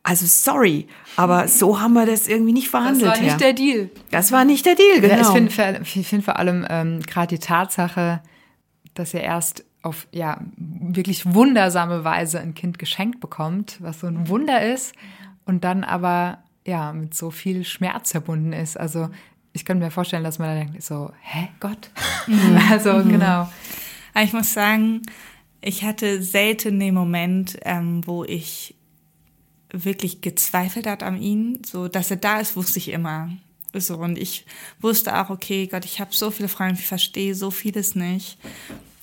also 0.06 0.28
sorry, 0.28 0.88
aber 1.16 1.48
so 1.48 1.82
haben 1.82 1.94
wir 1.94 2.06
das 2.06 2.28
irgendwie 2.28 2.54
nicht 2.54 2.70
verhandelt. 2.70 3.12
Das 3.12 3.18
war 3.18 3.24
nicht 3.24 3.42
der 3.42 3.54
Deal. 3.54 3.90
Das 4.12 4.32
war 4.32 4.46
nicht 4.46 4.64
der 4.64 4.76
Deal, 4.76 5.02
genau. 5.02 5.16
Ja, 5.16 5.22
ich 5.22 5.52
finde 5.56 5.84
find 5.84 6.24
vor 6.24 6.38
allem 6.38 6.64
ähm, 6.70 7.00
gerade 7.02 7.36
die 7.36 7.40
Tatsache, 7.40 8.22
dass 8.94 9.16
er 9.16 9.24
erst 9.24 9.66
auf 9.82 10.08
ja 10.12 10.40
wirklich 10.58 11.34
wundersame 11.34 12.04
Weise 12.04 12.40
ein 12.40 12.54
Kind 12.54 12.78
geschenkt 12.78 13.20
bekommt, 13.20 13.78
was 13.82 14.02
so 14.02 14.08
ein 14.08 14.30
Wunder 14.30 14.62
ist 14.62 14.94
und 15.46 15.64
dann 15.64 15.84
aber 15.84 16.38
ja 16.68 16.94
mit 16.94 17.16
so 17.16 17.32
viel 17.32 17.64
Schmerz 17.64 18.12
verbunden 18.12 18.54
ist. 18.54 18.80
Also 18.80 19.10
ich 19.54 19.66
könnte 19.66 19.84
mir 19.84 19.90
vorstellen, 19.90 20.24
dass 20.24 20.38
man 20.38 20.50
dann 20.50 20.68
denkt 20.68 20.84
so, 20.84 21.14
hä, 21.22 21.48
Gott? 21.60 21.90
Mhm. 22.28 22.60
also 22.70 22.94
mhm. 22.94 23.10
genau. 23.10 23.50
Ich 24.24 24.34
muss 24.34 24.54
sagen, 24.54 25.02
ich 25.62 25.84
hatte 25.84 26.22
selten 26.22 26.80
den 26.80 26.94
Moment, 26.94 27.58
ähm, 27.64 28.06
wo 28.06 28.24
ich 28.24 28.76
wirklich 29.84 30.22
gezweifelt 30.22 30.88
hat 30.88 31.04
an 31.04 31.22
ihn. 31.22 31.62
So, 31.66 31.88
dass 31.88 32.12
er 32.12 32.18
da 32.18 32.40
ist, 32.40 32.56
wusste 32.56 32.80
ich 32.80 32.90
immer. 32.90 33.30
So, 33.74 33.98
und 33.98 34.18
ich 34.18 34.46
wusste 34.80 35.20
auch, 35.20 35.30
okay, 35.30 35.68
Gott, 35.68 35.86
ich 35.86 36.00
habe 36.00 36.14
so 36.14 36.32
viele 36.32 36.48
Fragen, 36.48 36.76
ich 36.76 36.88
verstehe 36.88 37.36
so 37.36 37.52
vieles 37.52 37.96
nicht. 37.96 38.38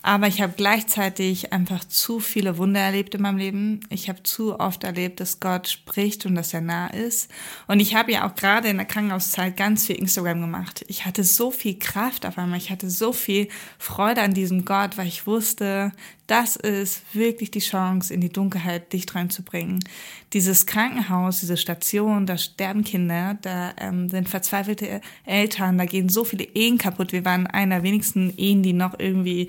Aber 0.05 0.27
ich 0.27 0.43
habe 0.43 0.55
gleichzeitig 0.57 1.53
einfach 1.53 1.85
zu 1.85 2.19
viele 2.19 2.59
Wunder 2.59 2.81
erlebt 2.81 3.15
in 3.15 3.23
meinem 3.23 3.39
Leben. 3.39 3.81
Ich 3.89 4.09
habe 4.09 4.25
zu 4.25 4.59
oft 4.59 4.83
erlebt, 4.83 5.21
dass 5.21 5.39
Gott 5.39 5.69
spricht 5.69 6.27
und 6.27 6.35
dass 6.35 6.53
er 6.53 6.61
nah 6.61 6.89
ist. 6.89 7.31
Und 7.69 7.79
ich 7.79 7.95
habe 7.95 8.11
ja 8.11 8.27
auch 8.27 8.35
gerade 8.35 8.69
in 8.69 8.79
der 8.79 8.87
Krankenhauszeit 8.87 9.57
ganz 9.57 9.87
viel 9.87 9.97
Instagram 9.97 10.41
gemacht. 10.41 10.85
Ich 10.89 11.05
hatte 11.07 11.23
so 11.23 11.53
viel 11.53 11.79
Kraft 11.79 12.27
auf 12.27 12.37
einmal. 12.37 12.59
Ich 12.59 12.71
hatte 12.71 12.91
so 12.91 13.13
viel 13.13 13.49
Freude 13.79 14.23
an 14.23 14.35
diesem 14.35 14.65
Gott, 14.65 14.99
weil 14.99 15.07
ich 15.07 15.29
wusste, 15.29 15.93
das 16.33 16.57
ist 16.57 17.03
wirklich 17.15 17.51
die 17.51 17.61
Chance, 17.61 18.15
in 18.15 18.23
die 18.23 18.33
Dunkelheit 18.33 18.93
Licht 18.93 19.15
reinzubringen. 19.15 19.85
Dieses 20.33 20.65
Krankenhaus, 20.65 21.41
diese 21.41 21.59
Station, 21.59 22.25
da 22.25 22.39
sterben 22.39 22.85
Kinder, 22.85 23.37
da 23.43 23.75
ähm, 23.79 24.09
sind 24.09 24.31
verzweifelte 24.31 25.03
Eltern, 25.27 25.77
da 25.77 25.85
gehen 25.85 26.09
so 26.09 26.25
viele 26.25 26.45
Ehen 26.45 26.79
kaputt. 26.79 27.13
Wir 27.13 27.27
waren 27.27 27.47
einer 27.47 27.77
der 27.77 27.85
wenigsten 27.85 28.33
Ehen, 28.39 28.63
die 28.63 28.73
noch 28.73 28.99
irgendwie 28.99 29.49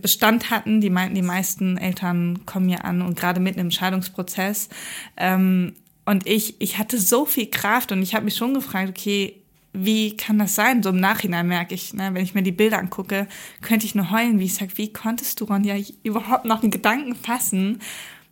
Bestand 0.00 0.50
hatten. 0.50 0.80
Die 0.80 0.90
meinten, 0.90 1.16
die 1.16 1.22
meisten 1.22 1.76
Eltern 1.78 2.46
kommen 2.46 2.68
ja 2.68 2.78
an 2.78 3.02
und 3.02 3.18
gerade 3.18 3.40
mitten 3.40 3.58
im 3.58 3.72
Scheidungsprozess. 3.72 4.68
Ähm, 5.16 5.74
Und 6.04 6.26
ich, 6.26 6.60
ich 6.60 6.78
hatte 6.78 6.98
so 6.98 7.26
viel 7.26 7.46
Kraft 7.46 7.92
und 7.92 8.02
ich 8.02 8.14
habe 8.14 8.24
mich 8.24 8.36
schon 8.36 8.54
gefragt, 8.54 8.90
okay, 8.90 9.41
wie 9.72 10.16
kann 10.16 10.38
das 10.38 10.54
sein? 10.54 10.82
So 10.82 10.90
im 10.90 11.00
Nachhinein 11.00 11.48
merke 11.48 11.74
ich, 11.74 11.94
ne, 11.94 12.10
wenn 12.12 12.22
ich 12.22 12.34
mir 12.34 12.42
die 12.42 12.52
Bilder 12.52 12.78
angucke, 12.78 13.26
könnte 13.60 13.86
ich 13.86 13.94
nur 13.94 14.10
heulen, 14.10 14.38
wie 14.38 14.44
ich 14.44 14.54
sage, 14.54 14.76
wie 14.76 14.92
konntest 14.92 15.40
du, 15.40 15.44
Ronja, 15.44 15.76
überhaupt 16.02 16.44
noch 16.44 16.62
einen 16.62 16.70
Gedanken 16.70 17.14
fassen? 17.14 17.80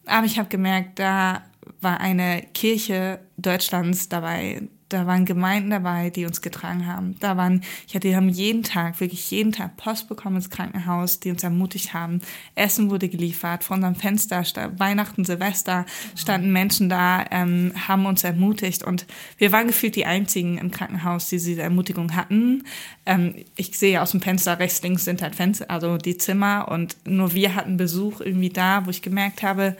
Aber 0.07 0.27
ich 0.27 0.39
habe 0.39 0.49
gemerkt, 0.49 0.99
da 0.99 1.43
war 1.81 2.01
eine 2.01 2.43
Kirche 2.55 3.21
Deutschlands 3.37 4.09
dabei, 4.09 4.63
da 4.91 5.07
waren 5.07 5.25
Gemeinden 5.25 5.71
dabei, 5.71 6.11
die 6.11 6.27
uns 6.27 6.43
getragen 6.43 6.87
haben. 6.87 7.17
Da 7.21 7.37
waren, 7.37 7.63
ich 7.87 7.95
hatte, 7.95 8.09
die 8.09 8.17
haben 8.17 8.29
jeden 8.29 8.63
Tag, 8.63 9.01
wirklich 9.01 9.31
jeden 9.31 9.53
Tag 9.53 9.77
Post 9.77 10.09
bekommen 10.09 10.37
ins 10.37 10.51
Krankenhaus, 10.51 11.21
die 11.21 11.31
uns 11.31 11.43
ermutigt 11.43 11.95
haben. 11.95 12.21
Essen 12.57 12.91
wurde 12.91 13.09
geliefert, 13.09 13.65
vor 13.65 13.77
unserem 13.77 13.95
Fenster, 13.95 14.43
Weihnachten, 14.77 15.25
Silvester 15.25 15.87
standen 16.17 16.53
Menschen 16.53 16.89
da, 16.89 17.25
ähm, 17.31 17.73
haben 17.89 18.05
uns 18.05 18.25
ermutigt 18.25 18.83
und 18.83 19.07
wir 19.39 19.53
waren 19.53 19.69
gefühlt 19.69 19.97
die 19.97 20.07
einzigen 20.07 20.59
im 20.59 20.71
Krankenhaus, 20.71 21.29
die 21.29 21.39
diese 21.39 21.63
Ermutigung 21.63 22.17
hatten. 22.17 22.65
Ähm, 23.07 23.37
ich 23.57 23.79
sehe 23.79 24.03
aus 24.03 24.11
dem 24.11 24.21
Fenster 24.21 24.59
rechts, 24.59 24.83
links 24.83 25.05
sind 25.05 25.23
halt 25.23 25.37
Fenster, 25.37 25.71
also 25.71 25.97
die 25.97 26.19
Zimmer 26.19 26.69
und 26.69 26.97
nur 27.07 27.33
wir 27.33 27.55
hatten 27.55 27.77
Besuch 27.77 28.21
irgendwie 28.21 28.51
da, 28.51 28.85
wo 28.85 28.91
ich 28.91 29.03
gemerkt 29.03 29.43
habe, 29.43 29.77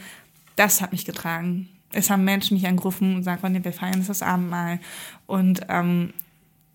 das 0.55 0.81
hat 0.81 0.93
mich 0.93 1.05
getragen 1.05 1.69
es 1.93 2.11
haben 2.11 2.25
Menschen 2.25 2.57
mich 2.57 2.67
angerufen 2.67 3.15
und 3.15 3.19
gesagt, 3.19 3.43
wir 3.43 3.73
feiern 3.73 4.05
das 4.07 4.23
Abendmahl. 4.23 4.81
Und 5.27 5.61
ähm, 5.69 6.13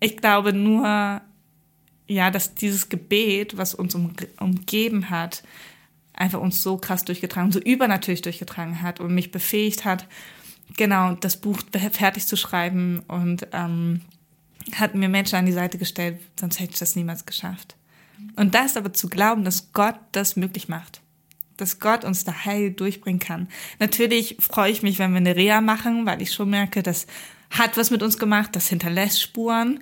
ich 0.00 0.16
glaube 0.16 0.52
nur, 0.52 1.20
ja, 2.06 2.30
dass 2.30 2.54
dieses 2.54 2.88
Gebet, 2.88 3.56
was 3.56 3.74
uns 3.74 3.94
um, 3.94 4.12
umgeben 4.38 5.10
hat, 5.10 5.42
einfach 6.12 6.40
uns 6.40 6.62
so 6.62 6.76
krass 6.76 7.04
durchgetragen, 7.04 7.52
so 7.52 7.60
übernatürlich 7.60 8.22
durchgetragen 8.22 8.82
hat 8.82 9.00
und 9.00 9.14
mich 9.14 9.30
befähigt 9.30 9.84
hat, 9.84 10.06
genau 10.76 11.14
das 11.14 11.36
Buch 11.38 11.58
fertig 11.92 12.26
zu 12.26 12.36
schreiben 12.36 13.02
und 13.08 13.48
ähm, 13.52 14.02
hat 14.74 14.94
mir 14.94 15.08
Menschen 15.08 15.36
an 15.36 15.46
die 15.46 15.52
Seite 15.52 15.78
gestellt, 15.78 16.20
sonst 16.38 16.58
hätte 16.58 16.72
ich 16.72 16.78
das 16.78 16.96
niemals 16.96 17.26
geschafft. 17.26 17.76
Und 18.34 18.54
das 18.54 18.76
aber 18.76 18.92
zu 18.92 19.08
glauben, 19.08 19.44
dass 19.44 19.72
Gott 19.72 19.96
das 20.12 20.36
möglich 20.36 20.68
macht 20.68 21.02
dass 21.56 21.78
Gott 21.78 22.04
uns 22.04 22.24
da 22.24 22.44
heil 22.44 22.70
durchbringen 22.70 23.20
kann. 23.20 23.48
Natürlich 23.78 24.36
freue 24.40 24.70
ich 24.70 24.82
mich, 24.82 24.98
wenn 24.98 25.12
wir 25.12 25.18
eine 25.18 25.36
Reha 25.36 25.60
machen, 25.60 26.06
weil 26.06 26.22
ich 26.22 26.32
schon 26.32 26.50
merke, 26.50 26.82
das 26.82 27.06
hat 27.50 27.76
was 27.76 27.90
mit 27.90 28.02
uns 28.02 28.18
gemacht, 28.18 28.50
das 28.54 28.68
hinterlässt 28.68 29.20
Spuren. 29.20 29.80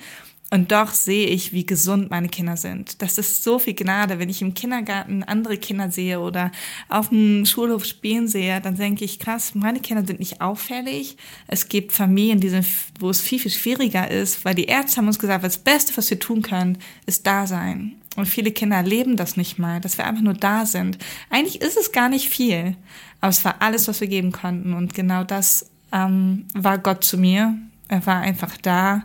Und 0.50 0.70
doch 0.70 0.92
sehe 0.92 1.26
ich, 1.26 1.52
wie 1.52 1.66
gesund 1.66 2.10
meine 2.10 2.28
Kinder 2.28 2.56
sind. 2.56 3.02
Das 3.02 3.18
ist 3.18 3.42
so 3.42 3.58
viel 3.58 3.74
Gnade. 3.74 4.20
Wenn 4.20 4.28
ich 4.28 4.40
im 4.40 4.54
Kindergarten 4.54 5.24
andere 5.24 5.56
Kinder 5.56 5.90
sehe 5.90 6.20
oder 6.20 6.52
auf 6.88 7.08
dem 7.08 7.44
Schulhof 7.44 7.84
spielen 7.84 8.28
sehe, 8.28 8.60
dann 8.60 8.76
denke 8.76 9.04
ich, 9.04 9.18
krass, 9.18 9.56
meine 9.56 9.80
Kinder 9.80 10.06
sind 10.06 10.20
nicht 10.20 10.40
auffällig. 10.40 11.16
Es 11.48 11.68
gibt 11.68 11.90
Familien, 11.90 12.38
die 12.38 12.50
sind, 12.50 12.66
wo 13.00 13.10
es 13.10 13.20
viel, 13.20 13.40
viel 13.40 13.50
schwieriger 13.50 14.08
ist, 14.08 14.44
weil 14.44 14.54
die 14.54 14.66
Ärzte 14.66 14.98
haben 14.98 15.08
uns 15.08 15.18
gesagt, 15.18 15.42
das 15.42 15.58
Beste, 15.58 15.96
was 15.96 16.10
wir 16.10 16.20
tun 16.20 16.42
können, 16.42 16.78
ist 17.06 17.26
da 17.26 17.48
sein. 17.48 17.96
Und 18.16 18.27
viele 18.27 18.53
Kinder 18.53 18.77
erleben 18.77 19.16
das 19.16 19.37
nicht 19.37 19.59
mal, 19.59 19.81
dass 19.81 19.98
wir 19.98 20.07
einfach 20.07 20.22
nur 20.22 20.35
da 20.35 20.66
sind. 20.66 20.98
Eigentlich 21.31 21.61
ist 21.61 21.77
es 21.77 21.92
gar 21.92 22.09
nicht 22.09 22.29
viel, 22.29 22.77
aber 23.20 23.31
es 23.31 23.44
war 23.44 23.57
alles, 23.61 23.88
was 23.88 24.00
wir 24.00 24.09
geben 24.09 24.33
konnten. 24.33 24.72
Und 24.72 24.94
genau 24.94 25.24
das 25.24 25.70
ähm, 25.92 26.46
war 26.55 26.79
Gott 26.79 27.05
zu 27.05 27.18
mir. 27.18 27.57
Er 27.88 28.07
war 28.07 28.20
einfach 28.20 28.57
da, 28.57 29.05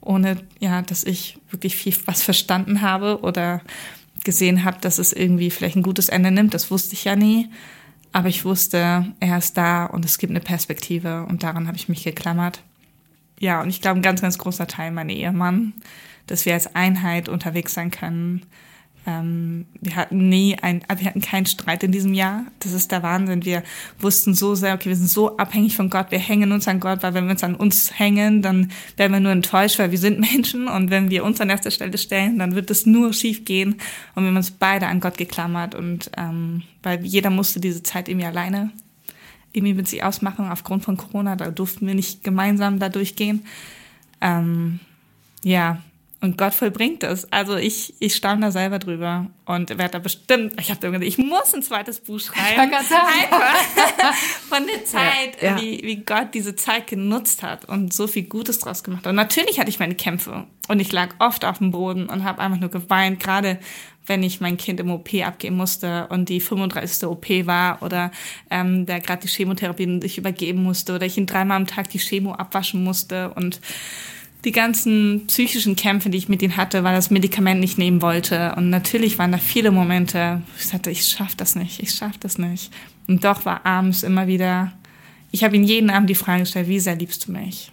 ohne 0.00 0.36
ja, 0.60 0.82
dass 0.82 1.04
ich 1.04 1.38
wirklich 1.50 1.76
viel 1.76 1.94
was 2.06 2.22
verstanden 2.22 2.80
habe 2.80 3.20
oder 3.20 3.60
gesehen 4.24 4.64
habe, 4.64 4.78
dass 4.80 4.98
es 4.98 5.12
irgendwie 5.12 5.50
vielleicht 5.50 5.76
ein 5.76 5.82
gutes 5.82 6.08
Ende 6.08 6.30
nimmt. 6.30 6.54
Das 6.54 6.70
wusste 6.70 6.94
ich 6.94 7.04
ja 7.04 7.16
nie. 7.16 7.48
Aber 8.12 8.28
ich 8.28 8.44
wusste, 8.44 9.12
er 9.18 9.38
ist 9.38 9.56
da 9.56 9.86
und 9.86 10.04
es 10.04 10.18
gibt 10.18 10.30
eine 10.30 10.40
Perspektive 10.40 11.26
und 11.28 11.42
daran 11.42 11.66
habe 11.66 11.76
ich 11.76 11.88
mich 11.88 12.04
geklammert. 12.04 12.62
Ja, 13.40 13.60
und 13.60 13.68
ich 13.68 13.80
glaube, 13.80 13.98
ein 13.98 14.02
ganz, 14.02 14.20
ganz 14.20 14.38
großer 14.38 14.68
Teil 14.68 14.92
mein 14.92 15.08
Ehemann 15.08 15.72
dass 16.26 16.46
wir 16.46 16.54
als 16.54 16.74
Einheit 16.74 17.28
unterwegs 17.28 17.74
sein 17.74 17.90
können. 17.90 18.42
Ähm, 19.06 19.66
wir 19.80 19.96
hatten 19.96 20.28
nie 20.30 20.56
ein, 20.60 20.82
wir 20.96 21.06
hatten 21.06 21.20
keinen 21.20 21.44
Streit 21.44 21.82
in 21.82 21.92
diesem 21.92 22.14
Jahr. 22.14 22.44
Das 22.60 22.72
ist 22.72 22.90
der 22.90 23.02
Wahnsinn. 23.02 23.44
Wir 23.44 23.62
wussten 23.98 24.34
so 24.34 24.54
sehr, 24.54 24.74
okay, 24.74 24.88
wir 24.88 24.96
sind 24.96 25.10
so 25.10 25.36
abhängig 25.36 25.76
von 25.76 25.90
Gott. 25.90 26.10
Wir 26.10 26.18
hängen 26.18 26.52
uns 26.52 26.66
an 26.68 26.80
Gott, 26.80 27.02
weil 27.02 27.12
wenn 27.12 27.24
wir 27.24 27.32
uns 27.32 27.44
an 27.44 27.54
uns 27.54 27.98
hängen, 27.98 28.40
dann 28.40 28.70
werden 28.96 29.12
wir 29.12 29.20
nur 29.20 29.32
enttäuscht, 29.32 29.78
weil 29.78 29.90
wir 29.90 29.98
sind 29.98 30.20
Menschen. 30.32 30.68
Und 30.68 30.90
wenn 30.90 31.10
wir 31.10 31.24
uns 31.24 31.40
an 31.40 31.50
erster 31.50 31.70
Stelle 31.70 31.98
stellen, 31.98 32.38
dann 32.38 32.54
wird 32.54 32.70
es 32.70 32.86
nur 32.86 33.12
schief 33.12 33.44
gehen. 33.44 33.74
Und 34.14 34.22
wir 34.22 34.28
haben 34.28 34.36
uns 34.36 34.50
beide 34.50 34.86
an 34.86 35.00
Gott 35.00 35.18
geklammert 35.18 35.74
und 35.74 36.10
ähm, 36.16 36.62
weil 36.82 37.04
jeder 37.04 37.30
musste 37.30 37.60
diese 37.60 37.82
Zeit 37.82 38.08
irgendwie 38.08 38.26
alleine 38.26 38.70
irgendwie 39.52 39.74
mit 39.74 39.88
sich 39.88 40.02
ausmachen 40.02 40.48
aufgrund 40.48 40.82
von 40.82 40.96
Corona. 40.96 41.36
Da 41.36 41.50
durften 41.50 41.86
wir 41.86 41.94
nicht 41.94 42.24
gemeinsam 42.24 42.78
da 42.78 42.88
durchgehen. 42.88 43.44
Ähm, 44.20 44.80
ja, 45.42 45.80
und 46.24 46.38
Gott 46.38 46.54
vollbringt 46.54 47.02
es. 47.02 47.30
Also 47.30 47.56
ich, 47.56 47.94
ich 48.00 48.16
staune 48.16 48.40
da 48.40 48.50
selber 48.50 48.78
drüber 48.78 49.26
und 49.44 49.68
werde 49.68 49.90
da 49.90 49.98
bestimmt, 49.98 50.58
ich 50.58 50.70
habe 50.70 50.80
da 50.80 50.88
gesagt, 50.88 51.04
ich 51.04 51.18
muss 51.18 51.54
ein 51.54 51.62
zweites 51.62 52.00
Buch 52.00 52.18
schreiben. 52.18 52.54
Ich 52.54 52.58
Einfach 52.58 54.14
von 54.48 54.66
der 54.66 54.84
Zeit, 54.86 55.42
ja, 55.42 55.50
ja. 55.50 55.60
Wie, 55.60 55.82
wie 55.82 55.96
Gott 55.96 56.28
diese 56.32 56.56
Zeit 56.56 56.86
genutzt 56.86 57.42
hat 57.42 57.66
und 57.66 57.92
so 57.92 58.06
viel 58.06 58.22
Gutes 58.22 58.58
draus 58.58 58.82
gemacht. 58.82 59.06
Und 59.06 59.16
natürlich 59.16 59.60
hatte 59.60 59.68
ich 59.68 59.78
meine 59.78 59.94
Kämpfe 59.94 60.46
und 60.68 60.80
ich 60.80 60.90
lag 60.92 61.14
oft 61.18 61.44
auf 61.44 61.58
dem 61.58 61.72
Boden 61.72 62.08
und 62.08 62.24
habe 62.24 62.40
einfach 62.40 62.58
nur 62.58 62.70
geweint, 62.70 63.20
gerade 63.20 63.58
wenn 64.06 64.22
ich 64.22 64.40
mein 64.40 64.56
Kind 64.56 64.80
im 64.80 64.90
OP 64.90 65.12
abgeben 65.22 65.56
musste 65.56 66.06
und 66.08 66.30
die 66.30 66.40
35. 66.40 67.06
OP 67.06 67.28
war 67.46 67.82
oder 67.82 68.10
ähm, 68.50 68.86
der 68.86 69.00
gerade 69.00 69.22
die 69.22 69.28
Chemotherapie 69.28 70.00
sich 70.00 70.16
übergeben 70.16 70.62
musste 70.62 70.94
oder 70.94 71.04
ich 71.04 71.18
ihn 71.18 71.26
dreimal 71.26 71.58
am 71.58 71.66
Tag 71.66 71.90
die 71.90 71.98
Chemo 71.98 72.32
abwaschen 72.32 72.82
musste 72.82 73.30
und 73.34 73.60
die 74.44 74.52
ganzen 74.52 75.26
psychischen 75.26 75.74
Kämpfe, 75.74 76.10
die 76.10 76.18
ich 76.18 76.28
mit 76.28 76.42
ihm 76.42 76.56
hatte, 76.56 76.84
weil 76.84 76.92
er 76.92 76.98
das 76.98 77.10
Medikament 77.10 77.60
nicht 77.60 77.78
nehmen 77.78 78.02
wollte. 78.02 78.54
Und 78.56 78.70
natürlich 78.70 79.18
waren 79.18 79.32
da 79.32 79.38
viele 79.38 79.70
Momente, 79.70 80.42
wo 80.46 80.52
ich 80.58 80.66
sagte, 80.66 80.90
ich 80.90 81.06
schaff 81.06 81.34
das 81.34 81.56
nicht, 81.56 81.82
ich 81.82 81.92
schaff 81.92 82.18
das 82.18 82.38
nicht. 82.38 82.72
Und 83.08 83.24
doch 83.24 83.44
war 83.44 83.64
abends 83.64 84.02
immer 84.02 84.26
wieder, 84.26 84.72
ich 85.30 85.44
habe 85.44 85.56
ihn 85.56 85.64
jeden 85.64 85.90
Abend 85.90 86.10
die 86.10 86.14
Frage 86.14 86.40
gestellt, 86.40 86.68
wie 86.68 86.80
sehr 86.80 86.96
liebst 86.96 87.26
du 87.26 87.32
mich? 87.32 87.70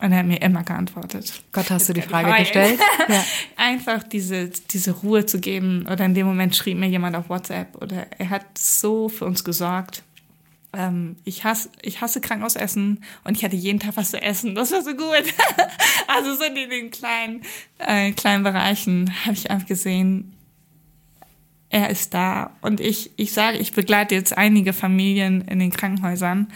Und 0.00 0.12
er 0.12 0.18
hat 0.20 0.26
mir 0.26 0.40
immer 0.40 0.64
geantwortet. 0.64 1.42
Gott, 1.52 1.70
hast 1.70 1.90
du 1.90 1.92
die 1.92 2.02
Frage 2.02 2.32
gestellt? 2.38 2.78
Ja. 3.08 3.24
Einfach 3.56 4.04
diese, 4.04 4.50
diese 4.70 4.92
Ruhe 4.92 5.26
zu 5.26 5.40
geben. 5.40 5.86
Oder 5.90 6.04
in 6.04 6.14
dem 6.14 6.26
Moment 6.26 6.54
schrieb 6.54 6.78
mir 6.78 6.88
jemand 6.88 7.16
auf 7.16 7.28
WhatsApp 7.28 7.74
oder 7.82 8.06
er 8.18 8.30
hat 8.30 8.46
so 8.56 9.08
für 9.08 9.24
uns 9.24 9.42
gesorgt 9.42 10.04
ähm, 10.72 11.16
ich, 11.24 11.44
hasse, 11.44 11.70
ich 11.82 12.00
hasse 12.00 12.20
Krankenhausessen 12.20 13.04
und 13.24 13.36
ich 13.36 13.44
hatte 13.44 13.56
jeden 13.56 13.80
Tag 13.80 13.96
was 13.96 14.10
zu 14.10 14.22
essen. 14.22 14.54
Das 14.54 14.72
war 14.72 14.82
so 14.82 14.94
gut. 14.94 15.24
also 16.06 16.34
so 16.34 16.44
in 16.44 16.54
den 16.54 16.90
kleinen, 16.90 17.42
äh, 17.78 18.12
kleinen 18.12 18.44
Bereichen 18.44 19.12
habe 19.24 19.34
ich 19.34 19.50
einfach 19.50 19.66
gesehen, 19.66 20.34
er 21.70 21.88
ist 21.90 22.14
da. 22.14 22.52
Und 22.60 22.80
ich, 22.80 23.12
ich 23.16 23.32
sage, 23.32 23.58
ich 23.58 23.72
begleite 23.72 24.14
jetzt 24.14 24.36
einige 24.36 24.72
Familien 24.72 25.42
in 25.42 25.60
den 25.60 25.70
Krankenhäusern 25.70 26.48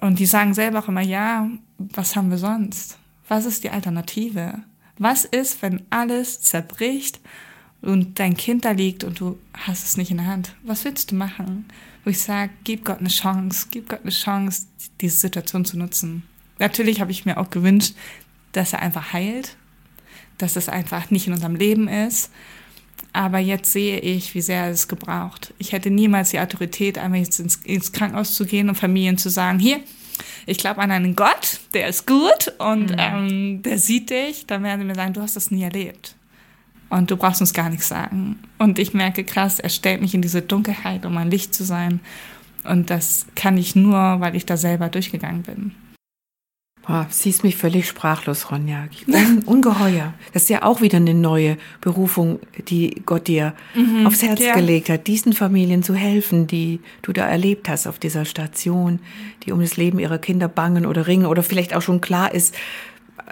und 0.00 0.18
die 0.18 0.26
sagen 0.26 0.52
selber 0.52 0.80
auch 0.80 0.88
immer, 0.88 1.00
ja, 1.00 1.48
was 1.78 2.16
haben 2.16 2.30
wir 2.30 2.38
sonst? 2.38 2.98
Was 3.28 3.44
ist 3.44 3.64
die 3.64 3.70
Alternative? 3.70 4.62
Was 4.98 5.24
ist, 5.24 5.62
wenn 5.62 5.82
alles 5.90 6.40
zerbricht 6.42 7.20
und 7.82 8.18
dein 8.18 8.36
Kind 8.36 8.64
da 8.64 8.72
liegt 8.72 9.04
und 9.04 9.20
du 9.20 9.38
hast 9.52 9.84
es 9.84 9.96
nicht 9.96 10.10
in 10.10 10.18
der 10.18 10.26
Hand? 10.26 10.54
Was 10.62 10.84
willst 10.84 11.10
du 11.10 11.14
machen? 11.14 11.66
Wo 12.06 12.10
ich 12.10 12.20
sage, 12.20 12.52
gib 12.62 12.84
Gott 12.84 13.00
eine 13.00 13.08
Chance, 13.08 13.66
gib 13.68 13.88
Gott 13.88 14.02
eine 14.02 14.12
Chance, 14.12 14.66
diese 15.00 15.16
Situation 15.16 15.64
zu 15.64 15.76
nutzen. 15.76 16.22
Natürlich 16.60 17.00
habe 17.00 17.10
ich 17.10 17.26
mir 17.26 17.36
auch 17.36 17.50
gewünscht, 17.50 17.94
dass 18.52 18.72
er 18.72 18.80
einfach 18.80 19.12
heilt, 19.12 19.56
dass 20.38 20.54
es 20.54 20.68
einfach 20.68 21.10
nicht 21.10 21.26
in 21.26 21.32
unserem 21.32 21.56
Leben 21.56 21.88
ist. 21.88 22.30
Aber 23.12 23.40
jetzt 23.40 23.72
sehe 23.72 23.98
ich, 23.98 24.36
wie 24.36 24.40
sehr 24.40 24.66
er 24.66 24.70
es 24.70 24.86
gebraucht. 24.86 25.52
Ich 25.58 25.72
hätte 25.72 25.90
niemals 25.90 26.30
die 26.30 26.38
Autorität, 26.38 26.96
einmal 26.96 27.18
jetzt 27.18 27.40
ins, 27.40 27.56
ins 27.56 27.90
Krankenhaus 27.90 28.36
zu 28.36 28.46
gehen 28.46 28.68
und 28.68 28.76
Familien 28.76 29.18
zu 29.18 29.28
sagen, 29.28 29.58
hier, 29.58 29.80
ich 30.46 30.58
glaube 30.58 30.80
an 30.82 30.92
einen 30.92 31.16
Gott, 31.16 31.58
der 31.74 31.88
ist 31.88 32.06
gut 32.06 32.54
und 32.58 32.92
mhm. 32.92 32.96
ähm, 32.98 33.62
der 33.62 33.78
sieht 33.78 34.10
dich. 34.10 34.46
Dann 34.46 34.62
werden 34.62 34.80
sie 34.80 34.86
mir 34.86 34.94
sagen, 34.94 35.12
du 35.12 35.22
hast 35.22 35.34
das 35.34 35.50
nie 35.50 35.64
erlebt 35.64 36.14
und 36.88 37.10
du 37.10 37.16
brauchst 37.16 37.40
uns 37.40 37.52
gar 37.52 37.68
nichts 37.68 37.88
sagen. 37.88 38.38
Und 38.58 38.78
ich 38.78 38.94
merke 38.94 39.24
krass, 39.24 39.58
er 39.58 39.70
stellt 39.70 40.00
mich 40.00 40.14
in 40.14 40.22
diese 40.22 40.42
Dunkelheit, 40.42 41.04
um 41.04 41.16
ein 41.16 41.30
Licht 41.30 41.54
zu 41.54 41.64
sein. 41.64 42.00
Und 42.64 42.90
das 42.90 43.26
kann 43.34 43.58
ich 43.58 43.76
nur, 43.76 43.96
weil 44.20 44.36
ich 44.36 44.46
da 44.46 44.56
selber 44.56 44.88
durchgegangen 44.88 45.42
bin. 45.42 45.72
Boah, 46.86 47.06
siehst 47.10 47.42
mich 47.42 47.56
völlig 47.56 47.88
sprachlos, 47.88 48.52
Ronja. 48.52 48.84
Un 49.08 49.42
ungeheuer. 49.46 50.14
Das 50.32 50.44
ist 50.44 50.48
ja 50.50 50.62
auch 50.62 50.80
wieder 50.80 50.98
eine 50.98 51.14
neue 51.14 51.56
Berufung, 51.80 52.38
die 52.68 53.02
Gott 53.04 53.26
dir 53.26 53.54
mhm, 53.74 54.06
aufs 54.06 54.22
Herz 54.22 54.40
ja. 54.40 54.54
gelegt 54.54 54.88
hat, 54.88 55.08
diesen 55.08 55.32
Familien 55.32 55.82
zu 55.82 55.94
helfen, 55.94 56.46
die 56.46 56.78
du 57.02 57.12
da 57.12 57.26
erlebt 57.26 57.68
hast 57.68 57.88
auf 57.88 57.98
dieser 57.98 58.24
Station, 58.24 59.00
die 59.42 59.50
um 59.50 59.60
das 59.60 59.76
Leben 59.76 59.98
ihrer 59.98 60.18
Kinder 60.18 60.46
bangen 60.46 60.86
oder 60.86 61.08
ringen 61.08 61.26
oder 61.26 61.42
vielleicht 61.42 61.74
auch 61.74 61.82
schon 61.82 62.00
klar 62.00 62.32
ist, 62.32 62.54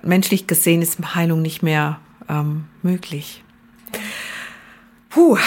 menschlich 0.02 0.48
gesehen 0.48 0.82
ist 0.82 1.14
Heilung 1.14 1.40
nicht 1.40 1.62
mehr 1.62 2.00
ähm, 2.28 2.64
möglich. 2.82 3.43
Puh, 5.11 5.38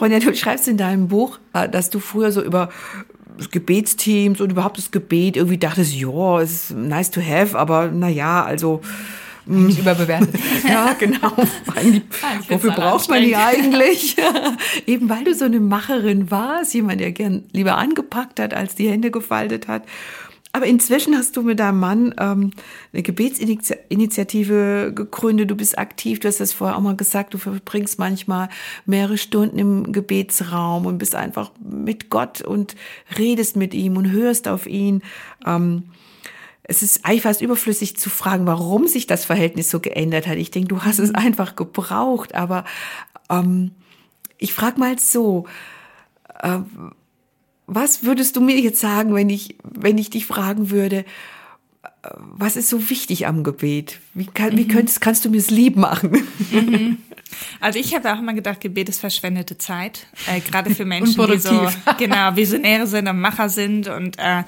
Ronja, 0.00 0.18
du 0.18 0.34
schreibst 0.34 0.66
in 0.66 0.76
deinem 0.76 1.08
Buch, 1.08 1.38
äh, 1.52 1.68
dass 1.68 1.90
du 1.90 2.00
früher 2.00 2.32
so 2.32 2.42
über 2.42 2.68
Gebetsteams 3.50 4.40
und 4.40 4.50
überhaupt 4.50 4.78
das 4.78 4.90
Gebet 4.90 5.36
irgendwie 5.36 5.58
dachtest, 5.58 5.94
ja, 5.94 6.40
ist 6.40 6.72
nice 6.72 7.10
to 7.10 7.20
have, 7.20 7.56
aber 7.56 7.88
naja, 7.88 8.44
also 8.44 8.80
nicht 9.46 9.78
überbewertet. 9.78 10.34
ja, 10.68 10.94
genau. 10.98 11.32
Die, 11.82 12.02
wofür 12.48 12.72
braucht 12.72 13.08
man 13.08 13.22
die 13.22 13.34
eigentlich? 13.34 14.16
Eben 14.86 15.08
weil 15.08 15.24
du 15.24 15.34
so 15.34 15.46
eine 15.46 15.60
Macherin 15.60 16.30
warst, 16.30 16.74
jemand, 16.74 17.00
der 17.00 17.12
gern 17.12 17.44
lieber 17.52 17.78
angepackt 17.78 18.40
hat, 18.40 18.52
als 18.52 18.74
die 18.74 18.90
Hände 18.90 19.10
gefaltet 19.10 19.68
hat. 19.68 19.84
Aber 20.58 20.66
inzwischen 20.66 21.14
hast 21.16 21.36
du 21.36 21.42
mit 21.42 21.60
deinem 21.60 21.78
Mann 21.78 22.12
ähm, 22.18 22.50
eine 22.92 23.04
Gebetsinitiative 23.04 24.90
gegründet. 24.92 25.52
Du 25.52 25.54
bist 25.54 25.78
aktiv. 25.78 26.18
Du 26.18 26.26
hast 26.26 26.40
das 26.40 26.52
vorher 26.52 26.76
auch 26.76 26.80
mal 26.80 26.96
gesagt. 26.96 27.32
Du 27.32 27.38
verbringst 27.38 28.00
manchmal 28.00 28.48
mehrere 28.84 29.18
Stunden 29.18 29.56
im 29.60 29.92
Gebetsraum 29.92 30.84
und 30.84 30.98
bist 30.98 31.14
einfach 31.14 31.52
mit 31.60 32.10
Gott 32.10 32.40
und 32.40 32.74
redest 33.16 33.54
mit 33.54 33.72
ihm 33.72 33.96
und 33.96 34.10
hörst 34.10 34.48
auf 34.48 34.66
ihn. 34.66 35.02
Ähm, 35.46 35.84
es 36.64 36.82
ist 36.82 37.04
eigentlich 37.04 37.22
fast 37.22 37.40
überflüssig 37.40 37.96
zu 37.96 38.10
fragen, 38.10 38.44
warum 38.46 38.88
sich 38.88 39.06
das 39.06 39.24
Verhältnis 39.24 39.70
so 39.70 39.78
geändert 39.78 40.26
hat. 40.26 40.38
Ich 40.38 40.50
denke, 40.50 40.66
du 40.66 40.82
hast 40.82 40.98
es 40.98 41.10
mhm. 41.10 41.16
einfach 41.18 41.54
gebraucht. 41.54 42.34
Aber 42.34 42.64
ähm, 43.30 43.70
ich 44.38 44.54
frage 44.54 44.80
mal 44.80 44.98
so, 44.98 45.46
äh, 46.42 46.58
was 47.68 48.02
würdest 48.02 48.34
du 48.34 48.40
mir 48.40 48.58
jetzt 48.58 48.80
sagen, 48.80 49.14
wenn 49.14 49.28
ich, 49.28 49.56
wenn 49.62 49.98
ich 49.98 50.10
dich 50.10 50.26
fragen 50.26 50.70
würde, 50.70 51.04
was 52.16 52.56
ist 52.56 52.70
so 52.70 52.90
wichtig 52.90 53.26
am 53.26 53.44
Gebet? 53.44 54.00
Wie, 54.14 54.26
kann, 54.26 54.54
mhm. 54.54 54.58
wie 54.58 54.68
könntest, 54.68 55.00
kannst 55.00 55.24
du 55.24 55.30
mir 55.30 55.36
es 55.36 55.50
lieb 55.50 55.76
machen? 55.76 56.26
Mhm. 56.50 56.98
Also 57.60 57.78
ich 57.78 57.94
habe 57.94 58.10
auch 58.10 58.18
immer 58.18 58.32
gedacht, 58.32 58.60
Gebet 58.60 58.88
ist 58.88 59.00
verschwendete 59.00 59.58
Zeit, 59.58 60.06
äh, 60.26 60.40
gerade 60.40 60.74
für 60.74 60.84
Menschen, 60.86 61.26
die 61.26 61.38
so 61.38 61.68
genau 61.98 62.34
Visionäre 62.34 62.86
sind 62.86 63.06
und 63.06 63.20
Macher 63.20 63.50
sind 63.50 63.86
und 63.86 64.18
äh, 64.18 64.44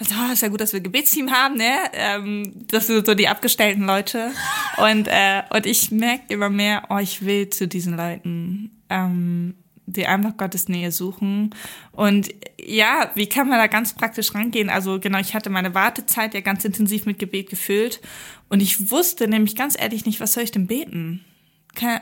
also, 0.00 0.14
oh, 0.18 0.32
ist 0.32 0.42
ja 0.42 0.48
gut, 0.48 0.60
dass 0.60 0.72
wir 0.72 0.80
ein 0.80 0.82
Gebetsteam 0.82 1.30
haben, 1.30 1.56
ne? 1.56 1.72
Ähm, 1.92 2.66
das 2.66 2.88
sind 2.88 3.06
so 3.06 3.14
die 3.14 3.28
abgestellten 3.28 3.84
Leute 3.84 4.32
und 4.78 5.06
äh, 5.06 5.42
und 5.54 5.64
ich 5.64 5.92
merke 5.92 6.24
immer 6.34 6.50
mehr, 6.50 6.82
oh, 6.90 6.98
ich 6.98 7.24
will 7.24 7.48
zu 7.50 7.68
diesen 7.68 7.96
Leuten. 7.96 8.82
Ähm, 8.90 9.54
die 9.86 10.06
einfach 10.06 10.36
Gottes 10.36 10.68
Nähe 10.68 10.92
suchen. 10.92 11.54
Und 11.92 12.28
ja, 12.58 13.10
wie 13.14 13.28
kann 13.28 13.48
man 13.48 13.58
da 13.58 13.66
ganz 13.66 13.94
praktisch 13.94 14.34
rangehen? 14.34 14.70
Also 14.70 14.98
genau, 14.98 15.18
ich 15.18 15.34
hatte 15.34 15.50
meine 15.50 15.74
Wartezeit 15.74 16.34
ja 16.34 16.40
ganz 16.40 16.64
intensiv 16.64 17.06
mit 17.06 17.18
Gebet 17.18 17.50
gefüllt 17.50 18.00
und 18.48 18.60
ich 18.60 18.90
wusste 18.90 19.28
nämlich 19.28 19.56
ganz 19.56 19.78
ehrlich 19.78 20.06
nicht, 20.06 20.20
was 20.20 20.32
soll 20.32 20.44
ich 20.44 20.52
denn 20.52 20.66
beten? 20.66 21.24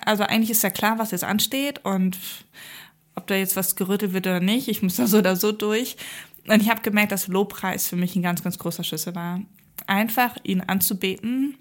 also 0.04 0.24
eigentlich 0.24 0.50
ist 0.50 0.62
ja 0.62 0.70
klar, 0.70 0.98
was 0.98 1.12
jetzt 1.12 1.24
ansteht 1.24 1.84
und 1.84 2.18
ob 3.14 3.26
da 3.26 3.34
jetzt 3.34 3.56
was 3.56 3.76
gerüttelt 3.76 4.12
wird 4.12 4.26
oder 4.26 4.40
nicht. 4.40 4.68
Ich 4.68 4.82
muss 4.82 4.96
da 4.96 5.06
so 5.06 5.18
oder 5.18 5.36
so 5.36 5.52
durch. 5.52 5.96
Und 6.46 6.60
ich 6.60 6.70
habe 6.70 6.82
gemerkt, 6.82 7.12
dass 7.12 7.28
Lobpreis 7.28 7.88
für 7.88 7.96
mich 7.96 8.16
ein 8.16 8.22
ganz, 8.22 8.42
ganz 8.42 8.58
großer 8.58 8.84
Schlüssel 8.84 9.14
war. 9.14 9.40
Einfach 9.86 10.36
ihn 10.42 10.60
anzubeten 10.60 11.56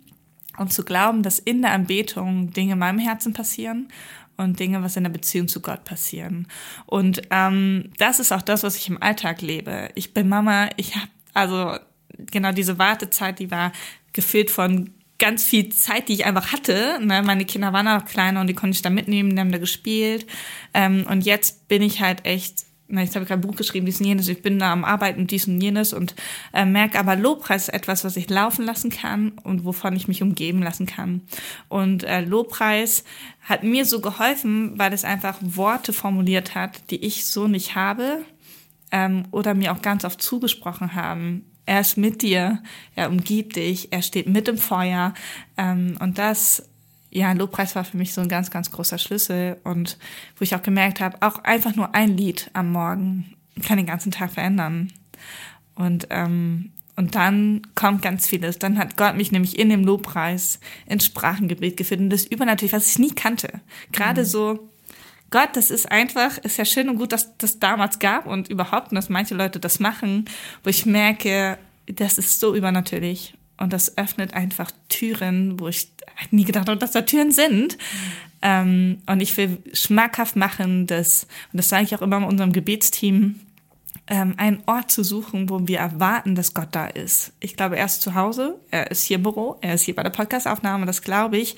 und 0.57 0.73
zu 0.73 0.83
glauben, 0.83 1.23
dass 1.23 1.39
in 1.39 1.61
der 1.61 1.71
Anbetung 1.71 2.51
Dinge 2.51 2.73
in 2.73 2.79
meinem 2.79 2.99
Herzen 2.99 3.33
passieren 3.33 3.87
und 4.41 4.59
Dinge, 4.59 4.83
was 4.83 4.97
in 4.97 5.03
der 5.03 5.11
Beziehung 5.11 5.47
zu 5.47 5.61
Gott 5.61 5.83
passieren. 5.83 6.47
Und 6.85 7.21
ähm, 7.31 7.91
das 7.97 8.19
ist 8.19 8.31
auch 8.31 8.41
das, 8.41 8.63
was 8.63 8.75
ich 8.75 8.89
im 8.89 9.01
Alltag 9.01 9.41
lebe. 9.41 9.89
Ich 9.95 10.13
bin 10.13 10.29
Mama, 10.29 10.69
ich 10.77 10.95
habe 10.95 11.07
also 11.33 11.77
genau 12.17 12.51
diese 12.51 12.77
Wartezeit, 12.77 13.39
die 13.39 13.51
war 13.51 13.71
gefüllt 14.13 14.51
von 14.51 14.91
ganz 15.21 15.43
viel 15.43 15.69
Zeit, 15.69 16.09
die 16.09 16.13
ich 16.13 16.25
einfach 16.25 16.51
hatte. 16.51 16.99
Ne? 16.99 17.21
Meine 17.21 17.45
Kinder 17.45 17.71
waren 17.73 17.85
noch 17.85 18.05
kleiner 18.05 18.41
und 18.41 18.47
die 18.47 18.55
konnte 18.55 18.75
ich 18.75 18.81
da 18.81 18.89
mitnehmen, 18.89 19.35
die 19.35 19.39
haben 19.39 19.51
da 19.51 19.59
gespielt. 19.59 20.25
Ähm, 20.73 21.05
und 21.07 21.25
jetzt 21.25 21.67
bin 21.67 21.83
ich 21.83 22.01
halt 22.01 22.25
echt, 22.25 22.65
na, 22.91 23.01
jetzt 23.01 23.15
habe 23.15 23.23
ich 23.23 23.29
gerade 23.29 23.41
ein 23.41 23.47
Buch 23.47 23.55
geschrieben, 23.55 23.85
dies 23.85 23.99
und 23.99 24.05
jenes, 24.05 24.27
ich 24.27 24.41
bin 24.41 24.59
da 24.59 24.71
am 24.71 24.83
Arbeiten, 24.83 25.27
dies 25.27 25.47
und 25.47 25.61
jenes 25.61 25.93
und 25.93 26.15
äh, 26.53 26.65
merke 26.65 26.99
aber, 26.99 27.15
Lobpreis 27.15 27.63
ist 27.63 27.73
etwas, 27.73 28.03
was 28.03 28.17
ich 28.17 28.29
laufen 28.29 28.65
lassen 28.65 28.89
kann 28.89 29.31
und 29.43 29.65
wovon 29.65 29.95
ich 29.95 30.07
mich 30.07 30.21
umgeben 30.21 30.61
lassen 30.61 30.85
kann. 30.85 31.21
Und 31.69 32.03
äh, 32.03 32.21
Lobpreis 32.21 33.03
hat 33.41 33.63
mir 33.63 33.85
so 33.85 34.01
geholfen, 34.01 34.77
weil 34.77 34.93
es 34.93 35.05
einfach 35.05 35.37
Worte 35.41 35.93
formuliert 35.93 36.53
hat, 36.53 36.91
die 36.91 37.03
ich 37.03 37.25
so 37.25 37.47
nicht 37.47 37.75
habe 37.75 38.23
ähm, 38.91 39.25
oder 39.31 39.53
mir 39.53 39.71
auch 39.71 39.81
ganz 39.81 40.05
oft 40.05 40.21
zugesprochen 40.21 40.93
haben 40.93 41.45
er 41.65 41.81
ist 41.81 41.97
mit 41.97 42.21
dir, 42.21 42.61
er 42.95 43.09
umgibt 43.09 43.55
dich, 43.55 43.93
er 43.93 44.01
steht 44.01 44.27
mit 44.27 44.47
im 44.47 44.57
Feuer. 44.57 45.13
Ähm, 45.57 45.95
und 45.99 46.17
das, 46.17 46.69
ja, 47.11 47.33
Lobpreis 47.33 47.75
war 47.75 47.83
für 47.83 47.97
mich 47.97 48.13
so 48.13 48.21
ein 48.21 48.29
ganz, 48.29 48.49
ganz 48.49 48.71
großer 48.71 48.97
Schlüssel. 48.97 49.57
Und 49.63 49.97
wo 50.37 50.43
ich 50.43 50.55
auch 50.55 50.63
gemerkt 50.63 50.99
habe, 50.99 51.17
auch 51.21 51.43
einfach 51.43 51.75
nur 51.75 51.93
ein 51.93 52.17
Lied 52.17 52.49
am 52.53 52.71
Morgen 52.71 53.35
kann 53.65 53.77
den 53.77 53.85
ganzen 53.85 54.11
Tag 54.11 54.31
verändern. 54.31 54.91
Und, 55.75 56.07
ähm, 56.09 56.71
und 56.95 57.15
dann 57.15 57.61
kommt 57.75 58.01
ganz 58.01 58.27
vieles. 58.27 58.59
Dann 58.59 58.77
hat 58.77 58.95
Gott 58.95 59.17
mich 59.17 59.31
nämlich 59.31 59.59
in 59.59 59.69
dem 59.69 59.83
Lobpreis 59.83 60.59
ins 60.85 61.05
Sprachengebet 61.05 61.75
geführt 61.75 61.99
und 61.99 62.09
das 62.09 62.25
übernatürlich, 62.25 62.73
was 62.73 62.87
ich 62.87 62.99
nie 62.99 63.13
kannte. 63.13 63.59
Gerade 63.91 64.21
mhm. 64.21 64.25
so 64.25 64.69
Gott, 65.31 65.49
das 65.53 65.71
ist 65.71 65.89
einfach, 65.89 66.37
ist 66.39 66.57
ja 66.57 66.65
schön 66.65 66.89
und 66.89 66.97
gut, 66.97 67.13
dass 67.13 67.37
das 67.37 67.57
damals 67.57 67.99
gab 67.99 68.25
und 68.25 68.49
überhaupt, 68.49 68.91
dass 68.91 69.07
manche 69.07 69.33
Leute 69.33 69.61
das 69.61 69.79
machen, 69.79 70.25
wo 70.63 70.69
ich 70.69 70.85
merke, 70.85 71.57
das 71.85 72.17
ist 72.17 72.41
so 72.41 72.53
übernatürlich 72.53 73.33
und 73.61 73.73
das 73.73 73.97
öffnet 73.97 74.33
einfach 74.33 74.71
Türen, 74.89 75.59
wo 75.59 75.67
ich 75.67 75.91
nie 76.31 76.43
gedacht 76.43 76.67
habe, 76.67 76.79
dass 76.79 76.91
da 76.91 77.01
Türen 77.01 77.31
sind. 77.31 77.77
Ähm, 78.41 79.01
und 79.05 79.21
ich 79.21 79.37
will 79.37 79.59
schmackhaft 79.73 80.35
machen, 80.35 80.87
dass, 80.87 81.27
und 81.53 81.57
das 81.57 81.69
sage 81.69 81.83
ich 81.83 81.95
auch 81.95 82.01
immer 82.01 82.17
in 82.17 82.23
unserem 82.23 82.51
Gebetsteam, 82.51 83.39
ähm, 84.07 84.33
einen 84.37 84.63
Ort 84.65 84.91
zu 84.91 85.03
suchen, 85.03 85.49
wo 85.49 85.67
wir 85.67 85.79
erwarten, 85.79 86.35
dass 86.35 86.53
Gott 86.53 86.69
da 86.71 86.87
ist. 86.87 87.33
Ich 87.39 87.55
glaube, 87.55 87.77
er 87.77 87.85
ist 87.85 88.01
zu 88.01 88.15
Hause, 88.15 88.59
er 88.71 88.89
ist 88.89 89.03
hier 89.03 89.17
im 89.17 89.23
Büro, 89.23 89.57
er 89.61 89.75
ist 89.75 89.83
hier 89.83 89.95
bei 89.95 90.03
der 90.03 90.09
Podcastaufnahme, 90.09 90.85
das 90.85 91.01
glaube 91.01 91.37
ich. 91.37 91.55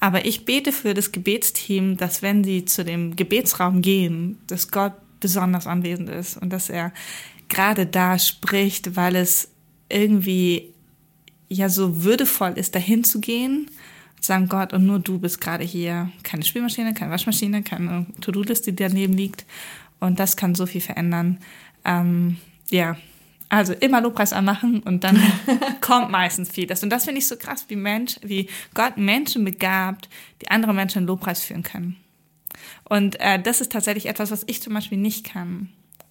Aber 0.00 0.24
ich 0.26 0.44
bete 0.44 0.72
für 0.72 0.92
das 0.92 1.12
Gebetsteam, 1.12 1.96
dass 1.96 2.20
wenn 2.20 2.42
sie 2.42 2.64
zu 2.64 2.84
dem 2.84 3.14
Gebetsraum 3.16 3.80
gehen, 3.80 4.38
dass 4.48 4.70
Gott 4.70 4.94
besonders 5.20 5.66
anwesend 5.66 6.10
ist 6.10 6.36
und 6.36 6.50
dass 6.50 6.68
er 6.68 6.92
gerade 7.48 7.86
da 7.86 8.18
spricht, 8.18 8.96
weil 8.96 9.16
es 9.16 9.50
irgendwie 9.88 10.73
ja 11.54 11.68
so 11.68 12.04
würdevoll 12.04 12.52
ist, 12.56 12.74
dahin 12.74 13.04
zu 13.04 13.20
gehen 13.20 13.68
sagen 14.24 14.48
Gott 14.48 14.72
und 14.72 14.86
nur 14.86 14.98
du 14.98 15.18
bist 15.18 15.40
gerade 15.40 15.64
hier. 15.64 16.10
Keine 16.22 16.44
Spielmaschine, 16.44 16.94
keine 16.94 17.10
Waschmaschine, 17.10 17.62
keine 17.62 18.06
To-Do-Liste, 18.20 18.72
die 18.72 18.84
daneben 18.84 19.12
liegt. 19.12 19.44
Und 20.00 20.18
das 20.18 20.36
kann 20.36 20.54
so 20.54 20.66
viel 20.66 20.80
verändern. 20.80 21.38
Ähm, 21.84 22.38
ja, 22.70 22.96
also 23.48 23.72
immer 23.72 24.00
Lobpreis 24.00 24.32
anmachen 24.32 24.80
und 24.80 25.04
dann 25.04 25.22
kommt 25.80 26.10
meistens 26.10 26.50
vieles. 26.50 26.82
Und 26.82 26.90
das 26.90 27.04
finde 27.04 27.18
ich 27.18 27.28
so 27.28 27.36
krass, 27.36 27.66
wie 27.68 27.76
Mensch, 27.76 28.16
wie 28.22 28.48
Gott 28.74 28.96
Menschen 28.96 29.44
begabt, 29.44 30.08
die 30.42 30.50
andere 30.50 30.74
Menschen 30.74 31.02
in 31.02 31.06
Lobpreis 31.06 31.44
führen 31.44 31.62
können. 31.62 31.96
Und 32.84 33.20
äh, 33.20 33.40
das 33.40 33.60
ist 33.60 33.72
tatsächlich 33.72 34.06
etwas, 34.06 34.30
was 34.30 34.44
ich 34.46 34.62
zum 34.62 34.74
Beispiel 34.74 34.98
nicht 34.98 35.24
kann. 35.24 35.68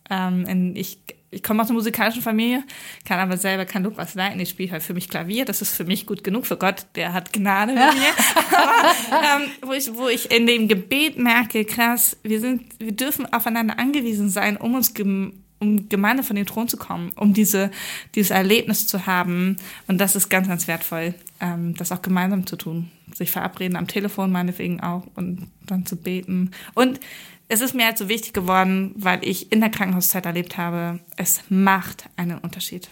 Ähm, 0.10 0.74
ich, 0.76 1.00
ich 1.34 1.44
komme 1.44 1.62
aus 1.62 1.70
einer 1.70 1.78
musikalischen 1.78 2.22
Familie, 2.22 2.64
kann 3.06 3.20
aber 3.20 3.38
selber 3.38 3.66
kein 3.66 3.84
Lobpreis 3.84 4.14
leiten. 4.16 4.40
Ich 4.40 4.50
spiele 4.50 4.72
halt 4.72 4.84
für 4.84 4.94
mich 4.94 5.10
Klavier. 5.10 5.46
Das 5.46 5.62
ist 5.62 5.76
für 5.76 5.86
mich 5.86 6.06
gut 6.06 6.24
genug. 6.24 6.46
Für 6.46 6.58
Gott, 6.58 6.86
der 6.96 7.14
hat 7.14 7.34
Gnade 7.34 7.74
mit 7.74 7.82
mir. 7.94 8.58
aber, 9.10 9.44
ähm, 9.44 9.50
wo, 9.62 9.74
ich, 9.74 9.96
wo 9.96 10.08
ich 10.08 10.32
in 10.32 10.48
dem 10.48 10.68
Gebet 10.68 11.18
merke, 11.18 11.66
krass, 11.66 12.18
wir 12.24 12.40
sind, 12.40 12.64
wir 12.80 12.92
dürfen 12.92 13.32
aufeinander 13.34 13.80
angewiesen 13.80 14.30
sein, 14.30 14.58
um 14.58 14.76
uns 14.76 14.94
um 15.64 15.88
Gemeinde 15.88 16.24
von 16.24 16.36
dem 16.36 16.46
Thron 16.46 16.68
zu 16.68 16.76
kommen, 16.78 17.14
um 17.16 17.34
diese, 17.34 17.72
dieses 18.16 18.32
Erlebnis 18.32 18.86
zu 18.86 19.06
haben. 19.08 19.56
Und 19.88 20.00
das 20.00 20.16
ist 20.16 20.30
ganz, 20.30 20.48
ganz 20.50 20.68
wertvoll, 20.68 21.14
ähm, 21.40 21.74
das 21.76 21.92
auch 21.92 22.02
gemeinsam 22.02 22.46
zu 22.46 22.58
tun. 22.58 22.92
Sich 23.14 23.32
verabreden 23.32 23.78
am 23.78 23.88
Telefon 23.88 24.32
meinetwegen 24.32 24.82
auch 24.82 25.04
und 25.16 25.48
dann 25.66 25.86
zu 25.86 25.96
beten. 25.96 26.52
Und 26.74 27.00
es 27.54 27.62
ist 27.62 27.76
mir 27.76 27.86
halt 27.86 28.00
so 28.00 28.10
wichtig 28.10 28.34
geworden, 28.34 28.94
weil 28.96 29.24
ich 29.24 29.52
in 29.52 29.60
der 29.60 29.70
Krankenhauszeit 29.70 30.26
erlebt 30.26 30.58
habe, 30.58 31.00
es 31.18 31.42
macht 31.50 32.10
einen 32.18 32.40
Unterschied. 32.40 32.90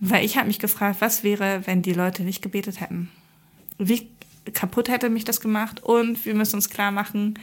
Weil 0.00 0.24
ich 0.24 0.38
habe 0.38 0.46
mich 0.46 0.58
gefragt, 0.58 1.00
was 1.00 1.22
wäre, 1.22 1.66
wenn 1.66 1.82
die 1.82 1.92
Leute 1.92 2.22
nicht 2.22 2.40
gebetet 2.40 2.80
hätten? 2.80 3.10
Wie 3.76 4.08
kaputt 4.54 4.88
hätte 4.88 5.10
mich 5.10 5.24
das 5.24 5.42
gemacht? 5.42 5.82
Und 5.82 6.24
wir 6.24 6.34
müssen 6.34 6.56
uns 6.56 6.70
klar 6.70 6.92
machen, 6.92 7.38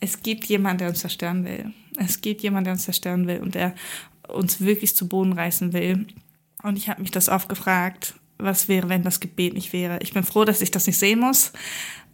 es 0.00 0.22
gibt 0.22 0.46
jemanden, 0.46 0.78
der 0.78 0.88
uns 0.88 1.00
zerstören 1.00 1.44
will. 1.44 1.74
Es 1.98 2.22
gibt 2.22 2.42
jemanden, 2.42 2.64
der 2.64 2.72
uns 2.72 2.84
zerstören 2.84 3.26
will 3.26 3.40
und 3.40 3.54
der 3.54 3.74
uns 4.28 4.62
wirklich 4.62 4.96
zu 4.96 5.08
Boden 5.08 5.34
reißen 5.34 5.74
will. 5.74 6.06
Und 6.62 6.78
ich 6.78 6.88
habe 6.88 7.02
mich 7.02 7.10
das 7.10 7.28
oft 7.28 7.50
gefragt, 7.50 8.14
was 8.38 8.68
wäre, 8.68 8.88
wenn 8.88 9.02
das 9.02 9.20
Gebet 9.20 9.52
nicht 9.52 9.74
wäre. 9.74 9.98
Ich 10.00 10.14
bin 10.14 10.24
froh, 10.24 10.46
dass 10.46 10.62
ich 10.62 10.70
das 10.70 10.86
nicht 10.86 10.98
sehen 10.98 11.20
muss. 11.20 11.52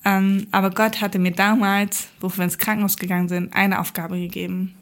Ähm, 0.04 0.46
aber 0.50 0.70
Gott 0.70 1.00
hatte 1.00 1.18
mir 1.18 1.32
damals, 1.32 2.08
wo 2.20 2.30
wir 2.34 2.44
ins 2.44 2.58
Krankenhaus 2.58 2.96
gegangen 2.96 3.28
sind, 3.28 3.54
eine 3.54 3.80
Aufgabe 3.80 4.18
gegeben. 4.18 4.74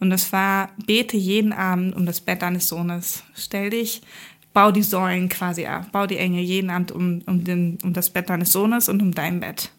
Und 0.00 0.10
das 0.10 0.32
war, 0.32 0.70
bete 0.86 1.16
jeden 1.16 1.52
Abend 1.52 1.94
um 1.94 2.06
das 2.06 2.20
Bett 2.20 2.42
deines 2.42 2.68
Sohnes. 2.68 3.22
Stell 3.34 3.70
dich, 3.70 4.02
bau 4.52 4.70
die 4.70 4.82
Säulen 4.82 5.28
quasi 5.28 5.66
ab, 5.66 5.92
bau 5.92 6.06
die 6.06 6.16
Engel 6.16 6.42
jeden 6.42 6.70
Abend 6.70 6.92
um, 6.92 7.22
um, 7.26 7.44
den, 7.44 7.78
um 7.82 7.92
das 7.92 8.10
Bett 8.10 8.30
deines 8.30 8.52
Sohnes 8.52 8.88
und 8.88 9.02
um 9.02 9.12
dein 9.12 9.40
Bett. 9.40 9.70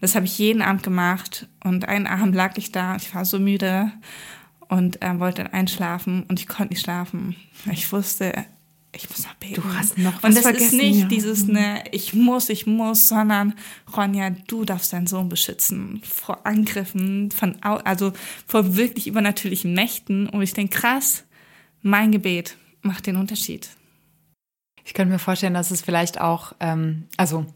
Das 0.00 0.14
habe 0.14 0.26
ich 0.26 0.38
jeden 0.38 0.62
Abend 0.62 0.82
gemacht 0.82 1.46
und 1.62 1.88
einen 1.88 2.06
Abend 2.06 2.34
lag 2.34 2.56
ich 2.56 2.72
da, 2.72 2.96
ich 2.96 3.14
war 3.14 3.24
so 3.24 3.38
müde 3.38 3.92
und 4.68 5.02
äh, 5.02 5.18
wollte 5.18 5.44
dann 5.44 5.52
einschlafen 5.52 6.24
und 6.28 6.40
ich 6.40 6.48
konnte 6.48 6.72
nicht 6.72 6.82
schlafen. 6.82 7.36
Ich 7.70 7.92
wusste, 7.92 8.32
ich 8.92 9.08
muss 9.08 9.24
noch 9.24 9.34
beten. 9.34 9.54
Du 9.54 9.74
hast 9.74 9.98
noch 9.98 10.14
was 10.14 10.24
Und 10.24 10.34
das 10.34 10.42
vergessen, 10.42 10.80
ist 10.80 10.84
nicht 10.84 11.00
ja. 11.00 11.06
dieses, 11.06 11.46
ne, 11.46 11.84
ich 11.92 12.12
muss, 12.14 12.48
ich 12.48 12.66
muss, 12.66 13.08
sondern 13.08 13.54
Ronja, 13.96 14.30
du 14.30 14.64
darfst 14.64 14.92
deinen 14.92 15.06
Sohn 15.06 15.28
beschützen 15.28 16.02
vor 16.04 16.44
Angriffen, 16.44 17.30
von, 17.30 17.56
also 17.62 18.12
vor 18.46 18.76
wirklich 18.76 19.06
übernatürlichen 19.06 19.74
Mächten. 19.74 20.28
Und 20.28 20.42
ich 20.42 20.54
denke, 20.54 20.78
krass, 20.78 21.24
mein 21.82 22.10
Gebet 22.10 22.56
macht 22.82 23.06
den 23.06 23.16
Unterschied. 23.16 23.68
Ich 24.84 24.94
könnte 24.94 25.12
mir 25.12 25.18
vorstellen, 25.20 25.54
dass 25.54 25.70
es 25.70 25.82
vielleicht 25.82 26.20
auch, 26.20 26.54
ähm, 26.58 27.04
also 27.16 27.46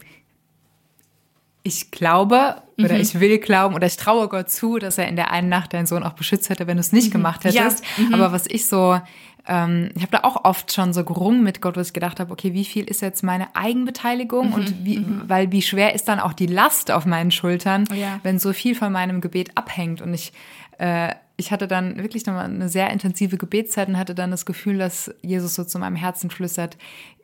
ich 1.63 1.91
glaube 1.91 2.61
Mhm. 2.77 2.85
oder 2.85 2.99
ich 2.99 3.19
will 3.19 3.39
glauben 3.39 3.75
oder 3.75 3.87
ich 3.87 3.97
traue 3.97 4.27
Gott 4.27 4.49
zu, 4.49 4.77
dass 4.79 4.97
er 4.97 5.07
in 5.07 5.15
der 5.15 5.31
einen 5.31 5.49
Nacht 5.49 5.73
deinen 5.73 5.85
Sohn 5.85 6.03
auch 6.03 6.13
beschützt 6.13 6.49
hätte, 6.49 6.67
wenn 6.67 6.77
du 6.77 6.81
es 6.81 6.91
nicht 6.91 7.11
gemacht 7.11 7.43
hättest. 7.43 7.83
Mhm. 7.97 8.03
Ja. 8.03 8.07
Mhm. 8.09 8.13
Aber 8.15 8.31
was 8.31 8.47
ich 8.47 8.65
so, 8.67 8.99
ähm, 9.47 9.89
ich 9.95 10.01
habe 10.01 10.11
da 10.11 10.19
auch 10.23 10.43
oft 10.45 10.73
schon 10.73 10.93
so 10.93 11.03
gerungen 11.03 11.43
mit 11.43 11.61
Gott, 11.61 11.77
wo 11.77 11.81
ich 11.81 11.93
gedacht 11.93 12.19
habe, 12.19 12.31
okay, 12.31 12.53
wie 12.53 12.65
viel 12.65 12.85
ist 12.85 13.01
jetzt 13.01 13.23
meine 13.23 13.55
Eigenbeteiligung 13.55 14.47
Mhm. 14.49 14.53
und 14.53 14.85
wie, 14.85 15.05
weil 15.27 15.51
wie 15.51 15.61
schwer 15.61 15.93
ist 15.95 16.07
dann 16.07 16.19
auch 16.19 16.33
die 16.33 16.47
Last 16.47 16.91
auf 16.91 17.05
meinen 17.05 17.31
Schultern, 17.31 17.85
Ja. 17.93 18.19
wenn 18.23 18.39
so 18.39 18.53
viel 18.53 18.75
von 18.75 18.91
meinem 18.91 19.21
Gebet 19.21 19.51
abhängt 19.55 20.01
und 20.01 20.13
ich 20.13 20.33
äh, 20.77 21.13
ich 21.37 21.51
hatte 21.51 21.67
dann 21.67 21.97
wirklich 21.97 22.25
nochmal 22.25 22.45
eine 22.45 22.69
sehr 22.69 22.89
intensive 22.91 23.35
Gebetszeit 23.37 23.89
und 23.89 23.97
hatte 23.97 24.15
dann 24.15 24.31
das 24.31 24.45
Gefühl, 24.45 24.77
dass 24.77 25.13
Jesus 25.21 25.53
so 25.55 25.65
zu 25.65 25.77
meinem 25.79 25.97
Herzen 25.97 26.29
flüstert, 26.29 26.77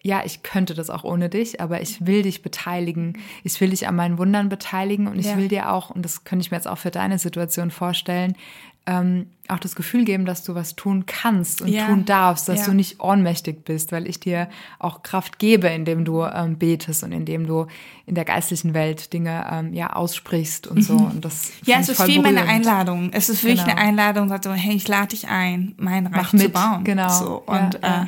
ja, 0.03 0.21
ich 0.25 0.43
könnte 0.43 0.73
das 0.73 0.89
auch 0.89 1.05
ohne 1.05 1.29
dich, 1.29 1.61
aber 1.61 1.79
ich 1.81 2.05
will 2.05 2.21
dich 2.23 2.41
beteiligen. 2.41 3.17
Ich 3.45 3.61
will 3.61 3.69
dich 3.69 3.87
an 3.87 3.95
meinen 3.95 4.17
Wundern 4.17 4.49
beteiligen 4.49 5.07
und 5.07 5.17
ich 5.17 5.27
Ja. 5.27 5.37
will 5.37 5.47
dir 5.47 5.71
auch, 5.71 5.91
und 5.91 6.03
das 6.03 6.25
könnte 6.25 6.43
ich 6.43 6.51
mir 6.51 6.57
jetzt 6.57 6.67
auch 6.67 6.77
für 6.77 6.91
deine 6.91 7.19
Situation 7.19 7.71
vorstellen, 7.71 8.35
ähm, 8.87 9.27
auch 9.47 9.59
das 9.59 9.75
Gefühl 9.75 10.05
geben, 10.05 10.25
dass 10.25 10.43
du 10.43 10.55
was 10.55 10.75
tun 10.75 11.05
kannst 11.05 11.61
und 11.61 11.67
Ja. 11.67 11.85
tun 11.85 12.03
darfst, 12.05 12.49
dass 12.49 12.61
Ja. 12.61 12.65
du 12.67 12.73
nicht 12.73 12.99
ohnmächtig 12.99 13.63
bist, 13.63 13.91
weil 13.91 14.07
ich 14.07 14.19
dir 14.19 14.49
auch 14.79 15.03
Kraft 15.03 15.37
gebe, 15.39 15.67
indem 15.67 16.03
du 16.03 16.23
ähm, 16.23 16.57
betest 16.57 17.03
und 17.03 17.11
indem 17.11 17.45
du 17.45 17.67
in 18.07 18.15
der 18.15 18.25
geistlichen 18.25 18.73
Welt 18.73 19.13
Dinge 19.13 19.45
ähm, 19.51 19.73
ja 19.73 19.93
aussprichst 19.93 20.65
und 20.67 20.81
so. 20.81 20.95
Und 20.95 21.23
das 21.23 21.51
Ja, 21.65 21.77
es 21.79 21.89
ist 21.89 22.07
wie 22.07 22.19
meine. 22.19 22.43
Einladung. 22.47 23.11
Es 23.13 23.29
ist 23.29 23.43
wirklich 23.43 23.63
Genau. 23.65 23.75
eine 23.77 23.87
Einladung, 23.89 24.29
sagt 24.29 24.45
so, 24.45 24.51
hey, 24.53 24.73
ich 24.75 24.87
lade 24.87 25.09
dich 25.09 25.27
ein, 25.27 25.75
mein 25.77 26.07
Reich 26.07 26.15
Mach 26.23 26.29
zu 26.31 26.37
mit, 26.37 26.53
bauen. 26.53 26.83
genau. 26.83 27.09
So, 27.09 27.43
und, 27.45 27.79
ja. 27.83 28.03
Äh, 28.03 28.05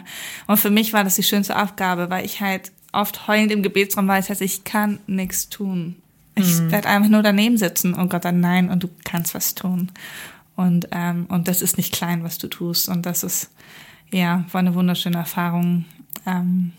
und 0.48 0.58
für 0.58 0.72
mich 0.72 0.92
war 0.94 1.04
das 1.04 1.16
die 1.16 1.24
schönste 1.24 1.62
Aufgabe, 1.62 2.10
weil 2.10 2.26
ich 2.26 2.42
halt 2.42 2.72
oft 2.94 3.28
heulend 3.28 3.52
im 3.52 3.62
Gebetsraum 3.62 4.08
war. 4.08 4.18
Das 4.18 4.30
heißt, 4.30 4.42
ich 4.42 4.64
kann 4.64 5.00
nichts 5.08 5.50
tun. 5.50 5.98
Ich 6.36 6.60
Mhm. 6.62 6.72
werde 6.72 6.90
einfach 6.90 7.10
nur 7.12 7.22
daneben 7.22 7.58
sitzen 7.58 7.94
und 7.94 8.10
Gott 8.10 8.26
dann 8.26 8.40
nein 8.40 8.70
und 8.72 8.82
du 8.82 8.90
kannst 9.04 9.36
was 9.36 9.54
tun. 9.54 9.92
Und, 10.56 10.88
ähm, 10.92 11.26
und 11.30 11.48
das 11.48 11.62
ist 11.62 11.78
nicht 11.78 11.94
klein, 11.94 12.24
was 12.24 12.38
du 12.38 12.48
tust. 12.48 12.90
Und 12.90 13.06
das 13.06 13.24
ist, 13.24 13.50
ja, 14.12 14.46
war 14.52 14.60
eine 14.60 14.76
wunderschöne 14.76 15.18
Erfahrung. 15.18 15.86
Ähm, 16.28 16.74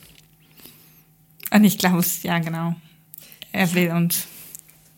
und 1.52 1.64
ich 1.64 1.78
glaube, 1.78 1.98
es, 1.98 2.22
ja, 2.22 2.38
genau. 2.38 2.74
Er 3.52 3.72
will 3.74 3.90
uns 3.90 4.26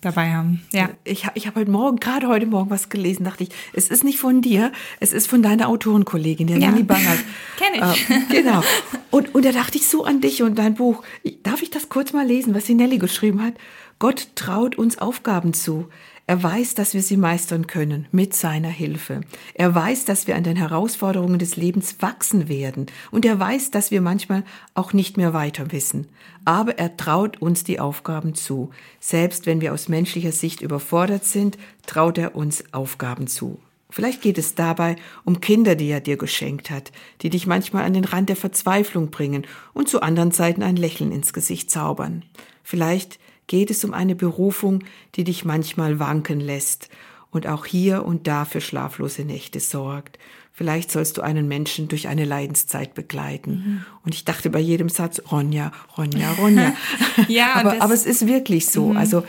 dabei 0.00 0.32
haben. 0.32 0.62
Ja. 0.72 0.90
Ich, 1.04 1.26
hab- 1.26 1.36
ich 1.36 1.46
habe 1.46 1.60
heute 1.60 1.70
Morgen, 1.70 1.96
gerade 1.98 2.28
heute 2.28 2.46
Morgen 2.46 2.70
was 2.70 2.88
gelesen, 2.88 3.24
dachte 3.24 3.44
ich, 3.44 3.50
es 3.72 3.88
ist 3.88 4.04
nicht 4.04 4.18
von 4.18 4.40
dir, 4.40 4.72
es 5.00 5.12
ist 5.12 5.26
von 5.26 5.42
deiner 5.42 5.68
Autorenkollegin, 5.68 6.46
der 6.46 6.58
Ja. 6.58 6.70
Lili 6.70 6.82
Bangert. 6.84 7.18
Kenn 7.58 7.74
ich. 7.82 8.10
Äh, 8.10 8.20
genau. 8.42 8.62
Und, 9.10 9.34
und 9.34 9.44
da 9.44 9.52
dachte 9.52 9.78
ich 9.78 9.88
so 9.88 10.04
an 10.04 10.20
dich 10.20 10.42
und 10.42 10.56
dein 10.58 10.74
Buch. 10.74 11.02
Darf 11.42 11.62
ich 11.62 11.70
das 11.70 11.88
kurz 11.88 12.12
mal 12.12 12.26
lesen, 12.26 12.54
was 12.54 12.64
die 12.64 12.74
Nelly 12.74 12.98
geschrieben 12.98 13.42
hat? 13.42 13.54
Gott 13.98 14.28
traut 14.34 14.76
uns 14.76 14.98
Aufgaben 14.98 15.54
zu. 15.54 15.88
Er 16.28 16.42
weiß, 16.42 16.74
dass 16.74 16.92
wir 16.92 17.02
sie 17.02 17.16
meistern 17.16 17.68
können 17.68 18.08
mit 18.10 18.34
seiner 18.34 18.68
Hilfe. 18.68 19.20
Er 19.54 19.72
weiß, 19.72 20.06
dass 20.06 20.26
wir 20.26 20.34
an 20.34 20.42
den 20.42 20.56
Herausforderungen 20.56 21.38
des 21.38 21.54
Lebens 21.54 21.96
wachsen 22.00 22.48
werden. 22.48 22.86
Und 23.12 23.24
er 23.24 23.38
weiß, 23.38 23.70
dass 23.70 23.92
wir 23.92 24.00
manchmal 24.00 24.42
auch 24.74 24.92
nicht 24.92 25.16
mehr 25.16 25.34
weiter 25.34 25.70
wissen. 25.70 26.08
Aber 26.44 26.78
er 26.78 26.96
traut 26.96 27.40
uns 27.40 27.62
die 27.62 27.78
Aufgaben 27.78 28.34
zu. 28.34 28.70
Selbst 28.98 29.46
wenn 29.46 29.60
wir 29.60 29.72
aus 29.72 29.88
menschlicher 29.88 30.32
Sicht 30.32 30.62
überfordert 30.62 31.24
sind, 31.24 31.58
traut 31.86 32.18
er 32.18 32.34
uns 32.34 32.64
Aufgaben 32.72 33.28
zu. 33.28 33.60
Vielleicht 33.88 34.20
geht 34.20 34.36
es 34.36 34.56
dabei 34.56 34.96
um 35.24 35.40
Kinder, 35.40 35.76
die 35.76 35.88
er 35.88 36.00
dir 36.00 36.16
geschenkt 36.16 36.70
hat, 36.70 36.90
die 37.22 37.30
dich 37.30 37.46
manchmal 37.46 37.84
an 37.84 37.94
den 37.94 38.04
Rand 38.04 38.28
der 38.28 38.36
Verzweiflung 38.36 39.12
bringen 39.12 39.46
und 39.74 39.88
zu 39.88 40.02
anderen 40.02 40.32
Zeiten 40.32 40.64
ein 40.64 40.74
Lächeln 40.74 41.12
ins 41.12 41.32
Gesicht 41.32 41.70
zaubern. 41.70 42.24
Vielleicht 42.64 43.20
geht 43.46 43.70
es 43.70 43.84
um 43.84 43.92
eine 43.92 44.14
Berufung, 44.14 44.84
die 45.14 45.24
dich 45.24 45.44
manchmal 45.44 45.98
wanken 45.98 46.40
lässt 46.40 46.88
und 47.30 47.46
auch 47.46 47.66
hier 47.66 48.04
und 48.04 48.26
da 48.26 48.44
für 48.44 48.60
schlaflose 48.60 49.22
Nächte 49.22 49.60
sorgt. 49.60 50.18
Vielleicht 50.52 50.90
sollst 50.90 51.18
du 51.18 51.22
einen 51.22 51.48
Menschen 51.48 51.88
durch 51.88 52.08
eine 52.08 52.24
Leidenszeit 52.24 52.94
begleiten. 52.94 53.84
Und 54.04 54.14
ich 54.14 54.24
dachte 54.24 54.48
bei 54.48 54.58
jedem 54.58 54.88
Satz, 54.88 55.20
Ronja, 55.30 55.70
Ronja, 55.98 56.32
Ronja. 56.32 56.72
Ja, 57.28 57.56
aber, 57.56 57.82
aber 57.82 57.92
es 57.92 58.06
ist 58.06 58.26
wirklich 58.26 58.66
so. 58.66 58.92
Also, 58.92 59.24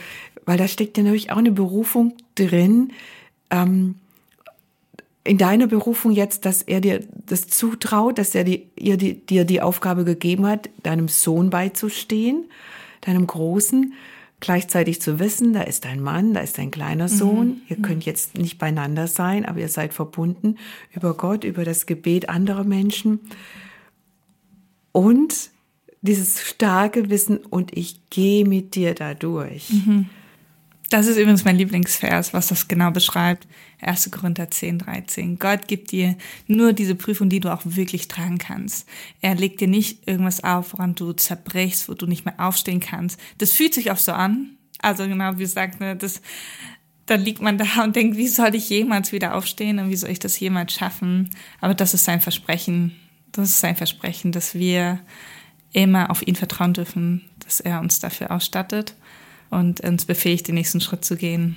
weil 0.46 0.56
da 0.56 0.66
steckt 0.66 0.96
ja 0.96 1.02
natürlich 1.02 1.30
auch 1.30 1.36
eine 1.36 1.52
Berufung 1.52 2.14
drin, 2.34 2.92
in 5.28 5.36
deiner 5.36 5.66
Berufung 5.66 6.12
jetzt, 6.12 6.46
dass 6.46 6.62
er 6.62 6.80
dir 6.80 7.04
das 7.26 7.48
zutraut, 7.48 8.16
dass 8.16 8.34
er 8.34 8.44
die, 8.44 8.70
ihr 8.76 8.96
die, 8.96 9.14
dir 9.14 9.44
die 9.44 9.60
Aufgabe 9.60 10.04
gegeben 10.04 10.46
hat, 10.46 10.70
deinem 10.82 11.08
Sohn 11.08 11.50
beizustehen, 11.50 12.46
deinem 13.00 13.26
Großen, 13.26 13.92
gleichzeitig 14.40 15.00
zu 15.00 15.18
wissen, 15.18 15.52
da 15.52 15.62
ist 15.62 15.84
dein 15.84 16.00
Mann, 16.00 16.34
da 16.34 16.40
ist 16.40 16.58
dein 16.58 16.70
kleiner 16.70 17.08
Sohn, 17.08 17.62
ihr 17.68 17.76
könnt 17.76 18.04
jetzt 18.04 18.38
nicht 18.38 18.58
beieinander 18.58 19.06
sein, 19.08 19.44
aber 19.44 19.60
ihr 19.60 19.68
seid 19.68 19.92
verbunden 19.92 20.56
über 20.94 21.14
Gott, 21.14 21.44
über 21.44 21.64
das 21.64 21.86
Gebet 21.86 22.28
anderer 22.28 22.64
Menschen. 22.64 23.20
Und 24.92 25.50
dieses 26.00 26.40
starke 26.40 27.10
Wissen 27.10 27.38
und 27.38 27.76
ich 27.76 28.08
gehe 28.10 28.46
mit 28.46 28.74
dir 28.76 28.94
da 28.94 29.14
durch. 29.14 29.70
Das 30.90 31.06
ist 31.06 31.18
übrigens 31.18 31.44
mein 31.44 31.58
Lieblingsvers, 31.58 32.32
was 32.32 32.46
das 32.46 32.66
genau 32.66 32.90
beschreibt. 32.90 33.46
1. 33.80 34.10
Korinther 34.10 34.50
10, 34.50 34.78
13. 34.78 35.38
Gott 35.38 35.68
gibt 35.68 35.92
dir 35.92 36.16
nur 36.46 36.72
diese 36.72 36.94
Prüfung, 36.94 37.28
die 37.28 37.40
du 37.40 37.52
auch 37.52 37.60
wirklich 37.64 38.08
tragen 38.08 38.38
kannst. 38.38 38.88
Er 39.20 39.34
legt 39.34 39.60
dir 39.60 39.68
nicht 39.68 40.08
irgendwas 40.08 40.42
auf, 40.42 40.72
woran 40.72 40.94
du 40.94 41.12
zerbrichst, 41.12 41.88
wo 41.88 41.94
du 41.94 42.06
nicht 42.06 42.24
mehr 42.24 42.40
aufstehen 42.40 42.80
kannst. 42.80 43.20
Das 43.36 43.52
fühlt 43.52 43.74
sich 43.74 43.90
auch 43.90 43.98
so 43.98 44.12
an. 44.12 44.56
Also 44.78 45.06
genau, 45.06 45.34
wie 45.34 45.42
gesagt, 45.42 45.78
ne, 45.78 45.94
das, 45.94 46.22
da 47.04 47.16
liegt 47.16 47.42
man 47.42 47.58
da 47.58 47.84
und 47.84 47.94
denkt, 47.94 48.16
wie 48.16 48.28
soll 48.28 48.54
ich 48.54 48.70
jemals 48.70 49.12
wieder 49.12 49.34
aufstehen 49.34 49.78
und 49.78 49.90
wie 49.90 49.96
soll 49.96 50.10
ich 50.10 50.20
das 50.20 50.40
jemals 50.40 50.72
schaffen? 50.72 51.28
Aber 51.60 51.74
das 51.74 51.92
ist 51.92 52.04
sein 52.04 52.22
Versprechen. 52.22 52.96
Das 53.32 53.50
ist 53.50 53.60
sein 53.60 53.76
Versprechen, 53.76 54.32
dass 54.32 54.54
wir 54.54 55.00
immer 55.72 56.10
auf 56.10 56.26
ihn 56.26 56.34
vertrauen 56.34 56.72
dürfen, 56.72 57.28
dass 57.40 57.60
er 57.60 57.80
uns 57.80 58.00
dafür 58.00 58.30
ausstattet 58.30 58.94
und 59.50 59.80
uns 59.80 60.04
befähigt, 60.04 60.48
den 60.48 60.54
nächsten 60.54 60.80
Schritt 60.80 61.04
zu 61.04 61.16
gehen. 61.16 61.56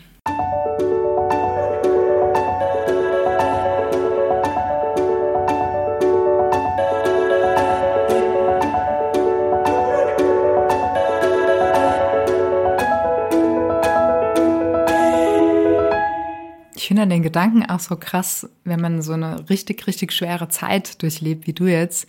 Ich 16.76 16.88
finde 16.88 17.08
den 17.08 17.24
Gedanken 17.24 17.64
auch 17.70 17.80
so 17.80 17.96
krass, 17.96 18.50
wenn 18.66 18.82
man 18.82 19.02
so 19.02 19.14
eine 19.14 19.50
richtig, 19.50 19.88
richtig 19.88 20.12
schwere 20.12 20.50
Zeit 20.50 21.02
durchlebt, 21.02 21.48
wie 21.48 21.54
du 21.54 21.66
jetzt, 21.66 22.06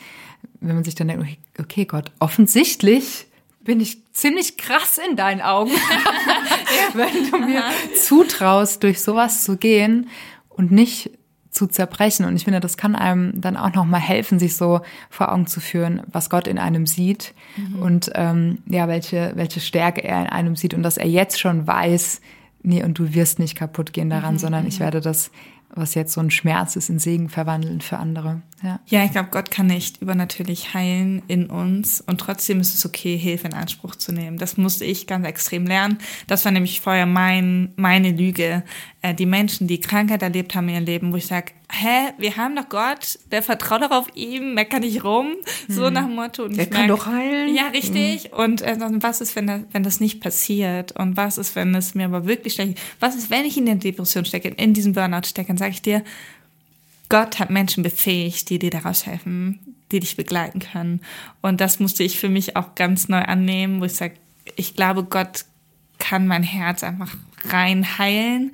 wenn 0.61 0.75
man 0.75 0.83
sich 0.83 0.97
dann 0.97 1.09
denkt, 1.09 1.39
okay 1.59 1.85
Gott, 1.85 2.11
offensichtlich 2.19 3.27
bin 3.65 3.81
ich 3.81 4.05
ziemlich 4.13 4.57
krass 4.57 4.99
in 5.09 5.17
deinen 5.17 5.41
Augen, 5.41 5.73
wenn 6.95 7.31
du 7.31 7.39
mir 7.39 7.65
zutraust, 8.01 8.83
durch 8.83 9.01
sowas 9.01 9.45
zu 9.45 9.57
gehen 9.57 10.09
und 10.49 10.71
nicht 10.71 11.11
zu 11.51 11.67
zerbrechen. 11.67 12.25
Und 12.25 12.35
ich 12.35 12.45
finde, 12.45 12.61
das 12.61 12.77
kann 12.77 12.97
einem 12.97 13.39
dann 13.41 13.57
auch 13.57 13.75
noch 13.75 13.85
mal 13.85 14.01
helfen, 14.01 14.39
sich 14.39 14.57
so 14.57 14.81
vor 15.11 15.31
Augen 15.31 15.47
zu 15.47 15.61
führen, 15.61 16.03
was 16.11 16.31
Gott 16.31 16.49
in 16.49 16.59
einem 16.59 16.87
sieht 16.87 17.35
und 17.79 18.11
ähm, 18.15 18.59
ja, 18.67 18.89
welche, 18.89 19.33
welche 19.35 19.61
Stärke 19.61 20.03
er 20.03 20.23
in 20.23 20.29
einem 20.29 20.57
sieht 20.57 20.73
und 20.73 20.83
dass 20.83 20.97
er 20.97 21.07
jetzt 21.07 21.39
schon 21.39 21.67
weiß, 21.67 22.23
nee, 22.63 22.83
und 22.83 22.99
du 22.99 23.13
wirst 23.15 23.39
nicht 23.39 23.55
kaputt 23.55 23.93
gehen 23.93 24.09
daran, 24.09 24.39
sondern 24.39 24.67
ich 24.67 24.81
werde 24.81 25.03
das, 25.03 25.31
was 25.75 25.95
jetzt 25.95 26.13
so 26.13 26.21
ein 26.21 26.31
Schmerz 26.31 26.77
ist, 26.77 26.91
in 26.91 26.99
Segen 26.99 27.29
verwandeln 27.29 27.81
für 27.81 27.99
andere. 27.99 28.43
Ja. 28.63 28.81
Ja, 28.87 29.05
ich 29.05 29.13
glaube, 29.13 29.31
Gott 29.31 29.51
kann 29.51 29.67
nicht 29.67 30.01
übernatürlich 30.01 30.75
heilen 30.75 31.23
in 31.29 31.47
uns 31.47 32.01
und 32.01 32.21
trotzdem 32.21 32.61
ist 32.61 32.75
es 32.75 32.87
okay, 32.87 33.17
Hilfe 33.17 33.49
in 33.49 33.55
Anspruch 33.55 33.97
zu 33.97 34.13
nehmen. 34.13 34.39
Das 34.39 34.57
musste 34.57 34.85
ich 34.85 35.07
ganz 35.07 35.27
extrem 35.27 35.67
lernen. 35.67 35.99
Das 36.27 36.45
war 36.45 36.53
nämlich 36.53 36.81
vorher 36.81 37.07
mein, 37.07 37.73
meine 37.77 38.13
Lüge. 38.13 38.63
Äh, 39.05 39.15
die 39.15 39.27
Menschen, 39.27 39.67
die 39.67 39.81
Krankheit 39.81 40.23
erlebt 40.23 40.55
haben 40.55 40.69
in 40.69 40.75
ihrem 40.77 40.85
Leben, 40.85 41.13
wo 41.13 41.17
ich 41.17 41.27
sage, 41.27 41.53
hä, 41.73 42.13
wir 42.19 42.37
haben 42.37 42.55
doch 42.55 42.69
Gott, 42.69 43.19
der 43.33 43.43
vertraut 43.43 43.83
doch 43.83 43.91
auf 43.91 44.07
ihm, 44.15 44.55
mecker 44.55 44.79
nicht 44.79 45.03
rum, 45.03 45.35
so 45.67 45.91
nach 45.91 46.05
dem 46.05 46.15
Motto. 46.15 46.45
Und 46.45 46.57
Der 46.57 46.67
kann 46.67 46.87
merk, 46.87 47.01
doch 47.01 47.07
heilen. 47.07 47.53
Ja, 47.53 47.67
richtig. 47.69 48.33
Und 48.33 48.63
äh, 48.63 48.77
was 48.79 49.21
ist, 49.21 49.35
wenn 49.35 49.49
das, 49.49 49.63
wenn 49.73 49.83
das 49.83 49.99
nicht 49.99 50.21
passiert? 50.21 50.93
Und 50.93 51.17
was 51.17 51.37
ist, 51.37 51.57
wenn 51.57 51.75
es 51.75 51.97
mir 51.97 52.05
aber 52.05 52.27
wirklich 52.27 52.55
schlecht 52.55 52.79
Was 53.01 53.17
ist, 53.17 53.29
wenn 53.29 53.45
ich 53.45 53.59
in 53.59 53.67
der 53.67 53.75
Depression 53.75 54.25
stecke, 54.25 54.49
in 54.51 54.73
diesem 54.73 54.93
Burnout 54.93 55.27
stecke? 55.27 55.49
Dann 55.49 55.59
sage 55.59 55.73
ich 55.73 55.83
dir, 55.83 56.05
Gott 57.09 57.41
hat 57.41 57.51
Menschen 57.51 57.83
befähigt, 57.83 58.51
die 58.51 58.61
dir 58.61 58.71
daraus 58.71 59.05
helfen, 59.05 59.59
die 59.91 59.99
dich 59.99 60.17
begleiten 60.17 60.61
können. 60.61 61.01
Und 61.41 61.61
das 61.61 61.81
musste 61.81 62.05
ich 62.05 62.21
für 62.21 62.29
mich 62.29 62.57
auch 62.57 62.77
ganz 62.77 63.09
neu 63.09 63.21
annehmen, 63.21 63.81
wo 63.81 63.85
ich 63.85 63.95
sage, 63.95 64.15
ich 64.57 64.77
glaube, 64.77 65.03
Gott 65.03 65.45
kann 65.99 66.27
mein 66.27 66.43
Herz 66.43 66.83
einfach 66.85 67.15
rein 67.49 67.99
heilen. 67.99 68.53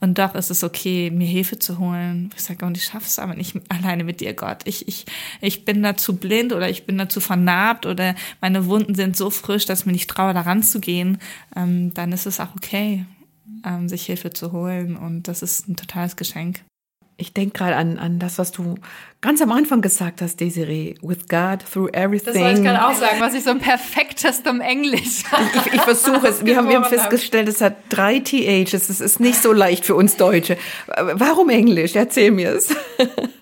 Und 0.00 0.18
doch 0.18 0.34
ist 0.34 0.50
es 0.50 0.62
okay, 0.62 1.10
mir 1.10 1.26
Hilfe 1.26 1.58
zu 1.58 1.78
holen. 1.78 2.30
Ich 2.36 2.42
sage, 2.42 2.64
und 2.64 2.76
ich 2.76 2.84
schaffe 2.84 3.06
es 3.06 3.18
aber 3.18 3.34
nicht 3.34 3.56
alleine 3.68 4.04
mit 4.04 4.20
dir, 4.20 4.32
Gott. 4.32 4.58
Ich, 4.64 4.86
ich, 4.86 5.06
ich 5.40 5.64
bin 5.64 5.82
dazu 5.82 6.16
blind 6.16 6.52
oder 6.52 6.70
ich 6.70 6.86
bin 6.86 6.98
dazu 6.98 7.20
vernarbt 7.20 7.84
oder 7.84 8.14
meine 8.40 8.66
Wunden 8.66 8.94
sind 8.94 9.16
so 9.16 9.30
frisch, 9.30 9.66
dass 9.66 9.86
mir 9.86 9.92
nicht 9.92 10.08
traue, 10.08 10.34
da 10.34 10.42
ranzugehen. 10.42 11.18
Ähm, 11.56 11.92
dann 11.94 12.12
ist 12.12 12.26
es 12.26 12.38
auch 12.38 12.54
okay, 12.56 13.06
ähm, 13.64 13.88
sich 13.88 14.06
Hilfe 14.06 14.30
zu 14.30 14.52
holen. 14.52 14.96
Und 14.96 15.26
das 15.26 15.42
ist 15.42 15.68
ein 15.68 15.76
totales 15.76 16.16
Geschenk. 16.16 16.62
Ich 17.20 17.32
denke 17.32 17.58
gerade 17.58 17.74
an, 17.74 17.98
an 17.98 18.20
das, 18.20 18.38
was 18.38 18.52
du 18.52 18.76
ganz 19.20 19.42
am 19.42 19.50
Anfang 19.50 19.80
gesagt 19.80 20.22
hast, 20.22 20.38
Desiree. 20.38 20.94
With 21.02 21.28
God 21.28 21.64
through 21.68 21.88
everything. 21.92 22.32
Das 22.32 22.42
wollte 22.42 22.60
ich 22.60 22.64
gerade 22.64 22.86
auch 22.86 22.94
sagen, 22.94 23.16
was 23.18 23.34
ich 23.34 23.42
so 23.42 23.50
ein 23.50 23.58
perfektestem 23.58 24.60
Englisch 24.60 25.24
Ich, 25.66 25.74
ich 25.74 25.80
versuche 25.82 26.28
es. 26.28 26.44
Wir 26.44 26.56
haben, 26.56 26.68
wir 26.68 26.76
haben 26.76 26.84
festgestellt, 26.84 27.48
es 27.48 27.60
hat 27.60 27.74
drei 27.88 28.20
THs. 28.20 28.88
Es 28.88 29.00
ist 29.00 29.18
nicht 29.18 29.42
so 29.42 29.52
leicht 29.52 29.84
für 29.84 29.96
uns 29.96 30.16
Deutsche. 30.16 30.56
Warum 30.86 31.48
Englisch? 31.50 31.96
Erzähl 31.96 32.30
mir 32.30 32.52
es. 32.52 32.68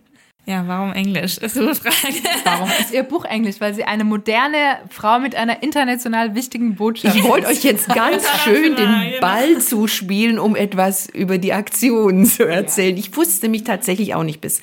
Ja, 0.48 0.62
warum 0.68 0.92
Englisch? 0.92 1.38
Ist 1.38 1.58
eine 1.58 1.74
Frage. 1.74 1.96
Warum 2.44 2.70
ist 2.80 2.92
Ihr 2.92 3.02
Buch 3.02 3.24
Englisch? 3.24 3.56
Weil 3.58 3.74
Sie 3.74 3.82
eine 3.82 4.04
moderne 4.04 4.78
Frau 4.88 5.18
mit 5.18 5.34
einer 5.34 5.60
international 5.64 6.36
wichtigen 6.36 6.76
Botschaft 6.76 7.16
Ich 7.16 7.24
wollte 7.24 7.48
euch 7.48 7.64
jetzt 7.64 7.88
ganz 7.88 8.24
schön 8.44 8.76
den 8.76 9.20
Ball 9.20 9.58
zuspielen, 9.58 10.38
um 10.38 10.54
etwas 10.54 11.08
über 11.08 11.38
die 11.38 11.52
Aktionen 11.52 12.26
zu 12.26 12.44
erzählen. 12.46 12.96
Ich 12.96 13.16
wusste 13.16 13.48
mich 13.48 13.64
tatsächlich 13.64 14.14
auch 14.14 14.22
nicht 14.22 14.40
bis, 14.40 14.60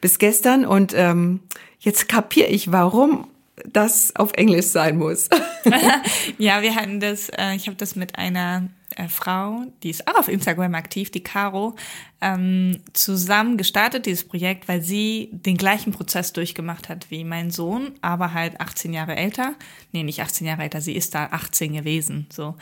bis 0.00 0.20
gestern 0.20 0.64
und 0.64 0.94
ähm, 0.94 1.40
jetzt 1.80 2.08
kapiere 2.08 2.46
ich, 2.46 2.70
warum 2.70 3.26
das 3.64 4.14
auf 4.16 4.32
Englisch 4.32 4.66
sein 4.66 4.96
muss. 4.96 5.28
ja, 6.38 6.62
wir 6.62 6.74
hatten 6.74 7.00
das, 7.00 7.28
äh, 7.28 7.54
ich 7.54 7.66
habe 7.66 7.76
das 7.76 7.94
mit 7.94 8.18
einer 8.18 8.68
äh, 8.96 9.08
Frau, 9.08 9.64
die 9.82 9.90
ist 9.90 10.08
auch 10.08 10.18
auf 10.18 10.28
Instagram 10.28 10.74
aktiv, 10.74 11.10
die 11.10 11.22
Caro, 11.22 11.74
ähm, 12.20 12.80
zusammen 12.92 13.56
gestartet, 13.56 14.06
dieses 14.06 14.24
Projekt, 14.24 14.66
weil 14.68 14.82
sie 14.82 15.30
den 15.32 15.56
gleichen 15.56 15.92
Prozess 15.92 16.32
durchgemacht 16.32 16.88
hat 16.88 17.10
wie 17.10 17.24
mein 17.24 17.50
Sohn, 17.50 17.92
aber 18.00 18.32
halt 18.32 18.60
18 18.60 18.92
Jahre 18.92 19.16
älter. 19.16 19.54
Nee, 19.92 20.02
nicht 20.02 20.20
18 20.20 20.46
Jahre 20.46 20.62
älter, 20.62 20.80
sie 20.80 20.94
ist 20.94 21.14
da 21.14 21.26
18 21.26 21.72
gewesen. 21.72 22.26
so. 22.32 22.56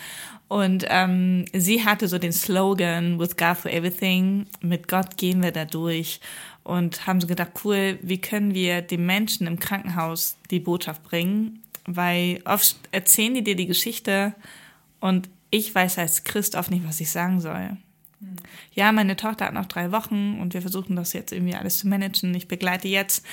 Und 0.49 0.85
ähm, 0.89 1.47
sie 1.55 1.85
hatte 1.85 2.09
so 2.09 2.19
den 2.19 2.33
Slogan, 2.33 3.19
with 3.19 3.37
God 3.39 3.57
for 3.57 3.71
everything, 3.71 4.47
mit 4.61 4.87
Gott 4.87 5.17
gehen 5.17 5.43
wir 5.43 5.53
da 5.53 5.65
durch. 5.65 6.21
Und 6.65 7.07
haben 7.07 7.21
so 7.21 7.27
gedacht, 7.27 7.51
cool, 7.65 7.99
wie 8.03 8.21
können 8.21 8.55
wir 8.55 8.83
den 8.83 9.05
Menschen 9.05 9.47
im 9.47 9.59
Krankenhaus 9.59 10.37
die 10.51 10.61
Botschaft 10.61 11.03
bringen? 11.03 11.61
Weil 11.87 12.41
oft 12.45 12.77
erzählen 12.93 13.35
die 13.35 13.43
dir 13.43 13.57
die 13.57 13.67
Geschichte 13.67 14.35
und 15.01 15.29
ich 15.51 15.75
weiß 15.75 15.99
als 15.99 16.25
Christ 16.25 16.55
oft 16.55 16.71
nicht, 16.71 16.87
was 16.87 17.01
ich 17.01 17.11
sagen 17.11 17.41
soll. 17.41 17.77
Ja, 18.73 18.93
meine 18.93 19.17
Tochter 19.17 19.47
hat 19.47 19.55
noch 19.55 19.67
drei 19.67 19.93
Wochen 19.93 20.39
und 20.41 20.55
wir 20.55 20.63
versuchen 20.63 20.97
das 20.97 21.13
jetzt 21.13 21.33
irgendwie 21.33 21.55
alles 21.55 21.79
zu 21.79 21.89
managen. 21.89 22.35
Ich 22.35 22.49
begleite 22.49 22.89
jetzt 22.89 23.27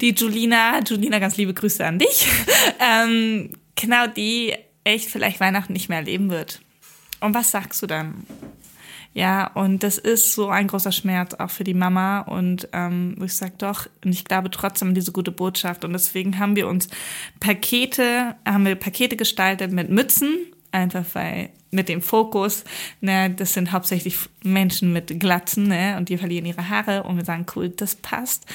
die 0.00 0.10
Julina. 0.10 0.80
Julina, 0.84 1.20
ganz 1.20 1.36
liebe 1.36 1.54
Grüße 1.54 1.84
an 1.86 1.98
dich. 1.98 2.28
ähm, 2.80 3.50
genau, 3.76 4.06
die 4.08 4.54
echt 4.82 5.08
vielleicht 5.08 5.40
Weihnachten 5.40 5.72
nicht 5.72 5.88
mehr 5.88 5.98
erleben 5.98 6.30
wird. 6.30 6.60
Und 7.20 7.34
was 7.34 7.50
sagst 7.50 7.80
du 7.80 7.86
dann? 7.86 8.26
Ja, 9.14 9.46
und 9.54 9.82
das 9.82 9.96
ist 9.96 10.34
so 10.34 10.48
ein 10.48 10.66
großer 10.66 10.92
Schmerz 10.92 11.34
auch 11.34 11.50
für 11.50 11.64
die 11.64 11.74
Mama. 11.74 12.20
Und 12.20 12.68
ähm, 12.72 13.16
ich 13.24 13.34
sage 13.34 13.54
doch, 13.58 13.86
und 14.04 14.12
ich 14.12 14.24
glaube 14.24 14.50
trotzdem 14.50 14.88
an 14.88 14.94
diese 14.94 15.12
gute 15.12 15.32
Botschaft. 15.32 15.84
Und 15.84 15.92
deswegen 15.92 16.38
haben 16.38 16.56
wir 16.56 16.68
uns 16.68 16.88
Pakete, 17.40 18.34
haben 18.44 18.66
wir 18.66 18.74
Pakete 18.74 19.16
gestaltet 19.16 19.72
mit 19.72 19.88
Mützen 19.88 20.36
einfach 20.74 21.04
weil 21.12 21.50
mit 21.74 21.88
dem 21.88 22.00
Fokus, 22.00 22.64
ne, 23.00 23.30
das 23.30 23.52
sind 23.52 23.72
hauptsächlich 23.72 24.16
Menschen 24.42 24.92
mit 24.92 25.20
Glatzen, 25.20 25.68
ne, 25.68 25.96
und 25.98 26.08
die 26.08 26.16
verlieren 26.16 26.46
ihre 26.46 26.68
Haare 26.68 27.02
und 27.02 27.16
wir 27.16 27.24
sagen, 27.24 27.46
cool, 27.54 27.68
das 27.68 27.96
passt. 27.96 28.46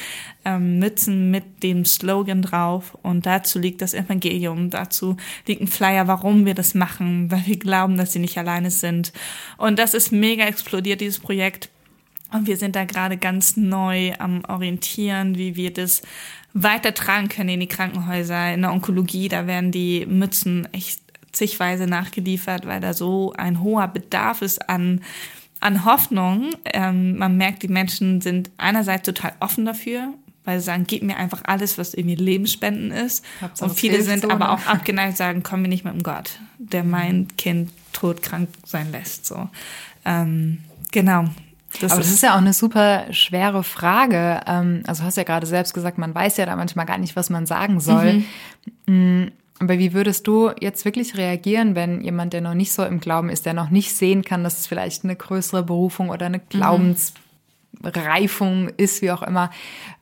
Ähm, 0.46 0.80
Mützen 0.80 1.30
mit 1.30 1.64
dem 1.64 1.86
Slogan 1.86 2.42
drauf 2.42 2.98
und 3.04 3.26
dazu 3.26 3.60
liegt 3.60 3.82
das 3.82 3.94
Evangelium, 3.94 4.70
dazu 4.70 5.18
liegt 5.46 5.62
ein 5.62 5.68
Flyer, 5.68 6.08
warum 6.08 6.46
wir 6.46 6.56
das 6.56 6.74
machen, 6.74 7.30
weil 7.30 7.46
wir 7.46 7.60
glauben, 7.60 7.98
dass 7.98 8.14
sie 8.14 8.20
nicht 8.20 8.38
alleine 8.38 8.72
sind. 8.72 9.12
Und 9.58 9.78
das 9.78 9.94
ist 9.94 10.12
mega 10.12 10.46
explodiert, 10.46 11.02
dieses 11.02 11.20
Projekt. 11.20 11.70
Und 12.32 12.48
wir 12.48 12.58
sind 12.58 12.76
da 12.76 12.86
gerade 12.86 13.18
ganz 13.18 13.58
neu 13.58 14.14
am 14.20 14.44
Orientieren, 14.48 15.38
wie 15.38 15.56
wir 15.56 15.74
das 15.74 16.04
weitertragen 16.54 17.30
können 17.30 17.50
in 17.50 17.60
die 17.60 17.68
Krankenhäuser, 17.68 18.54
in 18.54 18.62
der 18.62 18.72
Onkologie. 18.72 19.30
Da 19.30 19.48
werden 19.48 19.72
die 19.72 20.06
Mützen 20.06 20.68
echt 20.74 21.02
zigweise 21.32 21.88
nachgeliefert, 21.88 22.66
weil 22.66 22.80
da 22.80 22.94
so 22.94 23.34
ein 23.38 23.62
hoher 23.62 23.88
Bedarf 23.88 24.42
ist 24.42 24.70
an, 24.70 25.02
an 25.60 25.86
Hoffnung. 25.86 26.52
Ähm, 26.66 27.18
man 27.18 27.38
merkt, 27.38 27.64
die 27.64 27.68
Menschen 27.68 28.22
sind 28.22 28.50
einerseits 28.58 29.04
total 29.04 29.34
offen 29.40 29.66
dafür, 29.66 30.14
weil 30.46 30.60
sie 30.60 30.66
sagen, 30.66 30.86
gib 30.88 31.04
mir 31.04 31.18
einfach 31.18 31.42
alles, 31.46 31.78
was 31.78 31.94
irgendwie 31.94 32.16
Lebensspenden 32.16 32.92
ist. 32.92 33.24
Und 33.60 33.74
viele 33.78 34.02
sind 34.02 34.24
so, 34.24 34.30
aber 34.30 34.46
ne? 34.46 34.52
auch 34.52 34.66
abgeneigt, 34.66 35.18
sagen, 35.18 35.44
komm 35.44 35.62
mir 35.62 35.68
nicht 35.68 35.86
mit 35.86 35.94
dem 35.94 36.04
Gott, 36.04 36.40
der 36.58 36.84
mein 36.84 37.28
Kind 37.38 37.72
todkrank 37.94 38.50
sein 38.66 38.92
lässt. 38.92 39.26
So, 39.26 39.50
ähm, 40.06 40.60
genau. 40.92 41.26
Das 41.82 41.92
Aber 41.92 42.02
das 42.02 42.10
ist 42.10 42.24
ja 42.24 42.34
auch 42.34 42.40
eine 42.40 42.54
super 42.54 43.14
schwere 43.14 43.64
Frage. 43.64 44.42
Ähm, 44.48 44.82
also 44.88 45.04
hast 45.04 45.18
ja 45.18 45.24
gerade 45.24 45.46
selbst 45.46 45.74
gesagt, 45.74 45.98
man 45.98 46.16
weiß 46.16 46.38
ja 46.38 46.46
da 46.46 46.56
manchmal 46.56 46.86
gar 46.86 46.98
nicht, 46.98 47.16
was 47.16 47.30
man 47.30 47.46
sagen 47.46 47.80
soll. 47.80 48.24
Mhm. 48.88 49.32
Aber 49.60 49.78
wie 49.78 49.94
würdest 49.94 50.28
du 50.28 50.52
jetzt 50.60 50.86
wirklich 50.86 51.18
reagieren, 51.18 51.76
wenn 51.76 52.02
jemand, 52.02 52.34
der 52.34 52.42
noch 52.42 52.54
nicht 52.54 52.72
so 52.72 52.84
im 52.84 53.00
Glauben 53.00 53.30
ist, 53.30 53.46
der 53.46 53.54
noch 53.54 53.70
nicht 53.70 53.94
sehen 53.94 54.24
kann, 54.24 54.44
dass 54.44 54.60
es 54.60 54.68
vielleicht 54.68 55.04
eine 55.04 55.16
größere 55.16 55.64
Berufung 55.64 56.10
oder 56.10 56.28
eine 56.28 56.40
Glaubensreifung 56.40 58.70
ist, 58.78 59.02
wie 59.02 59.12
auch 59.12 59.22
immer, 59.22 59.52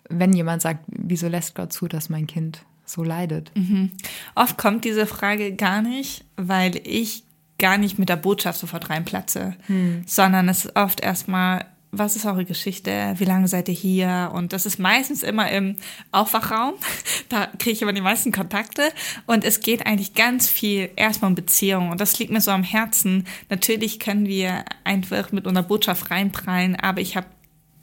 wenn 0.10 0.34
jemand 0.34 0.62
sagt, 0.62 0.86
wieso 0.88 1.28
lässt 1.28 1.55
Gott 1.55 1.74
zu, 1.74 1.88
dass 1.88 2.10
mein 2.10 2.28
Kind 2.28 2.62
so 2.86 3.03
leidet? 3.03 3.51
Mhm. 3.55 3.91
Oft 4.36 4.58
kommt 4.58 4.86
diese 4.86 5.08
Frage 5.08 5.55
gar 5.55 5.82
nicht, 5.82 6.24
weil 6.38 6.80
ich 6.84 7.24
gar 7.58 7.78
nicht 7.78 7.97
mit 7.97 8.10
der 8.10 8.18
Botschaft 8.18 8.60
sofort 8.60 8.89
reinplatze, 8.89 9.55
hm. 9.66 10.03
sondern 10.05 10.47
es 10.47 10.66
ist 10.66 10.76
oft 10.76 11.01
erstmal 11.01 11.66
was 11.98 12.16
ist 12.16 12.26
eure 12.26 12.45
Geschichte? 12.45 13.16
Wie 13.18 13.26
lange 13.26 13.48
seid 13.48 13.68
ihr 13.70 13.76
hier? 13.76 14.32
Und 14.34 14.54
das 14.54 14.66
ist 14.66 14.80
meistens 14.80 15.24
immer 15.24 15.50
im 15.52 15.78
Aufwachraum. 16.12 16.74
Da 17.30 17.48
kriege 17.48 17.72
ich 17.72 17.82
immer 17.82 17.91
die 17.91 18.00
meisten 18.00 18.32
Kontakte. 18.32 18.84
Und 19.26 19.43
es 19.43 19.60
geht 19.60 19.86
eigentlich 19.86 20.14
ganz 20.14 20.48
viel 20.50 20.89
erstmal 20.95 21.30
um 21.30 21.36
Beziehungen. 21.36 21.91
Und 21.91 22.00
das 22.00 22.18
liegt 22.20 22.32
mir 22.32 22.39
so 22.39 22.52
am 22.52 22.64
Herzen. 22.64 23.26
Natürlich 23.50 24.00
können 24.00 24.28
wir 24.28 24.64
einfach 24.86 25.34
mit 25.34 25.45
unserer 25.45 25.66
Botschaft 25.66 26.10
reinprallen, 26.10 26.78
aber 26.78 27.02
ich 27.02 27.18
habe 27.18 27.28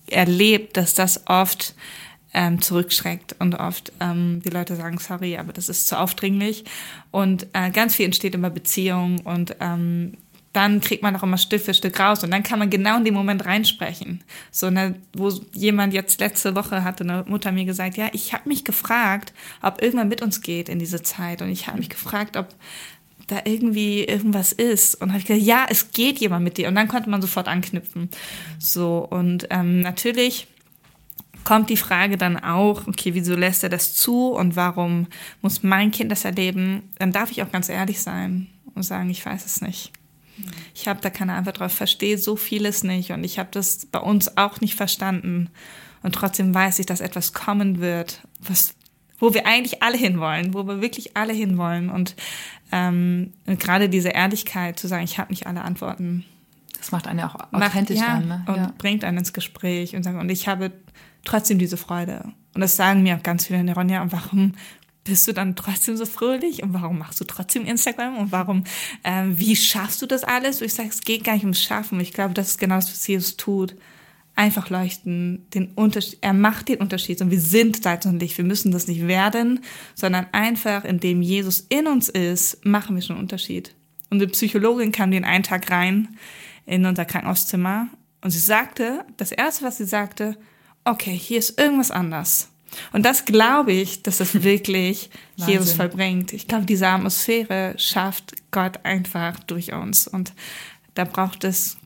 erlebt, 0.07 0.79
dass 0.79 0.95
das 0.95 1.27
oft 1.27 1.75
ähm, 2.33 2.61
zurückschreckt 2.61 3.37
und 3.39 3.55
oft 3.55 3.93
ähm, 4.01 4.43
die 4.45 4.51
Leute 4.51 4.77
sagen, 4.77 4.99
sorry, 4.99 5.37
aber 5.37 5.53
das 5.53 5.69
ist 5.69 5.87
zu 5.87 5.99
aufdringlich. 5.99 6.65
Und 7.11 7.47
äh, 7.53 7.71
ganz 7.71 7.95
viel 7.95 8.07
entsteht 8.07 8.35
immer 8.35 8.51
Beziehung 8.51 9.21
und 9.21 9.57
ähm, 9.61 10.17
dann 10.55 10.81
kriegt 10.81 11.03
man 11.03 11.15
auch 11.17 11.25
immer 11.25 11.37
Stück 11.37 11.61
für 11.61 11.75
Stück 11.75 11.99
raus 11.99 12.23
und 12.23 12.31
dann 12.31 12.45
kann 12.45 12.61
man 12.61 12.71
genau 12.71 12.97
in 12.97 13.05
dem 13.05 13.15
Moment 13.15 13.45
reinsprechen. 13.45 14.23
So, 14.53 14.71
ne, 14.71 14.95
wo 15.13 15.29
jemand 15.53 15.93
jetzt 15.93 16.21
letzte 16.21 16.55
Woche 16.55 16.85
hatte 16.85 17.03
eine 17.03 17.25
Mutter 17.27 17.51
mir 17.51 17.65
gesagt, 17.65 17.97
ja, 17.97 18.09
ich 18.13 18.33
habe 18.33 18.49
mich 18.49 18.65
gefragt, 18.65 19.33
ob 19.63 19.83
irgendwann 19.83 20.09
mit 20.09 20.23
uns 20.23 20.41
geht 20.41 20.69
in 20.69 20.79
diese 20.79 21.03
Zeit 21.03 21.43
und 21.43 21.51
ich 21.51 21.67
habe 21.67 21.79
mich 21.79 21.91
gefragt, 21.91 22.37
ob 22.37 22.55
da 23.27 23.41
irgendwie 23.45 24.05
irgendwas 24.05 24.53
ist 24.53 24.95
und 25.01 25.09
habe 25.09 25.19
ich 25.19 25.27
gesagt, 25.27 25.45
ja, 25.45 25.67
es 25.69 25.91
geht 25.91 26.21
jemand 26.21 26.45
mit 26.45 26.57
dir 26.57 26.69
und 26.69 26.77
dann 26.77 26.89
konnte 26.89 27.11
man 27.11 27.21
sofort 27.21 27.49
anknüpfen. 27.49 28.09
So 28.61 28.99
und 28.99 29.49
ähm, 29.51 29.81
natürlich 29.81 30.47
kommt 31.43 31.69
die 31.69 31.77
Frage 31.77 32.17
dann 32.17 32.37
auch, 32.37 32.87
okay, 32.87 33.13
wieso 33.15 33.35
lässt 33.35 33.65
er 33.65 33.71
das 33.71 33.95
zu 33.95 34.29
und 34.29 34.55
warum 34.55 35.09
muss 35.43 35.65
mein 35.65 35.91
Kind 35.91 36.13
das 36.13 36.25
erleben? 36.25 36.91
Dann 36.99 37.11
darf 37.11 37.33
ich 37.33 37.43
auch 37.43 37.51
ganz 37.51 37.69
ehrlich 37.69 38.01
sein 38.01 38.47
und 38.75 38.85
sagen, 38.85 39.11
ich 39.11 39.27
weiß 39.27 39.45
es 39.47 39.61
nicht. 39.61 39.93
Ich 40.75 40.89
habe 40.89 41.01
da 41.01 41.11
keine 41.11 41.35
Antwort 41.35 41.61
drauf, 41.61 41.73
verstehe 41.73 42.19
so 42.19 42.37
vieles 42.37 42.85
nicht 42.85 43.13
und 43.13 43.25
ich 43.25 43.39
habe 43.39 43.49
das 43.53 43.87
bei 43.87 44.01
uns 44.01 44.37
auch 44.37 44.61
nicht 44.61 44.75
verstanden. 44.75 45.51
Und 46.03 46.15
trotzdem 46.15 46.55
weiß 46.55 46.81
ich, 46.81 46.87
dass 46.87 47.01
etwas 47.01 47.33
kommen 47.33 47.81
wird, 47.81 48.21
was, 48.39 48.75
wo 49.19 49.33
wir 49.33 49.47
eigentlich 49.47 49.83
alle 49.83 49.97
hinwollen, 49.97 50.53
wo 50.53 50.65
wir 50.65 50.83
wirklich 50.83 51.17
alle 51.17 51.33
hinwollen. 51.33 51.89
Und, 51.89 52.15
ähm, 52.73 53.33
und 53.47 53.59
gerade 53.59 53.89
diese 53.89 54.11
Ehrlichkeit 54.11 54.79
zu 54.79 54.87
sagen, 54.87 55.05
ich 55.05 55.19
habe 55.19 55.33
nicht 55.33 55.47
alle 55.47 55.63
Antworten. 55.63 56.25
Das 56.77 56.93
macht 56.93 57.07
einen 57.07 57.21
ja 57.21 57.29
auch 57.29 57.53
authentisch 57.53 57.99
macht, 57.99 58.09
ja, 58.09 58.15
an. 58.17 58.29
Ne? 58.29 58.45
Und 58.47 58.57
ja. 58.57 58.73
bringt 58.77 59.03
einen 59.05 59.19
ins 59.19 59.33
Gespräch 59.33 59.97
und 59.97 60.03
sagen, 60.03 60.21
und 60.21 60.29
ich 60.29 60.47
habe 60.47 60.73
trotzdem 61.25 61.59
diese 61.59 61.79
Freude. 61.79 62.33
Und 62.55 62.61
das 62.61 62.77
sagen 62.77 63.03
mir 63.03 63.17
auch 63.17 63.23
ganz 63.23 63.47
viele, 63.47 63.75
Ronja, 63.75 64.03
und 64.03 64.13
warum 64.13 64.53
bist 65.05 65.29
du 65.29 65.33
dann 65.33 65.55
trotzdem 65.55 65.97
so 65.97 66.07
fröhlich 66.07 66.63
und 66.63 66.73
warum 66.73 66.99
machst 66.99 67.21
du 67.21 67.25
trotzdem 67.25 67.67
Instagram 67.67 68.17
und 68.17 68.33
warum, 68.33 68.65
ähm, 69.05 69.39
wie 69.39 69.55
schaffst 69.55 70.03
du 70.03 70.07
das 70.07 70.25
alles? 70.25 70.61
Und 70.61 70.67
ich 70.67 70.75
sage, 70.75 70.89
es 70.89 71.03
geht 71.03 71.25
gar 71.25 71.35
nicht 71.35 71.45
ums 71.45 71.63
Schaffen. 71.63 72.01
Ich 72.01 72.13
glaube, 72.13 72.35
das 72.35 72.49
ist 72.49 72.59
genau 72.59 72.77
das, 72.77 72.91
was 72.91 73.07
Jesus 73.07 73.37
tut. 73.37 73.77
einfach 74.37 74.69
leuchten, 74.69 75.47
den 75.55 75.69
Unterschied, 75.75 76.19
er 76.21 76.33
macht 76.33 76.69
den 76.69 76.81
Unterschied 76.81 77.21
und 77.21 77.31
wir 77.31 77.41
sind 77.41 77.83
Salz 77.83 78.05
und 78.07 78.19
Licht. 78.19 78.37
Wir 78.37 78.45
müssen 78.45 78.73
das 78.73 78.89
nicht 78.89 79.07
werden, 79.07 79.61
sondern 79.95 80.27
einfach, 80.33 80.85
indem 80.85 81.23
Jesus 81.23 81.67
in 81.69 81.87
uns 81.87 82.09
ist, 82.09 82.65
machen 82.67 82.97
wir 82.97 83.03
schon 83.03 83.17
einen 83.17 83.23
Unterschied. 83.23 83.75
Und 84.11 84.19
die 84.19 84.27
Psychologin 84.27 84.91
kam 84.91 85.13
den 85.13 85.25
einen 85.25 85.45
Tag 85.45 85.71
rein 85.71 86.17
in 86.67 86.85
unser 86.85 87.05
Krankenhauszimmer 87.05 87.89
und 88.23 88.31
sie 88.31 88.41
sagte, 88.41 89.05
das 89.17 89.33
erste, 89.33 89.65
was 89.65 89.77
sie 89.77 89.85
sagte, 89.85 90.37
okay, 90.85 91.17
hier 91.17 91.39
ist 91.39 91.59
irgendwas 91.61 91.91
anders. 91.91 92.49
Und 92.93 93.05
das 93.05 93.25
glaube 93.25 93.73
ich, 93.73 94.03
dass 94.03 94.19
das 94.19 94.43
wirklich 94.43 95.11
Jesus 95.37 95.73
vollbringt. 95.73 96.33
Ich 96.33 96.47
glaube, 96.47 96.67
diese 96.67 96.89
Atmosphäre 96.89 97.75
schafft 97.77 98.35
Gott 98.51 98.85
einfach 98.85 99.41
durch 99.41 99.73
uns. 99.73 100.07
Und 100.07 100.33
da 100.95 101.05
braucht 101.05 101.45
es 101.45 101.77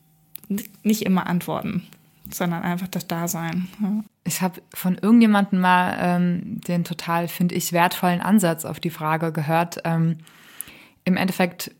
nicht 0.83 1.03
immer 1.03 1.27
Antworten, 1.27 1.87
sondern 2.31 2.63
einfach 2.63 2.87
das 2.87 3.07
Dasein. 3.07 3.67
Ja. 3.81 4.03
Ich 4.23 4.41
habe 4.41 4.61
von 4.73 4.95
irgendjemandem 4.95 5.59
mal 5.59 5.97
ähm, 5.99 6.61
den 6.61 6.83
total, 6.83 7.27
finde 7.27 7.55
ich, 7.55 7.73
wertvollen 7.73 8.21
Ansatz 8.21 8.65
auf 8.65 8.79
die 8.79 8.89
Frage 8.89 9.31
gehört. 9.31 9.79
Ähm, 9.85 10.17
Im 11.05 11.17
Endeffekt, 11.17 11.71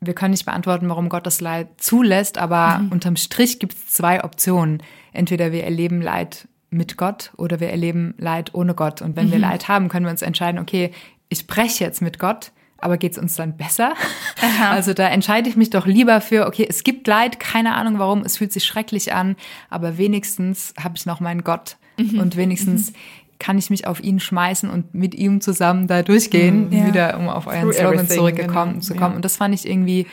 wir 0.00 0.14
können 0.14 0.32
nicht 0.32 0.44
beantworten, 0.44 0.88
warum 0.88 1.08
Gott 1.08 1.26
das 1.26 1.40
Leid 1.40 1.68
zulässt, 1.78 2.36
aber 2.38 2.78
mhm. 2.78 2.92
unterm 2.92 3.16
Strich 3.16 3.58
gibt 3.58 3.74
es 3.74 3.86
zwei 3.86 4.24
Optionen. 4.24 4.82
Entweder 5.12 5.52
wir 5.52 5.64
erleben 5.64 6.02
Leid 6.02 6.48
mit 6.76 6.96
Gott 6.96 7.32
oder 7.36 7.60
wir 7.60 7.70
erleben 7.70 8.14
Leid 8.18 8.54
ohne 8.54 8.74
Gott. 8.74 9.02
Und 9.02 9.16
wenn 9.16 9.28
mhm. 9.28 9.32
wir 9.32 9.38
Leid 9.38 9.68
haben, 9.68 9.88
können 9.88 10.06
wir 10.06 10.10
uns 10.10 10.22
entscheiden, 10.22 10.60
okay, 10.60 10.90
ich 11.28 11.46
breche 11.46 11.84
jetzt 11.84 12.02
mit 12.02 12.18
Gott, 12.18 12.52
aber 12.78 12.98
geht 12.98 13.12
es 13.12 13.18
uns 13.18 13.34
dann 13.34 13.56
besser? 13.56 13.94
Aha. 14.40 14.70
Also 14.70 14.92
da 14.92 15.08
entscheide 15.08 15.48
ich 15.48 15.56
mich 15.56 15.70
doch 15.70 15.86
lieber 15.86 16.20
für, 16.20 16.46
okay, 16.46 16.66
es 16.68 16.84
gibt 16.84 17.06
Leid, 17.06 17.40
keine 17.40 17.74
Ahnung 17.74 17.98
warum, 17.98 18.22
es 18.22 18.36
fühlt 18.36 18.52
sich 18.52 18.64
schrecklich 18.64 19.12
an, 19.12 19.36
aber 19.70 19.98
wenigstens 19.98 20.74
habe 20.82 20.94
ich 20.96 21.06
noch 21.06 21.20
meinen 21.20 21.42
Gott 21.42 21.76
mhm. 21.98 22.20
und 22.20 22.36
wenigstens 22.36 22.92
mhm. 22.92 22.96
kann 23.38 23.58
ich 23.58 23.70
mich 23.70 23.86
auf 23.86 24.02
ihn 24.02 24.20
schmeißen 24.20 24.68
und 24.68 24.94
mit 24.94 25.14
ihm 25.14 25.40
zusammen 25.40 25.86
da 25.86 26.02
durchgehen, 26.02 26.68
mhm. 26.68 26.72
ja. 26.72 26.86
wieder 26.86 27.18
um 27.18 27.28
auf 27.28 27.46
euren 27.46 27.62
Through 27.62 27.74
Slogan 27.74 28.08
zurückgekommen 28.08 28.72
genau. 28.74 28.84
zu 28.84 28.94
kommen. 28.94 29.12
Ja. 29.12 29.16
Und 29.16 29.24
das 29.24 29.36
fand 29.36 29.54
ich 29.54 29.66
irgendwie 29.66 30.06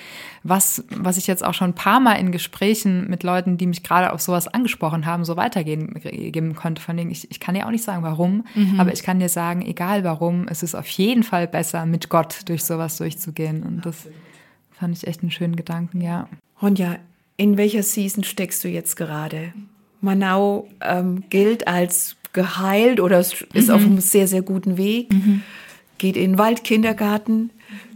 was, 0.44 0.84
was 0.90 1.18
ich 1.18 1.26
jetzt 1.28 1.44
auch 1.44 1.54
schon 1.54 1.72
ein 1.72 1.76
paar 1.76 2.02
Mal 2.02 2.16
in 2.16 2.32
Gesprächen 2.32 3.10
mit 3.10 3.24
Leuten, 3.24 3.58
die 3.58 3.66
mich 3.66 3.82
gerade 3.82 4.12
auf 4.12 4.22
sowas 4.22 4.48
angesprochen 4.48 5.06
haben, 5.06 5.24
so 5.24 5.38
weitergeben 5.38 5.94
geben 6.02 6.54
konnte. 6.56 6.82
Von 6.82 6.98
denen 6.98 7.12
ich, 7.12 7.32
ich 7.32 7.40
kann 7.40 7.56
dir 7.56 7.66
auch 7.66 7.72
nicht 7.72 7.84
sagen, 7.84 8.04
warum, 8.04 8.46
mhm. 8.54 8.80
aber 8.80 8.92
ich 8.92 9.04
kann 9.04 9.20
dir 9.20 9.30
sagen, 9.30 9.66
egal 9.66 10.04
warum, 10.04 10.48
es 10.50 10.62
ist 10.62 10.76
auf 10.76 10.88
jeden 10.88 11.24
Fall 11.24 11.48
besser, 11.48 11.86
mit 11.86 12.10
Gott 12.10 12.42
durch 12.46 12.64
sowas 12.64 12.98
durchzugehen. 12.98 13.64
Und 13.64 13.86
das 13.86 14.08
fand 14.72 14.98
ich 14.98 15.08
echt 15.08 15.22
einen 15.22 15.32
schönen 15.32 15.56
Gedanken, 15.56 16.02
ja. 16.02 16.28
Ronja, 16.62 16.98
in 17.38 17.58
welcher 17.58 17.84
Season 17.84 18.24
steckst 18.24 18.64
du 18.64 18.68
jetzt 18.68 18.96
gerade? 18.96 19.54
Manau 20.02 20.68
ähm, 20.82 21.24
gilt 21.30 21.68
als 21.68 22.18
geheilt 22.34 23.00
oder 23.00 23.20
ist 23.20 23.46
mhm. 23.54 23.70
auf 23.70 23.82
einem 23.82 24.00
sehr, 24.00 24.28
sehr 24.28 24.42
guten 24.42 24.76
Weg, 24.78 25.14
mhm. 25.14 25.42
geht 25.98 26.18
in 26.18 26.32
den 26.32 26.38
Waldkindergarten. 26.38 27.52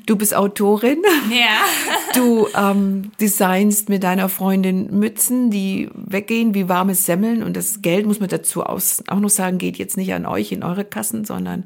Du 0.07 0.15
bist 0.15 0.35
Autorin. 0.35 1.03
Ja. 1.29 1.65
Du 2.15 2.47
ähm, 2.55 3.11
designst 3.21 3.89
mit 3.89 4.01
deiner 4.01 4.27
Freundin 4.27 4.97
Mützen, 4.97 5.51
die 5.51 5.87
weggehen 5.93 6.55
wie 6.55 6.67
warme 6.67 6.95
Semmeln. 6.95 7.43
Und 7.43 7.55
das 7.55 7.83
Geld, 7.83 8.07
muss 8.07 8.19
man 8.19 8.29
dazu 8.29 8.63
aus, 8.63 9.03
auch 9.07 9.19
noch 9.19 9.29
sagen, 9.29 9.59
geht 9.59 9.77
jetzt 9.77 9.97
nicht 9.97 10.11
an 10.15 10.25
euch 10.25 10.51
in 10.51 10.63
eure 10.63 10.83
Kassen, 10.83 11.25
sondern 11.25 11.65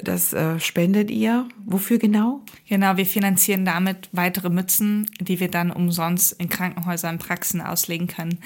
das 0.00 0.32
äh, 0.32 0.58
spendet 0.58 1.10
ihr. 1.10 1.46
Wofür 1.66 1.98
genau? 1.98 2.40
Genau, 2.66 2.96
wir 2.96 3.04
finanzieren 3.04 3.64
damit 3.64 4.08
weitere 4.12 4.48
Mützen, 4.48 5.10
die 5.20 5.38
wir 5.38 5.50
dann 5.50 5.70
umsonst 5.70 6.32
in 6.40 6.48
Krankenhäusern, 6.48 7.18
Praxen 7.18 7.60
auslegen 7.60 8.06
können. 8.06 8.38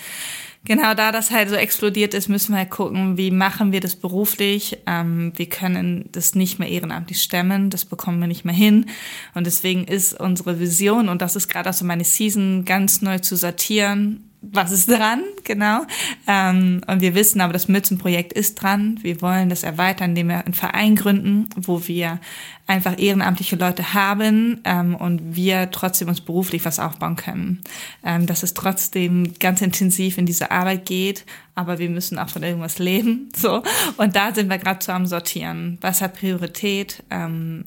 Genau, 0.65 0.95
da 0.95 1.13
das 1.13 1.31
halt 1.31 1.49
so 1.49 1.55
explodiert 1.55 2.13
ist, 2.15 2.29
müssen 2.29 2.53
wir 2.53 2.59
halt 2.59 2.71
gucken, 2.71 3.17
wie 3.17 3.31
machen 3.31 3.71
wir 3.71 3.79
das 3.79 3.95
beruflich. 3.95 4.79
Ähm, 4.87 5.33
wir 5.37 5.49
können 5.49 6.09
das 6.11 6.35
nicht 6.35 6.59
mehr 6.59 6.69
ehrenamtlich 6.69 7.23
stemmen, 7.23 7.71
das 7.71 7.85
bekommen 7.85 8.19
wir 8.21 8.27
nicht 8.27 8.45
mehr 8.45 8.55
hin. 8.55 8.87
Und 9.35 9.47
deswegen 9.47 9.85
ist 9.85 10.19
unsere 10.19 10.59
Vision, 10.59 11.09
und 11.09 11.23
das 11.23 11.37
ist 11.37 11.49
gerade 11.49 11.71
auch 11.71 11.75
so 11.75 11.85
meine 11.85 12.03
Season, 12.03 12.65
ganz 12.65 13.03
neu 13.03 13.21
zu 13.21 13.37
sortieren, 13.37 14.29
was 14.53 14.73
ist 14.73 14.89
dran, 14.89 15.23
genau. 15.45 15.83
Ähm, 16.27 16.83
und 16.87 17.01
wir 17.01 17.15
wissen 17.15 17.41
aber, 17.41 17.53
das 17.53 17.69
Mützenprojekt 17.69 18.33
ist 18.33 18.57
dran. 18.57 18.99
Wir 19.03 19.21
wollen 19.23 19.49
das 19.49 19.63
erweitern, 19.63 20.11
indem 20.11 20.29
wir 20.29 20.45
einen 20.45 20.55
Verein 20.55 20.97
gründen, 20.97 21.49
wo 21.57 21.87
wir 21.87 22.21
einfach 22.67 22.99
ehrenamtliche 22.99 23.57
Leute 23.57 23.95
haben 23.95 24.61
ähm, 24.65 24.95
und 24.97 25.37
wir 25.37 25.71
trotzdem 25.71 26.09
uns 26.09 26.21
beruflich 26.21 26.65
was 26.65 26.79
aufbauen 26.79 27.17
können. 27.17 27.61
Ähm, 28.05 28.27
dass 28.27 28.43
es 28.43 28.55
trotzdem 28.55 29.35
ganz 29.39 29.63
intensiv 29.63 30.19
in 30.19 30.27
diese 30.27 30.51
Arbeit 30.51 30.87
geht, 30.87 31.25
aber 31.55 31.79
wir 31.79 31.89
müssen 31.91 32.19
auch 32.19 32.29
von 32.29 32.43
irgendwas 32.43 32.79
leben. 32.79 33.29
So. 33.37 33.63
Und 33.99 34.17
da 34.17 34.35
sind 34.35 34.49
wir 34.49 34.59
gerade 34.59 34.83
so 34.83 34.93
am 34.93 35.07
Sortieren. 35.07 35.79
Was 35.83 36.01
hat 36.01 36.15
Priorität? 36.15 37.05
Ähm, 37.11 37.67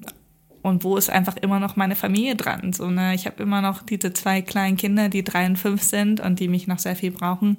und 0.69 0.83
wo 0.83 0.95
ist 0.97 1.09
einfach 1.09 1.35
immer 1.37 1.59
noch 1.59 1.75
meine 1.75 1.95
Familie 1.95 2.35
dran? 2.35 2.73
So, 2.73 2.89
ne? 2.89 3.13
Ich 3.15 3.25
habe 3.25 3.43
immer 3.43 3.61
noch 3.61 3.81
diese 3.81 4.13
zwei 4.13 4.41
kleinen 4.41 4.77
Kinder, 4.77 5.09
die 5.09 5.23
drei 5.23 5.45
und 5.45 5.57
fünf 5.57 5.83
sind 5.83 6.19
und 6.19 6.39
die 6.39 6.47
mich 6.47 6.67
noch 6.67 6.79
sehr 6.79 6.95
viel 6.95 7.11
brauchen. 7.11 7.57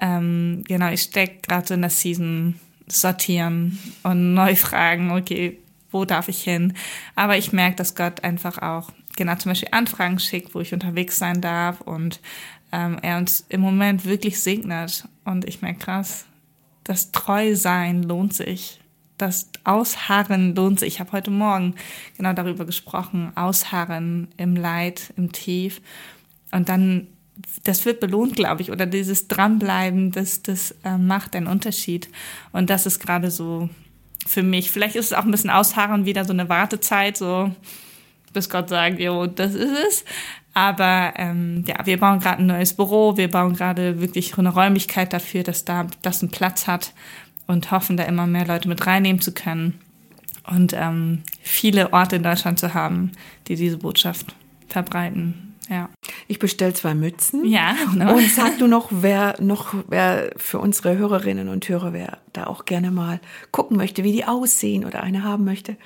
Ähm, 0.00 0.64
genau, 0.66 0.90
ich 0.90 1.02
stecke 1.02 1.40
gerade 1.42 1.66
so 1.66 1.74
in 1.74 1.82
der 1.82 1.90
Season 1.90 2.58
sortieren 2.86 3.78
und 4.02 4.34
neu 4.34 4.54
fragen, 4.54 5.10
okay, 5.10 5.58
wo 5.90 6.04
darf 6.04 6.28
ich 6.28 6.42
hin? 6.42 6.74
Aber 7.14 7.36
ich 7.36 7.52
merke, 7.52 7.76
dass 7.76 7.94
Gott 7.94 8.22
einfach 8.24 8.58
auch 8.58 8.90
genau 9.16 9.34
zum 9.36 9.50
Beispiel 9.50 9.70
Anfragen 9.72 10.18
schickt, 10.18 10.54
wo 10.54 10.60
ich 10.60 10.72
unterwegs 10.72 11.16
sein 11.16 11.40
darf 11.40 11.80
und 11.80 12.20
ähm, 12.72 12.98
er 13.02 13.18
uns 13.18 13.44
im 13.48 13.60
Moment 13.60 14.04
wirklich 14.04 14.40
segnet. 14.40 15.08
Und 15.24 15.46
ich 15.46 15.62
merke 15.62 15.80
krass, 15.80 16.26
das 16.84 17.12
Treusein 17.12 18.02
lohnt 18.02 18.34
sich 18.34 18.80
das 19.18 19.48
Ausharren 19.64 20.54
lohnt 20.54 20.80
sich. 20.80 20.94
Ich 20.94 21.00
habe 21.00 21.12
heute 21.12 21.30
Morgen 21.30 21.74
genau 22.16 22.32
darüber 22.32 22.64
gesprochen. 22.64 23.32
Ausharren 23.34 24.28
im 24.36 24.56
Leid, 24.56 25.12
im 25.16 25.32
Tief. 25.32 25.80
Und 26.52 26.68
dann, 26.68 27.06
das 27.64 27.84
wird 27.84 28.00
belohnt, 28.00 28.36
glaube 28.36 28.62
ich. 28.62 28.70
Oder 28.70 28.86
dieses 28.86 29.28
Dranbleiben, 29.28 30.12
das, 30.12 30.42
das 30.42 30.74
äh, 30.84 30.98
macht 30.98 31.34
einen 31.34 31.46
Unterschied. 31.46 32.08
Und 32.52 32.70
das 32.70 32.86
ist 32.86 33.00
gerade 33.00 33.30
so 33.30 33.68
für 34.26 34.42
mich. 34.42 34.70
Vielleicht 34.70 34.96
ist 34.96 35.06
es 35.06 35.12
auch 35.12 35.24
ein 35.24 35.30
bisschen 35.30 35.50
Ausharren, 35.50 36.04
wieder 36.04 36.24
so 36.24 36.32
eine 36.32 36.48
Wartezeit, 36.48 37.16
so 37.16 37.50
bis 38.32 38.50
Gott 38.50 38.68
sagt, 38.68 39.00
jo, 39.00 39.26
das 39.26 39.54
ist 39.54 39.72
es. 39.88 40.04
Aber 40.52 41.12
ähm, 41.16 41.64
ja, 41.66 41.84
wir 41.84 41.98
bauen 41.98 42.18
gerade 42.18 42.40
ein 42.40 42.46
neues 42.46 42.74
Büro, 42.74 43.16
wir 43.16 43.30
bauen 43.30 43.54
gerade 43.54 44.00
wirklich 44.00 44.36
eine 44.38 44.48
Räumlichkeit 44.48 45.12
dafür, 45.12 45.42
dass 45.42 45.64
da 45.64 45.86
das 46.02 46.22
einen 46.22 46.30
Platz 46.30 46.66
hat 46.66 46.92
und 47.46 47.70
hoffen, 47.70 47.96
da 47.96 48.04
immer 48.04 48.26
mehr 48.26 48.46
Leute 48.46 48.68
mit 48.68 48.86
reinnehmen 48.86 49.20
zu 49.20 49.32
können 49.32 49.80
und 50.46 50.72
ähm, 50.74 51.22
viele 51.40 51.92
Orte 51.92 52.16
in 52.16 52.22
Deutschland 52.22 52.58
zu 52.58 52.74
haben, 52.74 53.12
die 53.48 53.56
diese 53.56 53.78
Botschaft 53.78 54.34
verbreiten. 54.68 55.54
Ja. 55.68 55.88
Ich 56.28 56.38
bestelle 56.38 56.74
zwei 56.74 56.94
Mützen. 56.94 57.44
Ja. 57.44 57.74
Genau. 57.92 58.14
Und 58.14 58.30
sag 58.30 58.58
du 58.58 58.68
noch, 58.68 58.88
wer 58.90 59.34
noch, 59.40 59.74
wer 59.88 60.30
für 60.36 60.60
unsere 60.60 60.96
Hörerinnen 60.96 61.48
und 61.48 61.68
Hörer, 61.68 61.92
wer 61.92 62.18
da 62.32 62.46
auch 62.46 62.64
gerne 62.66 62.90
mal 62.90 63.20
gucken 63.50 63.76
möchte, 63.76 64.04
wie 64.04 64.12
die 64.12 64.24
aussehen 64.24 64.84
oder 64.84 65.02
eine 65.02 65.24
haben 65.24 65.44
möchte. 65.44 65.76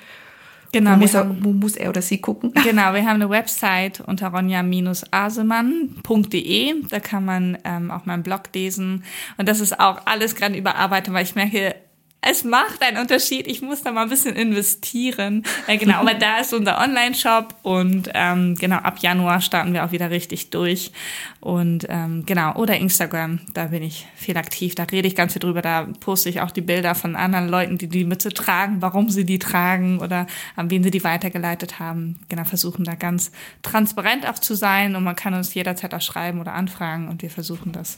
Genau. 0.71 0.91
Wo 0.91 0.97
muss, 0.97 1.13
er, 1.13 1.43
wo 1.43 1.51
muss 1.51 1.75
er 1.75 1.89
oder 1.89 2.01
sie 2.01 2.19
gucken? 2.19 2.53
Genau, 2.63 2.93
wir 2.93 3.01
haben 3.01 3.21
eine 3.21 3.29
Website 3.29 3.99
unter 4.01 4.27
ronja-asemann.de. 4.27 6.73
Da 6.89 6.99
kann 6.99 7.25
man 7.25 7.57
ähm, 7.65 7.91
auch 7.91 8.05
meinen 8.05 8.23
Blog 8.23 8.43
lesen. 8.53 9.03
Und 9.37 9.49
das 9.49 9.59
ist 9.59 9.77
auch 9.79 10.05
alles 10.05 10.35
gerade 10.35 10.57
überarbeitet, 10.57 11.13
weil 11.13 11.23
ich 11.23 11.35
merke, 11.35 11.75
es 12.23 12.43
macht 12.43 12.83
einen 12.83 12.97
Unterschied. 12.97 13.47
Ich 13.47 13.63
muss 13.63 13.81
da 13.81 13.91
mal 13.91 14.03
ein 14.03 14.09
bisschen 14.09 14.35
investieren. 14.35 15.43
Äh, 15.65 15.77
genau, 15.77 15.95
aber 15.95 16.13
da 16.13 16.37
ist 16.37 16.53
unser 16.53 16.79
Online-Shop 16.79 17.55
und 17.63 18.11
ähm, 18.13 18.55
genau 18.55 18.77
ab 18.77 18.99
Januar 18.99 19.41
starten 19.41 19.73
wir 19.73 19.83
auch 19.83 19.91
wieder 19.91 20.11
richtig 20.11 20.51
durch. 20.51 20.91
Und 21.39 21.87
ähm, 21.89 22.23
genau, 22.27 22.53
oder 22.53 22.77
Instagram, 22.77 23.39
da 23.55 23.65
bin 23.65 23.81
ich 23.81 24.07
viel 24.15 24.37
aktiv. 24.37 24.75
Da 24.75 24.83
rede 24.83 25.07
ich 25.07 25.15
ganz 25.15 25.33
viel 25.33 25.39
drüber. 25.39 25.63
Da 25.63 25.87
poste 25.99 26.29
ich 26.29 26.41
auch 26.41 26.51
die 26.51 26.61
Bilder 26.61 26.93
von 26.93 27.15
anderen 27.15 27.49
Leuten, 27.49 27.79
die 27.79 27.87
die 27.87 28.05
Mütze 28.05 28.29
tragen, 28.29 28.83
warum 28.83 29.09
sie 29.09 29.25
die 29.25 29.39
tragen 29.39 29.99
oder 29.99 30.27
an 30.55 30.69
wen 30.69 30.83
sie 30.83 30.91
die 30.91 31.03
weitergeleitet 31.03 31.79
haben. 31.79 32.19
Genau, 32.29 32.43
versuchen 32.43 32.83
da 32.83 32.93
ganz 32.93 33.31
transparent 33.63 34.29
auch 34.29 34.37
zu 34.37 34.53
sein 34.53 34.95
und 34.95 35.03
man 35.03 35.15
kann 35.15 35.33
uns 35.33 35.55
jederzeit 35.55 35.95
auch 35.95 36.01
schreiben 36.01 36.39
oder 36.39 36.53
anfragen 36.53 37.07
und 37.07 37.23
wir 37.23 37.31
versuchen 37.31 37.71
das 37.71 37.97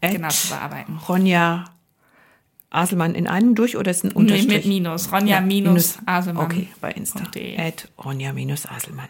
genau 0.00 0.30
zu 0.30 0.48
bearbeiten. 0.48 0.98
Ronja 1.08 1.75
Aselmann 2.76 3.14
in 3.14 3.26
einem 3.26 3.54
durch 3.54 3.76
oder 3.76 3.90
ist 3.90 4.04
ein 4.04 4.12
Unterstrich? 4.12 4.48
Nee, 4.48 4.54
mit 4.56 4.66
Minus. 4.66 5.12
Ronja 5.12 5.36
ja, 5.36 5.40
minus 5.40 5.98
Aselmann. 6.06 6.44
Okay, 6.44 6.68
bei 6.80 6.92
Insta. 6.92 7.22
At 7.56 7.88
Ronja 8.02 8.32
minus 8.32 8.66
Aselmann. 8.66 9.08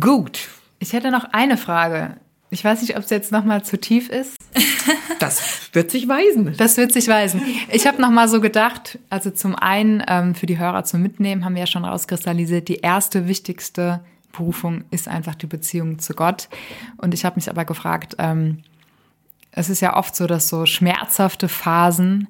Gut. 0.00 0.48
Ich 0.78 0.92
hätte 0.92 1.10
noch 1.10 1.24
eine 1.32 1.56
Frage. 1.56 2.16
Ich 2.50 2.64
weiß 2.64 2.82
nicht, 2.82 2.96
ob 2.96 3.04
es 3.04 3.10
jetzt 3.10 3.32
noch 3.32 3.44
mal 3.44 3.64
zu 3.64 3.78
tief 3.78 4.08
ist. 4.08 4.36
Das 5.18 5.70
wird 5.72 5.90
sich 5.90 6.06
weisen. 6.08 6.54
Das 6.58 6.76
wird 6.76 6.92
sich 6.92 7.08
weisen. 7.08 7.40
Ich 7.72 7.86
habe 7.86 8.02
noch 8.02 8.10
mal 8.10 8.28
so 8.28 8.40
gedacht, 8.42 8.98
also 9.08 9.30
zum 9.30 9.54
einen 9.54 10.02
ähm, 10.06 10.34
für 10.34 10.44
die 10.44 10.58
Hörer 10.58 10.84
zum 10.84 11.00
Mitnehmen 11.00 11.42
haben 11.44 11.54
wir 11.54 11.60
ja 11.60 11.66
schon 11.66 11.86
rauskristallisiert, 11.86 12.68
die 12.68 12.76
erste 12.76 13.26
wichtigste 13.26 14.00
Berufung 14.30 14.84
ist 14.90 15.08
einfach 15.08 15.34
die 15.34 15.46
Beziehung 15.46 15.98
zu 15.98 16.12
Gott. 16.12 16.50
Und 16.98 17.14
ich 17.14 17.24
habe 17.24 17.36
mich 17.36 17.48
aber 17.48 17.64
gefragt, 17.64 18.16
ähm, 18.18 18.62
es 19.52 19.70
ist 19.70 19.80
ja 19.80 19.96
oft 19.96 20.14
so, 20.14 20.26
dass 20.26 20.48
so 20.48 20.66
schmerzhafte 20.66 21.48
Phasen 21.48 22.28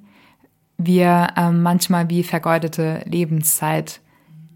wir 0.78 1.28
ähm, 1.36 1.62
manchmal 1.62 2.08
wie 2.10 2.22
vergeudete 2.22 3.02
Lebenszeit 3.06 4.00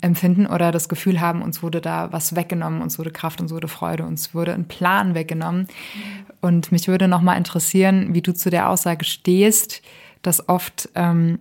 empfinden 0.02 0.46
oder 0.46 0.72
das 0.72 0.88
Gefühl 0.88 1.20
haben, 1.20 1.42
uns 1.42 1.62
wurde 1.62 1.80
da 1.80 2.12
was 2.12 2.34
weggenommen, 2.34 2.82
uns 2.82 2.98
wurde 2.98 3.10
Kraft, 3.10 3.40
uns 3.40 3.52
wurde 3.52 3.68
Freude, 3.68 4.04
uns 4.04 4.34
wurde 4.34 4.54
ein 4.54 4.66
Plan 4.66 5.14
weggenommen. 5.14 5.68
Und 6.40 6.72
mich 6.72 6.88
würde 6.88 7.06
noch 7.06 7.20
mal 7.20 7.36
interessieren, 7.36 8.14
wie 8.14 8.22
du 8.22 8.32
zu 8.32 8.50
der 8.50 8.68
Aussage 8.68 9.04
stehst, 9.04 9.82
dass 10.22 10.48
oft 10.48 10.88
ähm, 10.94 11.40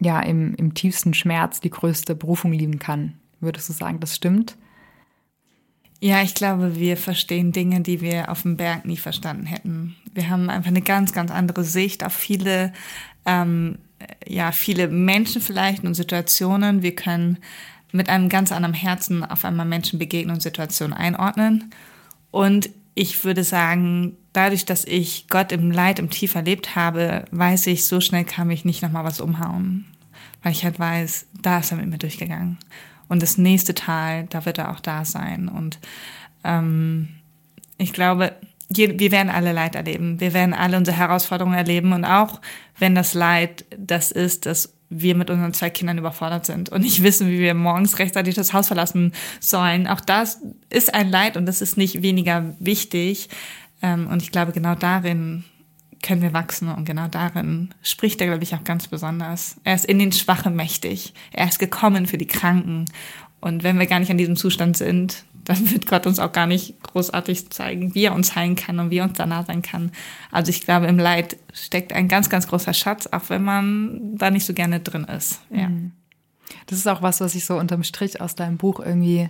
ja 0.00 0.20
im, 0.20 0.54
im 0.54 0.74
tiefsten 0.74 1.14
Schmerz 1.14 1.60
die 1.60 1.70
größte 1.70 2.14
Berufung 2.14 2.52
liegen 2.52 2.78
kann. 2.78 3.14
Würdest 3.40 3.68
du 3.68 3.72
sagen, 3.72 3.98
das 4.00 4.14
stimmt? 4.14 4.56
Ja, 6.00 6.22
ich 6.22 6.34
glaube, 6.34 6.76
wir 6.76 6.96
verstehen 6.96 7.52
Dinge, 7.52 7.80
die 7.80 8.00
wir 8.00 8.28
auf 8.28 8.42
dem 8.42 8.56
Berg 8.56 8.84
nie 8.84 8.96
verstanden 8.96 9.46
hätten. 9.46 9.94
Wir 10.12 10.30
haben 10.30 10.50
einfach 10.50 10.70
eine 10.70 10.82
ganz, 10.82 11.12
ganz 11.12 11.30
andere 11.30 11.62
Sicht 11.62 12.04
auf 12.04 12.12
viele, 12.12 12.72
ähm, 13.24 13.78
ja, 14.26 14.52
viele 14.52 14.88
Menschen 14.88 15.42
vielleicht 15.42 15.84
und 15.84 15.94
Situationen. 15.94 16.82
Wir 16.82 16.94
können 16.94 17.38
mit 17.92 18.08
einem 18.08 18.28
ganz 18.28 18.52
anderen 18.52 18.74
Herzen 18.74 19.24
auf 19.24 19.44
einmal 19.44 19.66
Menschen 19.66 19.98
begegnen 19.98 20.34
und 20.34 20.42
Situationen 20.42 20.96
einordnen. 20.96 21.70
Und 22.30 22.70
ich 22.94 23.24
würde 23.24 23.44
sagen, 23.44 24.16
dadurch, 24.32 24.64
dass 24.64 24.84
ich 24.84 25.26
Gott 25.28 25.52
im 25.52 25.70
Leid, 25.70 25.98
im 25.98 26.10
Tief 26.10 26.34
erlebt 26.34 26.74
habe, 26.74 27.24
weiß 27.30 27.66
ich, 27.68 27.86
so 27.86 28.00
schnell 28.00 28.24
kann 28.24 28.48
mich 28.48 28.64
nicht 28.64 28.82
nochmal 28.82 29.04
was 29.04 29.20
umhauen. 29.20 29.86
Weil 30.42 30.52
ich 30.52 30.64
halt 30.64 30.78
weiß, 30.78 31.26
da 31.42 31.58
ist 31.58 31.70
er 31.70 31.76
mit 31.78 31.88
mir 31.88 31.98
durchgegangen. 31.98 32.58
Und 33.08 33.22
das 33.22 33.38
nächste 33.38 33.74
Tal, 33.74 34.26
da 34.30 34.44
wird 34.44 34.58
er 34.58 34.70
auch 34.70 34.80
da 34.80 35.04
sein. 35.04 35.48
Und 35.48 35.78
ähm, 36.44 37.08
ich 37.78 37.92
glaube, 37.92 38.34
wir 38.76 39.12
werden 39.12 39.30
alle 39.30 39.52
Leid 39.52 39.74
erleben. 39.74 40.20
Wir 40.20 40.32
werden 40.32 40.54
alle 40.54 40.76
unsere 40.76 40.96
Herausforderungen 40.96 41.56
erleben. 41.56 41.92
Und 41.92 42.04
auch 42.04 42.40
wenn 42.78 42.94
das 42.94 43.14
Leid 43.14 43.64
das 43.76 44.12
ist, 44.12 44.46
dass 44.46 44.74
wir 44.88 45.14
mit 45.14 45.30
unseren 45.30 45.54
zwei 45.54 45.70
Kindern 45.70 45.98
überfordert 45.98 46.44
sind 46.44 46.68
und 46.68 46.82
nicht 46.82 47.02
wissen, 47.02 47.28
wie 47.30 47.38
wir 47.38 47.54
morgens 47.54 47.98
rechtzeitig 47.98 48.34
das 48.34 48.52
Haus 48.52 48.66
verlassen 48.66 49.12
sollen. 49.40 49.86
Auch 49.86 50.00
das 50.00 50.40
ist 50.68 50.94
ein 50.94 51.10
Leid 51.10 51.36
und 51.36 51.46
das 51.46 51.62
ist 51.62 51.76
nicht 51.76 52.02
weniger 52.02 52.54
wichtig. 52.58 53.28
Ähm, 53.80 54.06
und 54.08 54.22
ich 54.22 54.30
glaube, 54.30 54.52
genau 54.52 54.74
darin 54.74 55.44
können 56.02 56.20
wir 56.20 56.32
wachsen 56.32 56.68
und 56.68 56.84
genau 56.84 57.06
darin 57.08 57.70
spricht 57.82 58.20
er, 58.20 58.26
glaube 58.26 58.42
ich, 58.42 58.54
auch 58.54 58.64
ganz 58.64 58.88
besonders. 58.88 59.56
Er 59.64 59.74
ist 59.74 59.84
in 59.84 59.98
den 59.98 60.12
Schwachen 60.12 60.56
mächtig. 60.56 61.14
Er 61.30 61.48
ist 61.48 61.58
gekommen 61.58 62.06
für 62.06 62.18
die 62.18 62.26
Kranken. 62.26 62.86
Und 63.40 63.62
wenn 63.62 63.78
wir 63.78 63.86
gar 63.86 63.98
nicht 63.98 64.10
an 64.10 64.18
diesem 64.18 64.36
Zustand 64.36 64.76
sind, 64.76 65.24
dann 65.44 65.70
wird 65.70 65.86
Gott 65.86 66.06
uns 66.06 66.18
auch 66.18 66.32
gar 66.32 66.46
nicht 66.46 66.80
großartig 66.82 67.50
zeigen, 67.50 67.94
wie 67.94 68.04
er 68.04 68.14
uns 68.14 68.36
heilen 68.36 68.56
kann 68.56 68.78
und 68.78 68.90
wie 68.90 68.98
er 68.98 69.04
uns 69.04 69.18
danach 69.18 69.46
sein 69.46 69.62
kann. 69.62 69.92
Also 70.30 70.50
ich 70.50 70.62
glaube, 70.62 70.86
im 70.86 70.98
Leid 70.98 71.36
steckt 71.52 71.92
ein 71.92 72.08
ganz, 72.08 72.30
ganz 72.30 72.46
großer 72.46 72.74
Schatz, 72.74 73.08
auch 73.08 73.28
wenn 73.28 73.42
man 73.42 74.16
da 74.16 74.30
nicht 74.30 74.46
so 74.46 74.54
gerne 74.54 74.80
drin 74.80 75.04
ist. 75.04 75.40
Ja. 75.50 75.68
Mhm. 75.68 75.92
Das 76.66 76.78
ist 76.78 76.86
auch 76.86 77.02
was, 77.02 77.20
was 77.20 77.34
ich 77.34 77.44
so 77.44 77.58
unterm 77.58 77.82
Strich 77.82 78.20
aus 78.20 78.34
deinem 78.34 78.56
Buch 78.56 78.80
irgendwie 78.80 79.28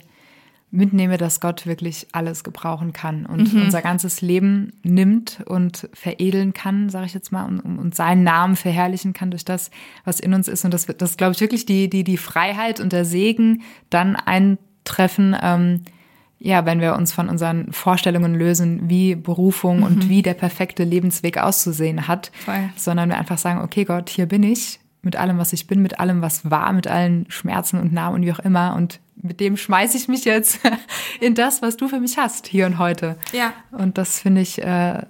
mitnehme, 0.72 1.18
dass 1.18 1.40
Gott 1.40 1.66
wirklich 1.66 2.06
alles 2.12 2.44
gebrauchen 2.44 2.94
kann 2.94 3.26
und 3.26 3.52
mhm. 3.52 3.62
unser 3.62 3.82
ganzes 3.82 4.22
Leben 4.22 4.72
nimmt 4.82 5.42
und 5.44 5.88
veredeln 5.92 6.54
kann, 6.54 6.88
sage 6.88 7.06
ich 7.06 7.14
jetzt 7.14 7.30
mal, 7.30 7.44
und, 7.44 7.60
und 7.60 7.94
seinen 7.94 8.24
Namen 8.24 8.56
verherrlichen 8.56 9.12
kann 9.12 9.30
durch 9.30 9.44
das, 9.44 9.70
was 10.04 10.18
in 10.18 10.32
uns 10.32 10.48
ist. 10.48 10.64
Und 10.64 10.72
das, 10.72 10.86
das 10.86 11.18
glaube 11.18 11.34
ich, 11.34 11.40
wirklich 11.40 11.66
die, 11.66 11.90
die, 11.90 12.04
die 12.04 12.16
Freiheit 12.16 12.80
und 12.80 12.92
der 12.92 13.04
Segen 13.04 13.62
dann 13.90 14.16
eintreffen, 14.16 15.36
ähm, 15.40 15.82
ja, 16.45 16.66
wenn 16.66 16.80
wir 16.80 16.97
uns 16.97 17.12
von 17.12 17.28
unseren 17.28 17.72
Vorstellungen 17.72 18.34
lösen, 18.34 18.88
wie 18.90 19.14
Berufung 19.14 19.78
mhm. 19.78 19.82
und 19.84 20.09
wie 20.09 20.22
der 20.22 20.34
perfekte 20.34 20.82
Lebensweg 20.82 21.38
auszusehen 21.38 22.09
hat, 22.09 22.32
Voll. 22.45 22.68
sondern 22.74 23.11
wir 23.11 23.18
einfach 23.18 23.38
sagen, 23.38 23.61
okay 23.61 23.84
Gott, 23.84 24.11
hier 24.11 24.26
bin 24.26 24.43
ich 24.43 24.80
mit 25.03 25.16
allem, 25.16 25.38
was 25.38 25.53
ich 25.53 25.68
bin, 25.68 25.82
mit 25.82 26.01
allem, 26.01 26.20
was 26.20 26.51
war, 26.51 26.72
mit 26.72 26.88
allen 26.88 27.26
Schmerzen 27.28 27.78
und 27.78 27.93
Namen 27.93 28.16
und 28.16 28.22
wie 28.22 28.32
auch 28.32 28.40
immer 28.40 28.74
und 28.74 28.99
mit 29.16 29.38
dem 29.38 29.57
schmeiße 29.57 29.97
ich 29.97 30.09
mich 30.09 30.24
jetzt 30.24 30.59
in 31.20 31.36
das, 31.36 31.62
was 31.62 31.76
du 31.76 31.88
für 31.88 32.01
mich 32.01 32.18
hast, 32.18 32.49
hier 32.49 32.66
und 32.66 32.78
heute. 32.78 33.16
Ja. 33.32 33.53
Und 33.70 33.97
das 33.97 34.18
finde 34.18 34.40
ich, 34.40 34.61
äh, 34.61 35.03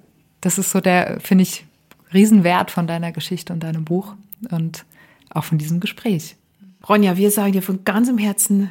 das 0.43 0.59
ist 0.59 0.71
so 0.71 0.81
der, 0.81 1.19
finde 1.21 1.43
ich, 1.43 1.65
Riesenwert 2.13 2.71
von 2.71 2.87
deiner 2.87 3.11
Geschichte 3.11 3.55
und 3.55 3.61
deinem 3.61 3.85
Buch 3.87 4.15
und 4.51 4.85
auch 5.31 5.45
von 5.45 5.57
diesem 5.57 5.81
Gespräch. 5.81 6.37
Ronja, 6.87 7.17
wir 7.17 7.31
sagen 7.31 7.53
dir 7.53 7.63
von 7.63 7.85
ganzem 7.85 8.19
Herzen 8.19 8.71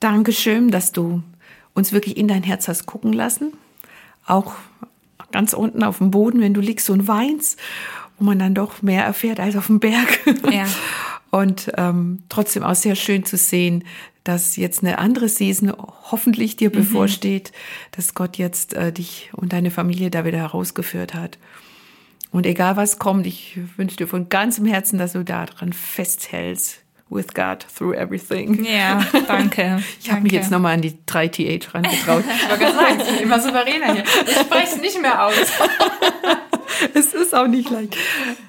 Dankeschön, 0.00 0.70
dass 0.70 0.92
du 0.92 1.22
uns 1.74 1.92
wirklich 1.92 2.16
in 2.16 2.28
dein 2.28 2.42
Herz 2.42 2.68
hast 2.68 2.86
gucken 2.86 3.12
lassen. 3.12 3.52
Auch 4.26 4.54
ganz 5.32 5.52
unten 5.52 5.82
auf 5.82 5.98
dem 5.98 6.10
Boden, 6.10 6.40
wenn 6.40 6.54
du 6.54 6.60
liegst 6.60 6.88
und 6.90 7.08
weinst, 7.08 7.58
wo 8.18 8.24
man 8.24 8.38
dann 8.38 8.54
doch 8.54 8.82
mehr 8.82 9.04
erfährt 9.04 9.40
als 9.40 9.56
auf 9.56 9.66
dem 9.66 9.80
Berg. 9.80 10.20
Ja. 10.50 10.66
Und 11.30 11.72
ähm, 11.76 12.22
trotzdem 12.28 12.62
auch 12.62 12.76
sehr 12.76 12.94
schön 12.94 13.24
zu 13.24 13.36
sehen, 13.36 13.82
dass 14.22 14.54
jetzt 14.54 14.84
eine 14.84 14.98
andere 14.98 15.28
Season 15.28 15.72
hoffentlich 16.10 16.54
dir 16.54 16.68
mhm. 16.68 16.74
bevorsteht, 16.74 17.50
dass 17.90 18.14
Gott 18.14 18.36
jetzt 18.36 18.72
äh, 18.74 18.92
dich 18.92 19.30
und 19.32 19.52
deine 19.52 19.72
Familie 19.72 20.12
da 20.12 20.24
wieder 20.24 20.38
herausgeführt 20.38 21.12
hat. 21.12 21.38
Und 22.30 22.46
egal 22.46 22.76
was 22.76 23.00
kommt, 23.00 23.26
ich 23.26 23.58
wünsche 23.76 23.96
dir 23.96 24.06
von 24.06 24.28
ganzem 24.28 24.64
Herzen, 24.64 24.96
dass 24.96 25.14
du 25.14 25.24
daran 25.24 25.72
festhältst 25.72 26.83
with 27.10 27.34
God 27.34 27.64
through 27.74 27.94
everything. 27.94 28.64
Ja, 28.64 29.04
danke. 29.26 29.82
Ich 30.00 30.10
habe 30.10 30.22
mich 30.22 30.32
jetzt 30.32 30.50
nochmal 30.50 30.74
an 30.74 30.82
die 30.82 30.98
3TH 31.06 31.74
rangetraut. 31.74 32.24
ich 32.36 32.48
wollte 32.48 32.64
gerade 32.64 32.76
sagen, 32.76 33.00
ich 33.00 33.06
bin 33.06 33.18
immer 33.22 33.40
souveräner 33.40 33.92
hier. 33.92 34.04
Ich 34.26 34.36
spreche 34.36 34.74
es 34.74 34.80
nicht 34.80 35.00
mehr 35.00 35.24
aus. 35.24 35.34
es 36.94 37.14
ist 37.14 37.34
auch 37.34 37.46
nicht 37.46 37.70
leicht. 37.70 37.96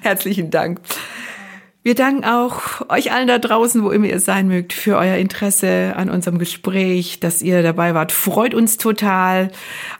Herzlichen 0.00 0.50
Dank. 0.50 0.80
Wir 1.86 1.94
danken 1.94 2.24
auch 2.24 2.80
euch 2.88 3.12
allen 3.12 3.28
da 3.28 3.38
draußen, 3.38 3.84
wo 3.84 3.90
immer 3.90 4.06
ihr 4.06 4.18
sein 4.18 4.48
mögt, 4.48 4.72
für 4.72 4.96
euer 4.96 5.18
Interesse 5.18 5.92
an 5.94 6.10
unserem 6.10 6.36
Gespräch, 6.36 7.20
dass 7.20 7.42
ihr 7.42 7.62
dabei 7.62 7.94
wart. 7.94 8.10
Freut 8.10 8.54
uns 8.54 8.76
total. 8.76 9.52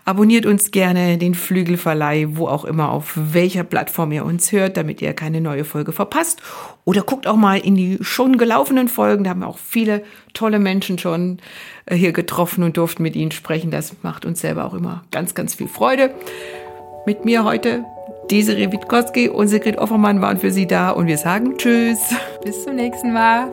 Abonniert 0.04 0.46
uns 0.46 0.72
gerne 0.72 1.16
den 1.16 1.36
Flügelverleih, 1.36 2.26
wo 2.30 2.48
auch 2.48 2.64
immer, 2.64 2.90
auf 2.90 3.12
welcher 3.14 3.62
Plattform 3.62 4.10
ihr 4.10 4.24
uns 4.24 4.50
hört, 4.50 4.76
damit 4.76 5.00
ihr 5.00 5.12
keine 5.12 5.40
neue 5.40 5.62
Folge 5.62 5.92
verpasst. 5.92 6.42
Oder 6.84 7.02
guckt 7.02 7.28
auch 7.28 7.36
mal 7.36 7.58
in 7.58 7.76
die 7.76 7.98
schon 8.00 8.36
gelaufenen 8.36 8.88
Folgen. 8.88 9.22
Da 9.22 9.30
haben 9.30 9.40
wir 9.42 9.46
auch 9.46 9.58
viele 9.58 10.02
tolle 10.34 10.58
Menschen 10.58 10.98
schon 10.98 11.38
äh, 11.84 11.94
hier 11.94 12.10
getroffen 12.10 12.64
und 12.64 12.78
durften 12.78 13.04
mit 13.04 13.14
ihnen 13.14 13.30
sprechen. 13.30 13.70
Das 13.70 13.94
macht 14.02 14.24
uns 14.24 14.40
selber 14.40 14.64
auch 14.64 14.74
immer 14.74 15.04
ganz, 15.12 15.36
ganz 15.36 15.54
viel 15.54 15.68
Freude. 15.68 16.12
Mit 17.06 17.24
mir 17.24 17.44
heute 17.44 17.84
Desiree 18.30 18.72
Witkowski 18.72 19.28
und 19.28 19.48
Sigrid 19.48 19.78
Offermann 19.78 20.20
waren 20.20 20.38
für 20.38 20.50
Sie 20.50 20.66
da 20.66 20.90
und 20.90 21.06
wir 21.06 21.18
sagen 21.18 21.56
Tschüss. 21.56 22.00
Bis 22.42 22.64
zum 22.64 22.76
nächsten 22.76 23.12
Mal. 23.12 23.52